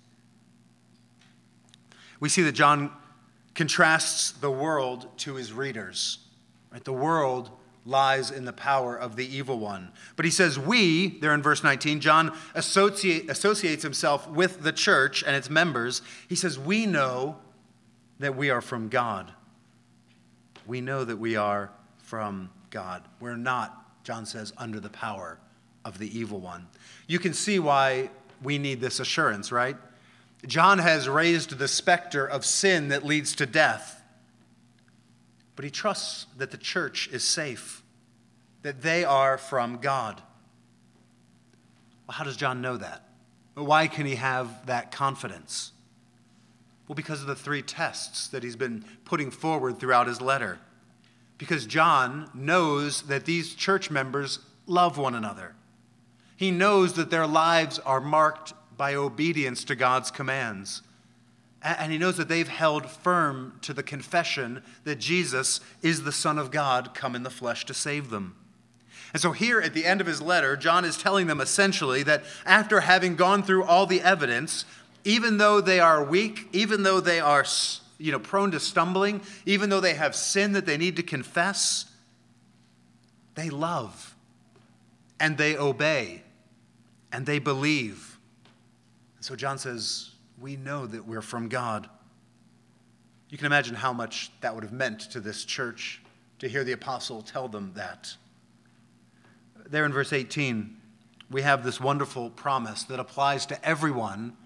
We 2.21 2.29
see 2.29 2.43
that 2.43 2.53
John 2.53 2.91
contrasts 3.55 4.33
the 4.33 4.51
world 4.51 5.09
to 5.19 5.35
his 5.35 5.53
readers. 5.53 6.19
Right? 6.73 6.85
The 6.85 6.93
world 6.93 7.51
lies 7.85 8.31
in 8.31 8.45
the 8.45 8.53
power 8.53 8.97
of 8.97 9.17
the 9.17 9.27
evil 9.27 9.59
one. 9.59 9.91
But 10.17 10.25
he 10.25 10.31
says, 10.31 10.59
We, 10.59 11.19
there 11.19 11.35
in 11.35 11.43
verse 11.43 11.65
19, 11.65 12.01
John 12.01 12.37
associate, 12.55 13.29
associates 13.29 13.83
himself 13.83 14.29
with 14.29 14.63
the 14.63 14.73
church 14.73 15.25
and 15.27 15.35
its 15.35 15.51
members. 15.51 16.03
He 16.29 16.37
says, 16.37 16.59
We 16.59 16.87
know 16.87 17.39
that 18.21 18.37
we 18.37 18.51
are 18.51 18.61
from 18.61 18.89
God. 18.89 19.33
We 20.67 20.81
know 20.81 21.05
that 21.05 21.17
we 21.17 21.35
are 21.37 21.73
from 22.13 22.51
God. 22.69 23.03
We're 23.21 23.37
not, 23.37 24.05
John 24.05 24.27
says, 24.27 24.53
under 24.59 24.81
the 24.81 24.91
power 24.91 25.39
of 25.83 25.97
the 25.97 26.19
evil 26.19 26.41
one. 26.41 26.67
You 27.07 27.19
can 27.19 27.33
see 27.33 27.59
why 27.59 28.11
we 28.43 28.59
need 28.59 28.83
this 28.83 29.01
assurance, 29.01 29.51
right? 29.51 29.77
John 30.47 30.79
has 30.79 31.09
raised 31.09 31.59
the 31.59 31.69
specter 31.69 32.27
of 32.27 32.45
sin 32.45 32.89
that 32.89 33.03
leads 33.03 33.35
to 33.37 33.47
death 33.47 34.03
but 35.55 35.65
he 35.65 35.71
trusts 35.71 36.27
that 36.39 36.51
the 36.51 36.57
church 36.57 37.09
is 37.13 37.23
safe, 37.23 37.83
that 38.63 38.83
they 38.83 39.05
are 39.05 39.39
from 39.39 39.79
God. 39.79 40.21
Well, 42.07 42.17
how 42.17 42.25
does 42.25 42.37
John 42.37 42.61
know 42.61 42.77
that? 42.79 43.07
Why 43.55 43.87
can 43.87 44.07
he 44.07 44.15
have 44.15 44.67
that 44.67 44.93
confidence? 44.93 45.73
Well, 46.89 46.97
because 46.97 47.21
of 47.21 47.27
the 47.27 47.37
three 47.37 47.63
tests 47.63 48.29
that 48.29 48.43
he's 48.43 48.57
been 48.57 48.85
putting 49.05 49.31
forward 49.31 49.79
throughout 49.79 50.07
his 50.07 50.21
letter. 50.21 50.59
Because 51.43 51.67
John 51.67 52.31
knows 52.35 53.03
that 53.03 53.25
these 53.25 53.57
church 53.57 53.91
members 53.91 54.39
love 54.69 54.97
one 54.97 55.17
another. 55.17 55.57
He 56.37 56.53
knows 56.53 56.93
that 56.93 57.11
their 57.11 57.27
lives 57.27 57.81
are 57.81 58.01
marked 58.01 58.53
by 58.77 58.95
obedience 58.95 59.65
to 59.65 59.75
God's 59.75 60.13
commands. 60.13 60.83
And 61.61 61.91
he 61.91 61.99
knows 61.99 62.17
that 62.19 62.29
they've 62.29 62.47
held 62.47 62.89
firm 62.89 63.59
to 63.63 63.75
the 63.75 63.83
confession 63.83 64.63
that 64.85 65.01
Jesus 65.01 65.59
is 65.83 66.05
the 66.05 66.13
Son 66.13 66.39
of 66.39 66.53
God 66.53 66.95
come 66.95 67.17
in 67.17 67.25
the 67.25 67.29
flesh 67.29 67.67
to 67.67 67.75
save 67.75 68.11
them. 68.11 68.37
And 69.13 69.21
so, 69.21 69.33
here 69.33 69.61
at 69.61 69.75
the 69.75 69.85
end 69.85 70.01
of 70.01 70.07
his 70.07 70.23
letter, 70.23 70.57
John 70.57 70.85
is 70.85 70.97
telling 70.97 71.27
them 71.27 71.41
essentially 71.41 72.05
that 72.05 72.23
after 72.47 72.83
having 72.83 73.17
gone 73.17 73.43
through 73.43 73.65
all 73.65 73.87
the 73.87 74.01
evidence, 74.01 74.65
even 75.03 75.39
though 75.39 75.61
they 75.61 75.81
are 75.81 76.05
weak, 76.05 76.47
even 76.53 76.85
though 76.85 77.01
they 77.01 77.19
are 77.19 77.45
you 77.99 78.13
know, 78.13 78.19
prone 78.19 78.51
to 78.53 78.61
stumbling, 78.61 79.23
even 79.47 79.71
though 79.71 79.81
they 79.81 79.95
have 79.95 80.15
sin 80.15 80.53
that 80.53 80.67
they 80.67 80.77
need 80.77 80.97
to 80.97 81.03
confess, 81.03 81.87
they 83.35 83.51
love 83.51 84.15
and 85.21 85.39
they 85.39 85.57
obey 85.57 86.23
and 87.13 87.27
they 87.27 87.39
believe. 87.39 88.19
And 89.17 89.25
so, 89.25 89.37
John 89.37 89.59
says, 89.59 90.11
we 90.41 90.57
know 90.57 90.87
that 90.87 91.07
we're 91.07 91.23
from 91.23 91.49
God. 91.49 91.89
You 93.29 93.39
can 93.39 93.47
imagine 93.47 93.75
how 93.75 93.93
much 93.93 94.31
that 94.41 94.55
would 94.55 94.65
have 94.65 94.73
meant 94.73 95.01
to 95.13 95.21
this 95.21 95.45
church 95.45 96.03
to 96.41 96.49
hear 96.49 96.65
the 96.65 96.73
apostle 96.73 97.23
tell 97.23 97.49
them 97.49 97.73
that. 97.77 98.15
There 99.67 99.87
in 99.87 99.93
verse 99.93 100.13
18, 100.13 100.77
we 101.31 101.43
have 101.43 101.65
this 101.65 101.81
wonderful 101.81 102.31
promise 102.31 102.83
that 102.85 103.01
applies 103.01 103.47
to 103.47 103.65
everyone 103.65 104.37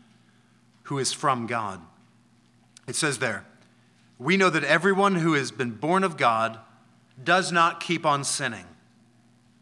who 0.85 0.99
is 0.99 1.13
from 1.13 1.47
God. 1.47 1.81
It 2.87 2.97
says 2.97 3.19
there, 3.19 3.45
We 4.19 4.37
know 4.37 4.51
that 4.51 4.65
everyone 4.65 5.17
who 5.17 5.35
has 5.35 5.51
been 5.51 5.73
born 5.73 6.05
of 6.05 6.17
God 6.17 6.59
does 7.23 7.51
not 7.51 7.81
keep 7.81 8.05
on 8.05 8.25
sinning, 8.25 8.67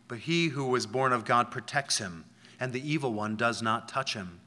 but 0.09 0.18
he 0.18 0.49
who 0.49 0.66
was 0.66 0.87
born 0.87 1.12
of 1.12 1.25
God 1.25 1.51
protects 1.51 1.99
him, 1.99 2.25
and 2.61 2.72
the 2.72 2.89
evil 2.89 3.12
one 3.12 3.37
does 3.37 3.62
not 3.62 3.89
touch 3.89 4.14
him. 4.14 4.41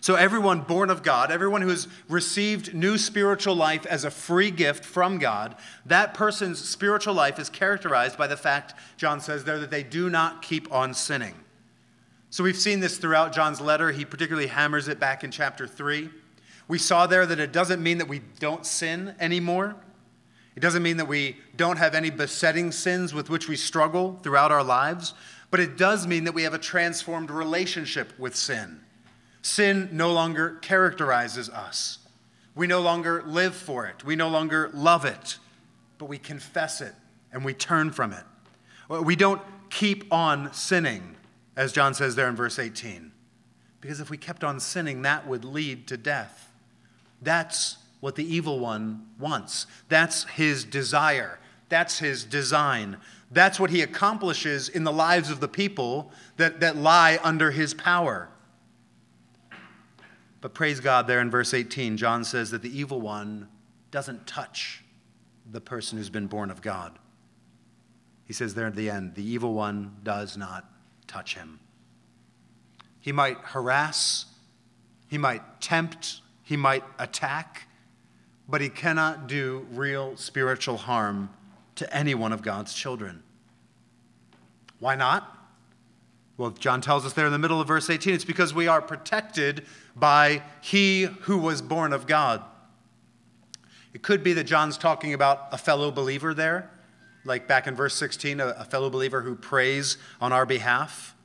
So, 0.00 0.16
everyone 0.16 0.62
born 0.62 0.90
of 0.90 1.04
God, 1.04 1.30
everyone 1.30 1.62
who 1.62 1.68
has 1.68 1.86
received 2.08 2.74
new 2.74 2.98
spiritual 2.98 3.54
life 3.54 3.86
as 3.86 4.04
a 4.04 4.10
free 4.10 4.50
gift 4.50 4.84
from 4.84 5.18
God, 5.18 5.54
that 5.86 6.12
person's 6.12 6.58
spiritual 6.58 7.14
life 7.14 7.38
is 7.38 7.48
characterized 7.48 8.18
by 8.18 8.26
the 8.26 8.36
fact, 8.36 8.74
John 8.96 9.20
says 9.20 9.44
there, 9.44 9.60
that 9.60 9.70
they 9.70 9.84
do 9.84 10.10
not 10.10 10.42
keep 10.42 10.72
on 10.72 10.92
sinning. 10.92 11.36
So, 12.30 12.42
we've 12.42 12.56
seen 12.56 12.80
this 12.80 12.98
throughout 12.98 13.32
John's 13.32 13.60
letter. 13.60 13.92
He 13.92 14.04
particularly 14.04 14.48
hammers 14.48 14.88
it 14.88 14.98
back 14.98 15.22
in 15.22 15.30
chapter 15.30 15.68
3. 15.68 16.10
We 16.72 16.78
saw 16.78 17.06
there 17.06 17.26
that 17.26 17.38
it 17.38 17.52
doesn't 17.52 17.82
mean 17.82 17.98
that 17.98 18.08
we 18.08 18.22
don't 18.40 18.64
sin 18.64 19.14
anymore. 19.20 19.76
It 20.56 20.60
doesn't 20.60 20.82
mean 20.82 20.96
that 20.96 21.04
we 21.06 21.36
don't 21.54 21.76
have 21.76 21.94
any 21.94 22.08
besetting 22.08 22.72
sins 22.72 23.12
with 23.12 23.28
which 23.28 23.46
we 23.46 23.56
struggle 23.56 24.18
throughout 24.22 24.50
our 24.50 24.64
lives, 24.64 25.12
but 25.50 25.60
it 25.60 25.76
does 25.76 26.06
mean 26.06 26.24
that 26.24 26.32
we 26.32 26.44
have 26.44 26.54
a 26.54 26.58
transformed 26.58 27.30
relationship 27.30 28.18
with 28.18 28.34
sin. 28.34 28.80
Sin 29.42 29.90
no 29.92 30.14
longer 30.14 30.56
characterizes 30.62 31.50
us. 31.50 31.98
We 32.54 32.66
no 32.66 32.80
longer 32.80 33.22
live 33.26 33.54
for 33.54 33.84
it. 33.84 34.02
We 34.02 34.16
no 34.16 34.30
longer 34.30 34.70
love 34.72 35.04
it, 35.04 35.36
but 35.98 36.06
we 36.06 36.16
confess 36.16 36.80
it 36.80 36.94
and 37.34 37.44
we 37.44 37.52
turn 37.52 37.90
from 37.90 38.14
it. 38.14 38.24
We 38.88 39.14
don't 39.14 39.42
keep 39.68 40.10
on 40.10 40.54
sinning, 40.54 41.16
as 41.54 41.70
John 41.70 41.92
says 41.92 42.14
there 42.14 42.30
in 42.30 42.34
verse 42.34 42.58
18, 42.58 43.12
because 43.82 44.00
if 44.00 44.08
we 44.08 44.16
kept 44.16 44.42
on 44.42 44.58
sinning, 44.58 45.02
that 45.02 45.28
would 45.28 45.44
lead 45.44 45.86
to 45.88 45.98
death. 45.98 46.48
That's 47.22 47.78
what 48.00 48.16
the 48.16 48.34
evil 48.34 48.58
one 48.58 49.06
wants. 49.18 49.66
That's 49.88 50.24
his 50.24 50.64
desire. 50.64 51.38
That's 51.68 51.98
his 51.98 52.24
design. 52.24 52.98
That's 53.30 53.58
what 53.58 53.70
he 53.70 53.80
accomplishes 53.80 54.68
in 54.68 54.84
the 54.84 54.92
lives 54.92 55.30
of 55.30 55.40
the 55.40 55.48
people 55.48 56.10
that, 56.36 56.60
that 56.60 56.76
lie 56.76 57.18
under 57.22 57.50
his 57.50 57.72
power. 57.74 58.28
But 60.40 60.54
praise 60.54 60.80
God, 60.80 61.06
there 61.06 61.20
in 61.20 61.30
verse 61.30 61.54
18, 61.54 61.96
John 61.96 62.24
says 62.24 62.50
that 62.50 62.62
the 62.62 62.76
evil 62.76 63.00
one 63.00 63.48
doesn't 63.92 64.26
touch 64.26 64.82
the 65.50 65.60
person 65.60 65.98
who's 65.98 66.10
been 66.10 66.26
born 66.26 66.50
of 66.50 66.60
God. 66.60 66.98
He 68.24 68.32
says 68.32 68.54
there 68.54 68.66
at 68.66 68.74
the 68.74 68.90
end, 68.90 69.14
the 69.14 69.24
evil 69.24 69.54
one 69.54 69.96
does 70.02 70.36
not 70.36 70.68
touch 71.06 71.36
him. 71.36 71.60
He 72.98 73.12
might 73.12 73.38
harass, 73.38 74.26
he 75.08 75.18
might 75.18 75.60
tempt, 75.60 76.21
he 76.52 76.56
might 76.58 76.84
attack, 76.98 77.66
but 78.46 78.60
he 78.60 78.68
cannot 78.68 79.26
do 79.26 79.66
real 79.70 80.14
spiritual 80.18 80.76
harm 80.76 81.30
to 81.76 81.96
any 81.96 82.14
one 82.14 82.30
of 82.30 82.42
God's 82.42 82.74
children. 82.74 83.22
Why 84.78 84.94
not? 84.94 85.34
Well, 86.36 86.50
John 86.50 86.82
tells 86.82 87.06
us 87.06 87.14
there 87.14 87.24
in 87.24 87.32
the 87.32 87.38
middle 87.38 87.58
of 87.58 87.66
verse 87.66 87.88
18, 87.88 88.12
it's 88.12 88.26
because 88.26 88.52
we 88.52 88.68
are 88.68 88.82
protected 88.82 89.64
by 89.96 90.42
he 90.60 91.04
who 91.04 91.38
was 91.38 91.62
born 91.62 91.94
of 91.94 92.06
God. 92.06 92.42
It 93.94 94.02
could 94.02 94.22
be 94.22 94.34
that 94.34 94.44
John's 94.44 94.76
talking 94.76 95.14
about 95.14 95.48
a 95.52 95.56
fellow 95.56 95.90
believer 95.90 96.34
there, 96.34 96.70
like 97.24 97.48
back 97.48 97.66
in 97.66 97.74
verse 97.74 97.94
16, 97.94 98.40
a, 98.40 98.66
fellow 98.66 98.90
believer 98.90 99.22
who 99.22 99.36
prays 99.36 99.96
on 100.20 100.34
our 100.34 100.44
behalf. 100.44 101.16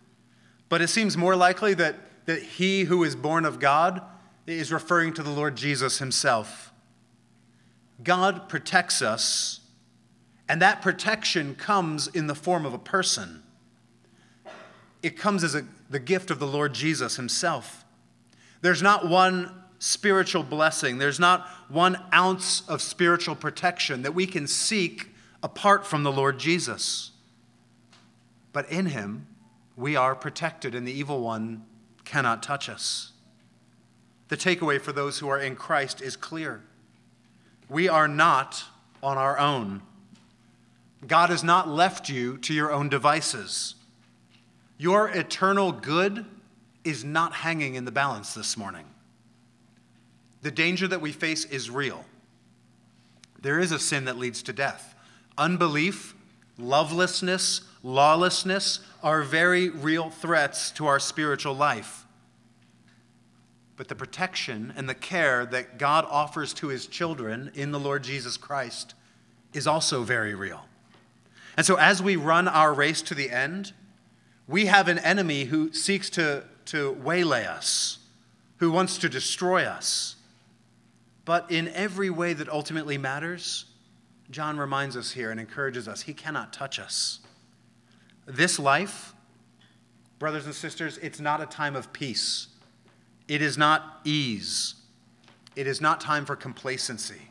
But 0.70 0.82
it 0.82 0.88
seems 0.88 1.18
more 1.18 1.36
likely 1.36 1.74
that, 1.74 1.98
that 2.28 2.42
he 2.42 2.86
who 2.86 3.04
is 3.04 3.14
born 3.14 3.44
of 3.44 3.60
God 3.60 4.02
is 4.48 4.72
referring 4.72 5.14
to 5.14 5.24
the 5.24 5.30
Lord 5.30 5.56
Jesus 5.56 6.00
himself. 6.00 6.72
God 8.04 8.48
protects 8.48 9.02
us, 9.02 9.60
and 10.48 10.62
that 10.62 10.82
protection 10.82 11.56
comes 11.56 12.08
in 12.08 12.28
the 12.28 12.36
form 12.36 12.66
of 12.66 12.74
a 12.74 12.80
person 12.80 13.44
it 15.04 15.18
comes 15.18 15.44
as 15.44 15.56
a, 15.56 15.66
the 15.90 16.00
gift 16.00 16.32
of 16.32 16.40
the 16.40 16.48
Lord 16.48 16.74
Jesus 16.74 17.16
himself. 17.16 17.86
There's 18.62 18.82
not 18.82 19.08
one 19.08 19.52
spiritual 19.80 20.44
blessing, 20.44 20.98
there's 20.98 21.20
not 21.20 21.48
one 21.70 22.04
ounce 22.14 22.68
of 22.68 22.82
spiritual 22.82 23.36
protection 23.36 24.02
that 24.02 24.16
we 24.16 24.26
can 24.26 24.48
seek 24.48 25.10
apart 25.44 25.86
from 25.86 26.04
the 26.04 26.12
Lord 26.12 26.40
Jesus. 26.40 27.12
But 28.54 28.70
in 28.72 28.88
him, 28.88 29.28
we 29.76 29.96
are 29.96 30.16
protected, 30.16 30.74
and 30.74 30.88
the 30.88 30.92
evil 30.92 31.22
one 31.22 31.64
cannot 32.04 32.42
touch 32.42 32.68
us. 32.68 33.12
The 34.30 34.38
takeaway 34.38 34.80
for 34.80 34.92
those 34.92 35.20
who 35.20 35.30
are 35.30 35.40
in 35.40 35.56
Christ 35.56 36.02
is 36.02 36.16
clear. 36.16 36.62
We 37.70 37.88
are 37.88 38.08
not 38.08 38.64
on 39.02 39.18
our 39.18 39.38
own. 39.38 39.82
God 41.06 41.30
has 41.30 41.44
not 41.44 41.68
left 41.68 42.10
you 42.10 42.38
to 42.40 42.54
your 42.54 42.72
own 42.72 42.90
devices. 42.90 43.76
Your 44.78 45.10
eternal 45.10 45.72
good 45.72 46.26
is 46.84 47.04
not 47.04 47.34
hanging 47.34 47.76
in 47.76 47.86
the 47.86 47.92
balance 47.92 48.34
this 48.34 48.58
morning. 48.58 48.86
The 50.42 50.52
danger 50.52 50.88
that 50.88 51.02
we 51.02 51.12
face 51.12 51.46
is 51.46 51.70
real. 51.70 52.06
There 53.42 53.60
is 53.60 53.72
a 53.72 53.80
sin 53.80 54.06
that 54.06 54.18
leads 54.18 54.42
to 54.44 54.54
death. 54.54 54.96
Unbelief, 55.38 56.16
lovelessness, 56.58 57.62
lawlessness 57.84 58.80
are 59.04 59.22
very 59.22 59.70
real 59.70 60.10
threats 60.10 60.72
to 60.72 60.88
our 60.88 61.00
spiritual 61.00 61.54
life. 61.54 62.06
But 63.78 63.88
the 63.88 63.96
protection 63.96 64.74
and 64.76 64.90
the 64.90 64.96
care 64.96 65.46
that 65.46 65.78
God 65.78 66.06
offers 66.10 66.54
to 66.56 66.68
his 66.68 66.88
children 66.88 67.52
in 67.54 67.72
the 67.72 67.80
Lord 67.80 68.04
Jesus 68.04 68.36
Christ 68.36 68.96
is 69.54 69.68
also 69.68 70.04
very 70.04 70.36
real. 70.36 70.66
And 71.56 71.66
so, 71.66 71.76
as 71.76 72.02
we 72.02 72.16
run 72.16 72.48
our 72.48 72.74
race 72.74 73.02
to 73.04 73.16
the 73.16 73.30
end, 73.30 73.74
we 74.48 74.66
have 74.66 74.88
an 74.88 75.00
enemy 75.00 75.46
who 75.46 75.72
seeks 75.74 76.10
to, 76.12 76.44
to 76.66 76.92
waylay 76.94 77.46
us, 77.46 78.00
who 78.58 78.72
wants 78.72 78.98
to 79.00 79.10
destroy 79.10 79.64
us. 79.64 80.16
But 81.26 81.52
in 81.52 81.68
every 81.70 82.10
way 82.10 82.34
that 82.34 82.50
ultimately 82.50 82.98
matters, 82.98 83.66
John 84.32 84.58
reminds 84.58 84.96
us 84.96 85.12
here 85.12 85.32
and 85.32 85.40
encourages 85.40 85.88
us 85.88 86.04
he 86.04 86.14
cannot 86.14 86.54
touch 86.54 86.80
us. 86.80 87.20
This 88.26 88.60
life, 88.60 89.14
brothers 90.20 90.46
and 90.46 90.56
sisters, 90.56 90.98
it's 91.00 91.20
not 91.20 91.42
a 91.42 91.46
time 91.46 91.76
of 91.76 91.92
peace. 91.94 92.48
It 93.28 93.42
is 93.42 93.58
not 93.58 94.00
ease. 94.04 94.76
It 95.56 95.68
is 95.68 95.82
not 95.82 96.00
time 96.00 96.26
for 96.26 96.36
complacency. 96.36 97.30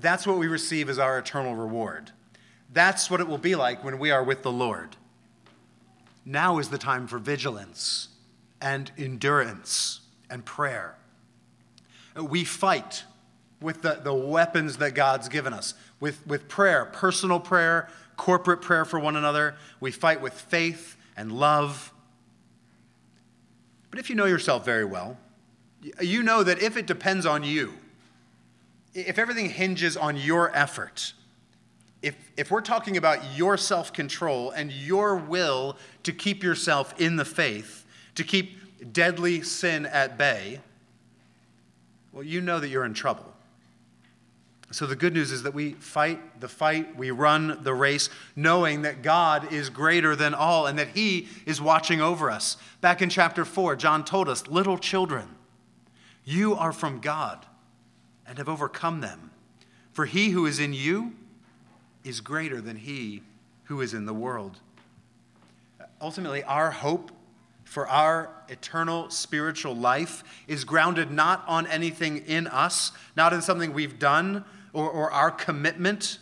That's 0.00 0.26
what 0.26 0.38
we 0.38 0.46
receive 0.46 0.88
as 0.88 0.98
our 0.98 1.18
eternal 1.18 1.54
reward. 1.54 2.12
That's 2.72 3.10
what 3.10 3.20
it 3.20 3.28
will 3.28 3.38
be 3.38 3.54
like 3.54 3.82
when 3.82 3.98
we 3.98 4.10
are 4.10 4.22
with 4.22 4.42
the 4.42 4.52
Lord. 4.52 4.96
Now 6.24 6.58
is 6.58 6.68
the 6.68 6.78
time 6.78 7.06
for 7.06 7.18
vigilance 7.18 8.08
and 8.60 8.90
endurance 8.98 10.00
and 10.28 10.44
prayer. 10.44 10.96
We 12.14 12.44
fight 12.44 13.04
with 13.60 13.82
the, 13.82 14.00
the 14.02 14.14
weapons 14.14 14.76
that 14.76 14.94
God's 14.94 15.28
given 15.28 15.52
us 15.52 15.74
with, 16.00 16.26
with 16.26 16.48
prayer, 16.48 16.84
personal 16.86 17.40
prayer, 17.40 17.88
corporate 18.16 18.60
prayer 18.60 18.84
for 18.84 19.00
one 19.00 19.16
another. 19.16 19.56
We 19.80 19.90
fight 19.90 20.20
with 20.20 20.32
faith 20.32 20.96
and 21.16 21.32
love. 21.32 21.92
But 23.90 23.98
if 23.98 24.10
you 24.10 24.16
know 24.16 24.26
yourself 24.26 24.64
very 24.64 24.84
well, 24.84 25.16
you 26.00 26.22
know 26.22 26.42
that 26.42 26.60
if 26.60 26.76
it 26.76 26.86
depends 26.86 27.24
on 27.24 27.44
you, 27.44 27.74
if 28.94 29.18
everything 29.18 29.50
hinges 29.50 29.96
on 29.96 30.16
your 30.16 30.54
effort, 30.56 31.12
if, 32.02 32.16
if 32.36 32.50
we're 32.50 32.60
talking 32.60 32.96
about 32.96 33.36
your 33.36 33.56
self 33.56 33.92
control 33.92 34.50
and 34.50 34.70
your 34.72 35.16
will 35.16 35.76
to 36.02 36.12
keep 36.12 36.42
yourself 36.42 36.98
in 37.00 37.16
the 37.16 37.24
faith, 37.24 37.84
to 38.14 38.24
keep 38.24 38.92
deadly 38.92 39.42
sin 39.42 39.86
at 39.86 40.16
bay, 40.18 40.60
well, 42.12 42.22
you 42.22 42.40
know 42.40 42.60
that 42.60 42.68
you're 42.68 42.84
in 42.84 42.94
trouble. 42.94 43.32
So 44.70 44.84
the 44.84 44.96
good 44.96 45.14
news 45.14 45.32
is 45.32 45.44
that 45.44 45.54
we 45.54 45.72
fight 45.74 46.40
the 46.40 46.48
fight, 46.48 46.94
we 46.96 47.10
run 47.10 47.58
the 47.62 47.72
race, 47.72 48.10
knowing 48.36 48.82
that 48.82 49.02
God 49.02 49.50
is 49.50 49.70
greater 49.70 50.14
than 50.14 50.34
all 50.34 50.66
and 50.66 50.78
that 50.78 50.88
He 50.88 51.28
is 51.46 51.60
watching 51.60 52.02
over 52.02 52.30
us. 52.30 52.58
Back 52.82 53.00
in 53.00 53.08
chapter 53.08 53.46
4, 53.46 53.76
John 53.76 54.04
told 54.04 54.28
us, 54.28 54.46
Little 54.46 54.76
children, 54.76 55.28
you 56.24 56.54
are 56.54 56.72
from 56.72 57.00
God 57.00 57.46
and 58.26 58.36
have 58.36 58.48
overcome 58.48 59.00
them. 59.00 59.30
For 59.92 60.04
he 60.04 60.30
who 60.30 60.44
is 60.44 60.60
in 60.60 60.74
you 60.74 61.14
is 62.04 62.20
greater 62.20 62.60
than 62.60 62.76
he 62.76 63.22
who 63.64 63.80
is 63.80 63.94
in 63.94 64.04
the 64.04 64.14
world. 64.14 64.60
Ultimately, 66.00 66.44
our 66.44 66.70
hope 66.70 67.10
for 67.64 67.88
our 67.88 68.30
eternal 68.48 69.10
spiritual 69.10 69.74
life 69.74 70.22
is 70.46 70.64
grounded 70.64 71.10
not 71.10 71.42
on 71.48 71.66
anything 71.66 72.18
in 72.26 72.46
us, 72.46 72.92
not 73.16 73.32
in 73.32 73.42
something 73.42 73.72
we've 73.72 73.98
done 73.98 74.44
or, 74.72 74.90
or 74.90 75.10
our 75.10 75.30
commitment, 75.30 76.18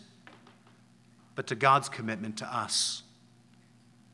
but 1.35 1.47
to 1.49 1.55
God's 1.55 1.89
commitment 1.89 2.39
to 2.39 2.47
us. 2.47 3.03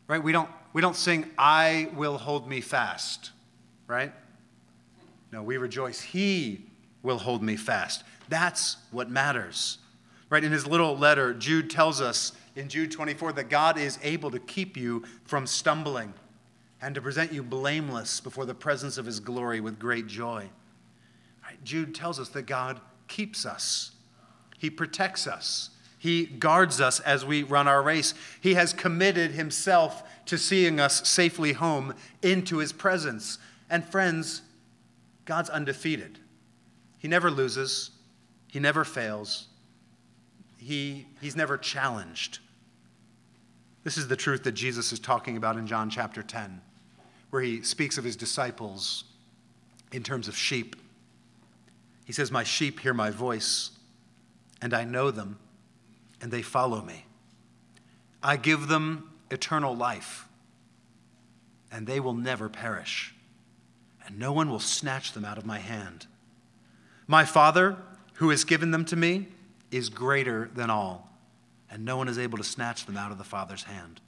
Right? 0.09 0.23
We 0.23 0.33
don't, 0.33 0.49
we 0.73 0.83
don't 0.83 0.97
sing, 0.97 1.31
I 1.39 1.89
will 1.95 2.19
hold 2.19 2.49
me 2.49 2.61
fast, 2.61 3.31
right? 3.87 4.13
No, 5.31 5.43
we 5.43 5.57
rejoice, 5.57 6.01
He 6.01 6.67
will 7.03 7.19
hold 7.19 7.43
me 7.43 7.57
fast. 7.57 8.05
That's 8.29 8.77
what 8.91 9.11
matters. 9.11 9.79
Right? 10.31 10.45
In 10.45 10.53
his 10.53 10.67
little 10.67 10.97
letter, 10.97 11.35
Jude 11.35 11.69
tells 11.69 12.01
us 12.01 12.33
in 12.57 12.69
Jude 12.69 12.91
24 12.91 13.35
that 13.35 13.51
God 13.51 13.79
is 13.79 13.99
able 14.03 14.31
to 14.31 14.39
keep 14.39 14.77
you 14.77 15.05
from 15.25 15.47
stumbling 15.47 16.15
and 16.81 16.95
to 16.95 17.03
present 17.03 17.33
you 17.33 17.43
blameless 17.43 18.21
before 18.21 18.47
the 18.47 18.55
presence 18.55 18.99
of 18.99 19.07
his 19.07 19.21
glory 19.21 19.61
with 19.61 19.79
great 19.79 20.07
joy. 20.07 20.49
Right? 21.45 21.63
Jude 21.65 21.95
tells 21.95 22.19
us 22.19 22.29
that 22.31 22.47
God 22.47 22.81
keeps 23.09 23.45
us, 23.45 23.93
he 24.63 24.71
protects 24.71 25.27
us. 25.27 25.71
He 25.99 26.25
guards 26.25 26.81
us 26.81 27.01
as 27.01 27.25
we 27.25 27.43
run 27.43 27.67
our 27.67 27.83
race. 27.83 28.15
He 28.41 28.55
has 28.55 28.73
committed 28.73 29.33
himself 29.33 30.05
to 30.27 30.39
seeing 30.39 30.79
us 30.79 31.09
safely 31.09 31.53
home 31.53 31.95
into 32.23 32.59
his 32.59 32.73
presence. 32.73 33.39
And 33.69 33.85
friends, 33.85 34.43
God's 35.25 35.51
undefeated. 35.51 36.21
He 36.97 37.09
never 37.09 37.29
loses, 37.29 37.91
He 38.47 38.61
never 38.61 38.85
fails, 38.85 39.49
he, 40.59 41.09
He's 41.21 41.35
never 41.35 41.59
challenged. 41.59 42.39
This 43.83 43.99
is 43.99 44.07
the 44.07 44.15
truth 44.15 44.45
that 44.45 44.53
Jesus 44.53 44.93
is 44.93 45.01
talking 45.01 45.37
about 45.37 45.57
in 45.57 45.67
John 45.67 45.91
chapter 45.91 46.23
10, 46.23 46.61
where 47.31 47.43
he 47.43 47.63
speaks 47.63 47.99
of 47.99 48.05
his 48.05 48.15
disciples 48.15 49.03
in 49.91 50.05
terms 50.05 50.29
of 50.29 50.37
sheep. 50.37 50.77
He 52.05 52.13
says, 52.13 52.31
My 52.31 52.45
sheep 52.45 52.79
hear 52.79 52.95
my 52.95 53.11
voice, 53.11 53.73
and 54.63 54.73
I 54.73 54.85
know 54.85 55.11
them, 55.11 55.39
and 56.21 56.31
they 56.31 56.41
follow 56.41 56.81
me. 56.81 57.05
I 58.23 58.37
give 58.37 58.69
them 58.69 59.11
eternal 59.31 59.75
life, 59.75 60.27
and 61.71 61.87
they 61.87 61.99
will 61.99 62.15
never 62.15 62.49
perish, 62.49 63.15
and 64.07 64.19
no 64.19 64.33
one 64.33 64.49
will 64.49 64.61
snatch 64.61 65.13
them 65.13 65.25
out 65.25 65.37
of 65.37 65.45
my 65.45 65.59
hand. 65.59 66.07
My 67.09 67.25
Father, 67.25 67.77
who 68.15 68.31
has 68.31 68.45
given 68.45 68.71
them 68.71 68.85
to 68.87 68.97
me, 68.97 69.27
is 69.73 69.89
greater 69.89 70.49
than 70.55 70.71
all, 70.71 71.11
and 71.69 71.85
no 71.85 71.97
one 71.97 72.07
is 72.07 72.19
able 72.19 72.39
to 72.39 72.45
snatch 72.45 72.87
them 72.87 72.97
out 72.97 73.11
of 73.11 73.19
the 73.19 73.25
Father's 73.25 73.65
hand. 73.65 74.01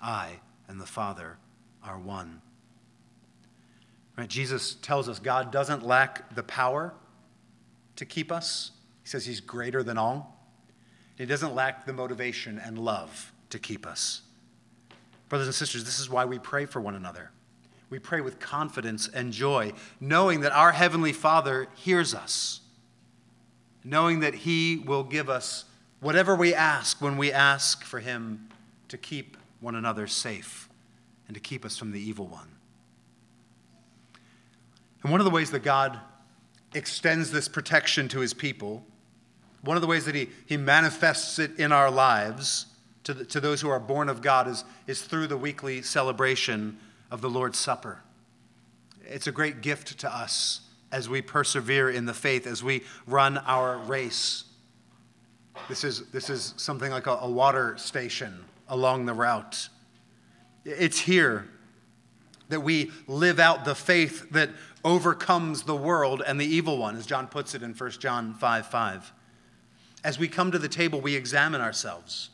I 0.00 0.40
and 0.68 0.80
the 0.80 0.86
Father 0.86 1.38
are 1.82 1.98
one. 1.98 2.40
Right? 4.16 4.28
Jesus 4.28 4.74
tells 4.76 5.08
us 5.08 5.18
God 5.18 5.50
doesn't 5.50 5.84
lack 5.84 6.32
the 6.34 6.42
power 6.44 6.94
to 7.96 8.04
keep 8.04 8.30
us. 8.30 8.70
He 9.04 9.08
says 9.10 9.26
he's 9.26 9.40
greater 9.40 9.82
than 9.82 9.98
all. 9.98 10.40
He 11.16 11.26
doesn't 11.26 11.54
lack 11.54 11.86
the 11.86 11.92
motivation 11.92 12.58
and 12.58 12.78
love 12.78 13.32
to 13.50 13.58
keep 13.58 13.86
us. 13.86 14.22
Brothers 15.28 15.46
and 15.46 15.54
sisters, 15.54 15.84
this 15.84 16.00
is 16.00 16.10
why 16.10 16.24
we 16.24 16.38
pray 16.38 16.66
for 16.66 16.80
one 16.80 16.94
another. 16.94 17.30
We 17.90 17.98
pray 17.98 18.22
with 18.22 18.40
confidence 18.40 19.08
and 19.08 19.32
joy, 19.32 19.72
knowing 20.00 20.40
that 20.40 20.52
our 20.52 20.72
Heavenly 20.72 21.12
Father 21.12 21.68
hears 21.76 22.14
us, 22.14 22.60
knowing 23.84 24.20
that 24.20 24.34
He 24.34 24.78
will 24.78 25.04
give 25.04 25.28
us 25.28 25.66
whatever 26.00 26.34
we 26.34 26.54
ask 26.54 27.00
when 27.00 27.16
we 27.16 27.30
ask 27.30 27.84
for 27.84 28.00
Him 28.00 28.48
to 28.88 28.98
keep 28.98 29.36
one 29.60 29.74
another 29.74 30.06
safe 30.06 30.68
and 31.28 31.34
to 31.34 31.40
keep 31.40 31.64
us 31.64 31.76
from 31.76 31.92
the 31.92 32.00
evil 32.00 32.26
one. 32.26 32.48
And 35.02 35.12
one 35.12 35.20
of 35.20 35.24
the 35.26 35.30
ways 35.30 35.50
that 35.50 35.62
God 35.62 36.00
extends 36.74 37.30
this 37.30 37.48
protection 37.48 38.08
to 38.08 38.20
His 38.20 38.34
people, 38.34 38.84
one 39.64 39.76
of 39.76 39.80
the 39.80 39.86
ways 39.86 40.04
that 40.04 40.14
He, 40.14 40.28
he 40.46 40.56
manifests 40.56 41.38
it 41.38 41.58
in 41.58 41.72
our 41.72 41.90
lives 41.90 42.66
to, 43.04 43.14
the, 43.14 43.24
to 43.26 43.40
those 43.40 43.60
who 43.60 43.68
are 43.68 43.80
born 43.80 44.08
of 44.08 44.22
God 44.22 44.48
is, 44.48 44.64
is 44.86 45.02
through 45.02 45.26
the 45.26 45.36
weekly 45.36 45.82
celebration 45.82 46.78
of 47.10 47.20
the 47.20 47.30
Lord's 47.30 47.58
Supper. 47.58 48.00
It's 49.06 49.26
a 49.26 49.32
great 49.32 49.60
gift 49.60 49.98
to 50.00 50.14
us 50.14 50.60
as 50.90 51.08
we 51.08 51.20
persevere 51.20 51.90
in 51.90 52.06
the 52.06 52.14
faith, 52.14 52.46
as 52.46 52.62
we 52.62 52.82
run 53.06 53.38
our 53.38 53.78
race. 53.78 54.44
This 55.68 55.84
is, 55.84 56.06
this 56.10 56.30
is 56.30 56.54
something 56.56 56.90
like 56.90 57.06
a, 57.06 57.12
a 57.12 57.30
water 57.30 57.76
station 57.78 58.44
along 58.68 59.06
the 59.06 59.12
route. 59.12 59.68
It's 60.64 61.00
here 61.00 61.48
that 62.48 62.60
we 62.60 62.90
live 63.06 63.38
out 63.38 63.64
the 63.64 63.74
faith 63.74 64.30
that 64.30 64.50
overcomes 64.84 65.62
the 65.62 65.76
world 65.76 66.22
and 66.26 66.40
the 66.40 66.46
evil 66.46 66.78
one, 66.78 66.96
as 66.96 67.06
John 67.06 67.26
puts 67.26 67.54
it 67.54 67.62
in 67.62 67.74
1 67.74 67.90
John 67.92 68.34
5 68.34 68.66
5. 68.66 69.12
As 70.04 70.18
we 70.18 70.28
come 70.28 70.52
to 70.52 70.58
the 70.58 70.68
table, 70.68 71.00
we 71.00 71.16
examine 71.16 71.60
ourselves. 71.60 72.30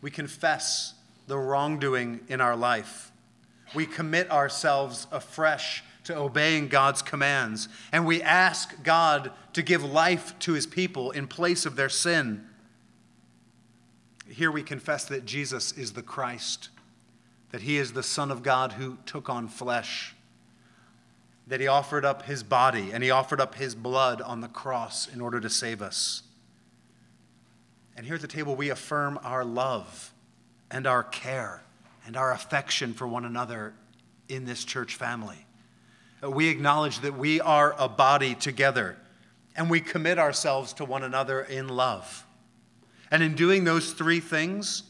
We 0.00 0.10
confess 0.10 0.94
the 1.26 1.38
wrongdoing 1.38 2.20
in 2.28 2.40
our 2.40 2.54
life 2.54 3.10
we 3.74 3.86
commit 3.86 4.30
ourselves 4.30 5.06
afresh 5.10 5.82
to 6.04 6.16
obeying 6.16 6.68
God's 6.68 7.02
commands, 7.02 7.68
and 7.90 8.06
we 8.06 8.22
ask 8.22 8.82
God 8.82 9.32
to 9.54 9.62
give 9.62 9.82
life 9.82 10.38
to 10.40 10.52
his 10.52 10.66
people 10.66 11.10
in 11.12 11.26
place 11.26 11.64
of 11.64 11.76
their 11.76 11.88
sin. 11.88 12.44
Here 14.28 14.50
we 14.50 14.62
confess 14.62 15.04
that 15.06 15.24
Jesus 15.24 15.72
is 15.72 15.92
the 15.92 16.02
Christ, 16.02 16.68
that 17.52 17.62
he 17.62 17.78
is 17.78 17.92
the 17.92 18.02
Son 18.02 18.30
of 18.30 18.42
God 18.42 18.72
who 18.72 18.98
took 19.06 19.30
on 19.30 19.48
flesh, 19.48 20.14
that 21.46 21.60
he 21.60 21.66
offered 21.66 22.04
up 22.04 22.22
his 22.22 22.42
body 22.42 22.90
and 22.92 23.02
he 23.02 23.10
offered 23.10 23.40
up 23.40 23.54
his 23.54 23.74
blood 23.74 24.20
on 24.20 24.40
the 24.40 24.48
cross 24.48 25.08
in 25.08 25.20
order 25.20 25.40
to 25.40 25.50
save 25.50 25.80
us. 25.80 26.22
And 27.96 28.06
here 28.06 28.16
at 28.16 28.20
the 28.20 28.28
table, 28.28 28.56
we 28.56 28.70
affirm 28.70 29.18
our 29.22 29.44
love 29.44 30.12
and 30.70 30.86
our 30.86 31.02
care 31.02 31.62
and 32.06 32.16
our 32.16 32.32
affection 32.32 32.92
for 32.92 33.06
one 33.06 33.24
another 33.24 33.74
in 34.28 34.44
this 34.44 34.64
church 34.64 34.96
family. 34.96 35.46
Uh, 36.22 36.30
we 36.30 36.48
acknowledge 36.48 37.00
that 37.00 37.16
we 37.16 37.40
are 37.40 37.74
a 37.78 37.88
body 37.88 38.34
together 38.34 38.96
and 39.56 39.70
we 39.70 39.80
commit 39.80 40.18
ourselves 40.18 40.72
to 40.74 40.84
one 40.84 41.02
another 41.02 41.42
in 41.42 41.68
love. 41.68 42.26
And 43.10 43.22
in 43.22 43.34
doing 43.34 43.64
those 43.64 43.92
three 43.92 44.20
things, 44.20 44.82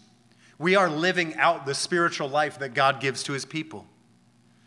we 0.58 0.76
are 0.76 0.88
living 0.88 1.34
out 1.36 1.66
the 1.66 1.74
spiritual 1.74 2.28
life 2.28 2.58
that 2.60 2.72
God 2.72 3.00
gives 3.00 3.22
to 3.24 3.32
his 3.32 3.44
people. 3.44 3.86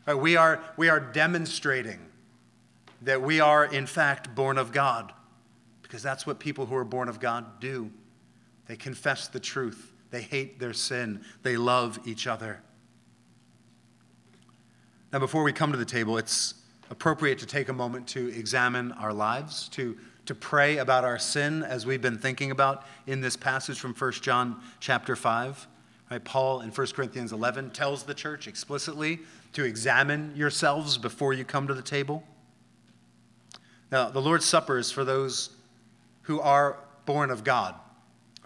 Uh, 0.08 0.16
we 0.18 0.36
are, 0.36 0.64
we 0.78 0.90
are 0.90 1.00
demonstrating 1.00 2.00
that 3.02 3.22
we 3.22 3.40
are, 3.40 3.66
in 3.66 3.88
fact, 3.88 4.36
born 4.36 4.58
of 4.58 4.72
God 4.72 5.12
because 5.82 6.04
that's 6.04 6.28
what 6.28 6.40
people 6.40 6.66
who 6.66 6.76
are 6.76 6.84
born 6.84 7.08
of 7.10 7.20
God 7.20 7.60
do. 7.60 7.90
They 8.68 8.76
confess 8.76 9.28
the 9.28 9.40
truth, 9.40 9.94
they 10.12 10.22
hate 10.22 10.60
their 10.60 10.74
sin, 10.74 11.22
they 11.44 11.58
love 11.58 12.00
each 12.06 12.28
other. 12.28 12.62
Now, 15.12 15.20
before 15.20 15.44
we 15.44 15.54
come 15.54 15.72
to 15.72 15.78
the 15.78 15.86
table, 15.86 16.18
it's 16.18 16.56
appropriate 16.90 17.40
to 17.40 17.46
take 17.46 17.70
a 17.70 17.74
moment 17.74 18.08
to 18.10 18.28
examine 18.30 18.92
our 18.94 19.14
lives, 19.14 19.70
to, 19.70 19.98
to 20.26 20.36
pray 20.36 20.78
about 20.78 21.06
our 21.06 21.18
sin 21.18 21.64
as 21.64 21.86
we've 21.86 22.02
been 22.02 22.18
thinking 22.18 22.52
about 22.52 22.86
in 23.06 23.22
this 23.22 23.38
passage 23.38 23.80
from 23.80 23.94
1 23.94 24.12
John 24.14 24.62
chapter 24.80 25.16
5. 25.16 25.68
Right, 26.10 26.24
Paul 26.24 26.62
in 26.62 26.70
1 26.70 26.88
Corinthians 26.88 27.34
11 27.34 27.72
tells 27.72 28.04
the 28.04 28.14
church 28.14 28.48
explicitly 28.48 29.20
to 29.54 29.64
examine 29.64 30.34
yourselves 30.36 30.98
before 30.98 31.34
you 31.34 31.44
come 31.44 31.68
to 31.68 31.74
the 31.74 31.82
table. 31.82 32.24
Now, 33.92 34.10
the 34.10 34.22
Lord's 34.22 34.46
Supper 34.46 34.78
is 34.78 34.92
for 34.92 35.04
those 35.04 35.52
who 36.24 36.40
are 36.40 36.78
born 37.06 37.32
of 37.32 37.44
God, 37.44 37.76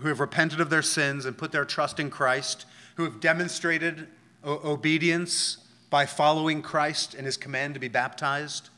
who 0.02 0.08
have 0.08 0.20
repented 0.20 0.60
of 0.60 0.70
their 0.70 0.82
sins 0.82 1.26
and 1.26 1.38
put 1.38 1.52
their 1.52 1.66
trust 1.66 1.99
in 1.99 2.10
Christ, 2.10 2.66
who 2.95 3.04
have 3.04 3.20
demonstrated 3.20 4.08
o- 4.43 4.72
obedience 4.72 5.58
by 5.89 6.06
following 6.06 6.62
Christ 6.62 7.14
and 7.14 7.26
his 7.26 7.38
command 7.38 7.76
to 7.76 7.80
be 7.80 7.88
baptized, 7.88 8.70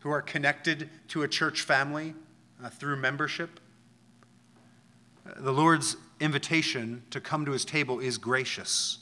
who 0.00 0.10
are 0.10 0.22
connected 0.22 0.90
to 1.08 1.22
a 1.22 1.28
church 1.28 1.62
family 1.62 2.14
uh, 2.62 2.68
through 2.70 2.96
membership. 2.96 3.60
The 5.36 5.52
Lord's 5.52 5.96
invitation 6.20 7.02
to 7.10 7.20
come 7.20 7.44
to 7.44 7.52
his 7.52 7.64
table 7.64 8.00
is 8.00 8.18
gracious. 8.18 8.98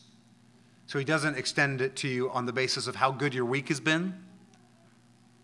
So 0.86 0.98
he 0.98 1.04
doesn't 1.04 1.38
extend 1.38 1.80
it 1.80 1.96
to 1.96 2.09
you 2.09 2.30
on 2.30 2.46
the 2.46 2.52
basis 2.52 2.86
of 2.86 2.96
how 2.96 3.11
good 3.11 3.32
your 3.32 3.44
week 3.44 3.68
has 3.68 3.80
been, 3.80 4.14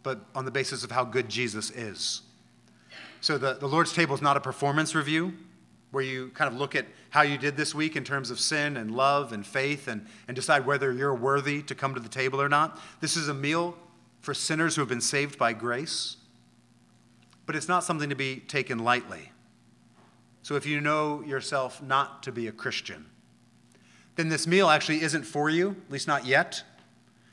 but 0.03 0.21
on 0.35 0.45
the 0.45 0.51
basis 0.51 0.85
of 0.85 0.91
how 0.91 1.05
good 1.05 1.29
Jesus 1.29 1.71
is. 1.71 2.23
So 3.21 3.39
the, 3.39 3.55
the 3.55 3.69
Lord's 3.69 3.93
table 3.93 4.15
is 4.15 4.21
not 4.21 4.37
a 4.37 4.41
performance 4.41 4.95
review 4.95 5.33
where 5.93 6.03
you 6.03 6.31
kind 6.35 6.53
of 6.53 6.59
look 6.59 6.75
at 6.75 6.87
how 7.11 7.23
you 7.23 7.39
did 7.39 7.57
this 7.57 7.75
week 7.75 7.95
in 7.95 8.03
terms 8.03 8.31
of 8.31 8.41
sin 8.41 8.77
and 8.77 8.91
love 8.97 9.33
and 9.33 9.47
faith 9.47 9.87
and, 9.87 10.05
and 10.27 10.35
decide 10.35 10.67
whether 10.67 10.93
you're 10.93 11.15
worthy 11.15 11.63
to 11.63 11.75
come 11.75 11.95
to 11.95 12.01
the 12.01 12.09
table 12.09 12.41
or 12.41 12.49
not. 12.49 12.81
This 13.01 13.17
is 13.17 13.29
a 13.29 13.35
meal 13.35 13.77
for 14.21 14.35
sinners 14.35 14.75
who 14.75 14.81
have 14.81 14.89
been 14.89 15.01
saved 15.01 15.39
by 15.39 15.53
grace, 15.53 16.17
but 17.45 17.55
it's 17.55 17.69
not 17.69 17.85
something 17.85 18.09
to 18.09 18.17
be 18.17 18.37
taken 18.37 18.79
lightly. 18.79 19.31
So 20.43 20.57
if 20.57 20.67
you 20.67 20.81
know 20.81 21.23
yourself 21.23 21.83
not 21.83 22.23
to 22.25 22.33
be 22.33 22.49
a 22.49 22.53
Christian, 22.53 23.07
then 24.17 24.29
this 24.29 24.47
meal 24.47 24.69
actually 24.69 25.03
isn't 25.03 25.25
for 25.25 25.51
you, 25.51 25.77
at 25.87 25.93
least 25.93 26.09
not 26.09 26.27
yet. 26.27 26.65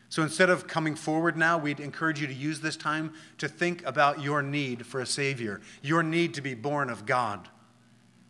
So 0.09 0.23
instead 0.23 0.49
of 0.49 0.67
coming 0.67 0.95
forward 0.95 1.37
now, 1.37 1.57
we'd 1.57 1.79
encourage 1.79 2.19
you 2.19 2.27
to 2.27 2.33
use 2.33 2.59
this 2.59 2.75
time 2.75 3.13
to 3.37 3.47
think 3.47 3.85
about 3.85 4.21
your 4.21 4.41
need 4.41 4.85
for 4.85 4.99
a 4.99 5.05
Savior, 5.05 5.61
your 5.81 6.03
need 6.03 6.33
to 6.33 6.41
be 6.41 6.55
born 6.55 6.89
of 6.89 7.05
God. 7.05 7.47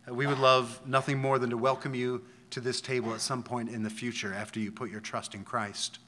Uh, 0.09 0.13
we 0.13 0.27
would 0.27 0.39
love 0.39 0.81
nothing 0.85 1.17
more 1.17 1.39
than 1.39 1.49
to 1.49 1.57
welcome 1.57 1.93
you 1.93 2.23
to 2.51 2.59
this 2.59 2.81
table 2.81 3.13
at 3.13 3.21
some 3.21 3.43
point 3.43 3.69
in 3.69 3.83
the 3.83 3.89
future 3.89 4.33
after 4.33 4.59
you 4.59 4.71
put 4.71 4.89
your 4.89 5.01
trust 5.01 5.35
in 5.35 5.43
Christ. 5.43 5.99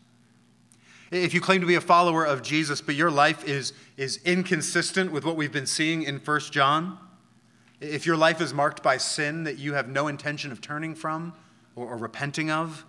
If 1.11 1.33
you 1.33 1.41
claim 1.41 1.61
to 1.61 1.67
be 1.67 1.75
a 1.75 1.81
follower 1.81 2.25
of 2.25 2.41
Jesus, 2.41 2.81
but 2.81 2.95
your 2.95 3.11
life 3.11 3.43
is, 3.43 3.73
is 3.97 4.19
inconsistent 4.23 5.11
with 5.11 5.25
what 5.25 5.35
we've 5.35 5.51
been 5.51 5.67
seeing 5.67 6.03
in 6.03 6.19
1 6.19 6.39
John, 6.51 6.97
if 7.81 8.05
your 8.05 8.15
life 8.15 8.39
is 8.39 8.53
marked 8.53 8.81
by 8.81 8.97
sin 8.97 9.43
that 9.43 9.57
you 9.57 9.73
have 9.73 9.89
no 9.89 10.07
intention 10.07 10.51
of 10.51 10.61
turning 10.61 10.95
from 10.95 11.33
or, 11.75 11.87
or 11.87 11.97
repenting 11.97 12.49
of, 12.49 12.85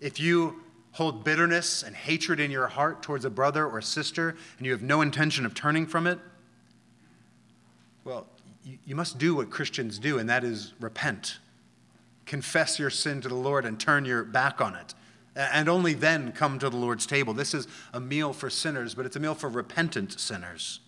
if 0.00 0.18
you 0.18 0.62
hold 0.92 1.22
bitterness 1.22 1.82
and 1.82 1.94
hatred 1.94 2.40
in 2.40 2.50
your 2.50 2.66
heart 2.66 3.02
towards 3.02 3.24
a 3.24 3.30
brother 3.30 3.66
or 3.66 3.80
sister 3.82 4.36
and 4.56 4.66
you 4.66 4.72
have 4.72 4.82
no 4.82 5.02
intention 5.02 5.44
of 5.44 5.54
turning 5.54 5.86
from 5.86 6.06
it, 6.06 6.18
well, 8.04 8.26
you 8.64 8.94
must 8.94 9.18
do 9.18 9.34
what 9.34 9.50
Christians 9.50 9.98
do, 9.98 10.18
and 10.18 10.28
that 10.28 10.44
is 10.44 10.74
repent. 10.80 11.38
Confess 12.26 12.78
your 12.78 12.90
sin 12.90 13.20
to 13.22 13.28
the 13.28 13.34
Lord 13.34 13.64
and 13.64 13.80
turn 13.80 14.04
your 14.04 14.22
back 14.24 14.60
on 14.60 14.74
it. 14.74 14.94
And 15.34 15.68
only 15.68 15.94
then 15.94 16.32
come 16.32 16.58
to 16.58 16.68
the 16.68 16.76
Lord's 16.76 17.06
table. 17.06 17.32
This 17.32 17.54
is 17.54 17.66
a 17.92 18.00
meal 18.00 18.32
for 18.32 18.50
sinners, 18.50 18.94
but 18.94 19.06
it's 19.06 19.16
a 19.16 19.20
meal 19.20 19.34
for 19.34 19.48
repentant 19.48 20.18
sinners. 20.20 20.80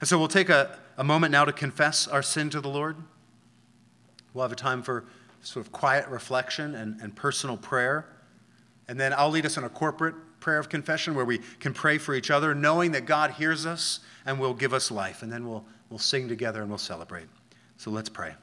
And 0.00 0.08
so 0.08 0.18
we'll 0.18 0.28
take 0.28 0.48
a, 0.48 0.78
a 0.96 1.04
moment 1.04 1.32
now 1.32 1.44
to 1.44 1.52
confess 1.52 2.06
our 2.06 2.22
sin 2.22 2.50
to 2.50 2.60
the 2.60 2.68
Lord. 2.68 2.96
We'll 4.34 4.42
have 4.42 4.52
a 4.52 4.56
time 4.56 4.82
for 4.82 5.04
sort 5.42 5.64
of 5.64 5.72
quiet 5.72 6.08
reflection 6.08 6.74
and, 6.74 7.00
and 7.00 7.14
personal 7.14 7.56
prayer. 7.56 8.06
And 8.88 9.00
then 9.00 9.14
I'll 9.14 9.30
lead 9.30 9.46
us 9.46 9.56
in 9.56 9.64
a 9.64 9.68
corporate 9.68 10.14
prayer 10.40 10.58
of 10.58 10.68
confession 10.68 11.14
where 11.14 11.24
we 11.24 11.38
can 11.60 11.72
pray 11.72 11.98
for 11.98 12.14
each 12.14 12.30
other, 12.30 12.54
knowing 12.54 12.92
that 12.92 13.06
God 13.06 13.32
hears 13.32 13.64
us 13.64 14.00
and 14.26 14.38
will 14.38 14.54
give 14.54 14.74
us 14.74 14.90
life. 14.90 15.22
And 15.22 15.32
then 15.32 15.48
we'll, 15.48 15.64
we'll 15.90 15.98
sing 15.98 16.28
together 16.28 16.60
and 16.60 16.68
we'll 16.68 16.78
celebrate. 16.78 17.26
So 17.76 17.90
let's 17.90 18.08
pray. 18.08 18.34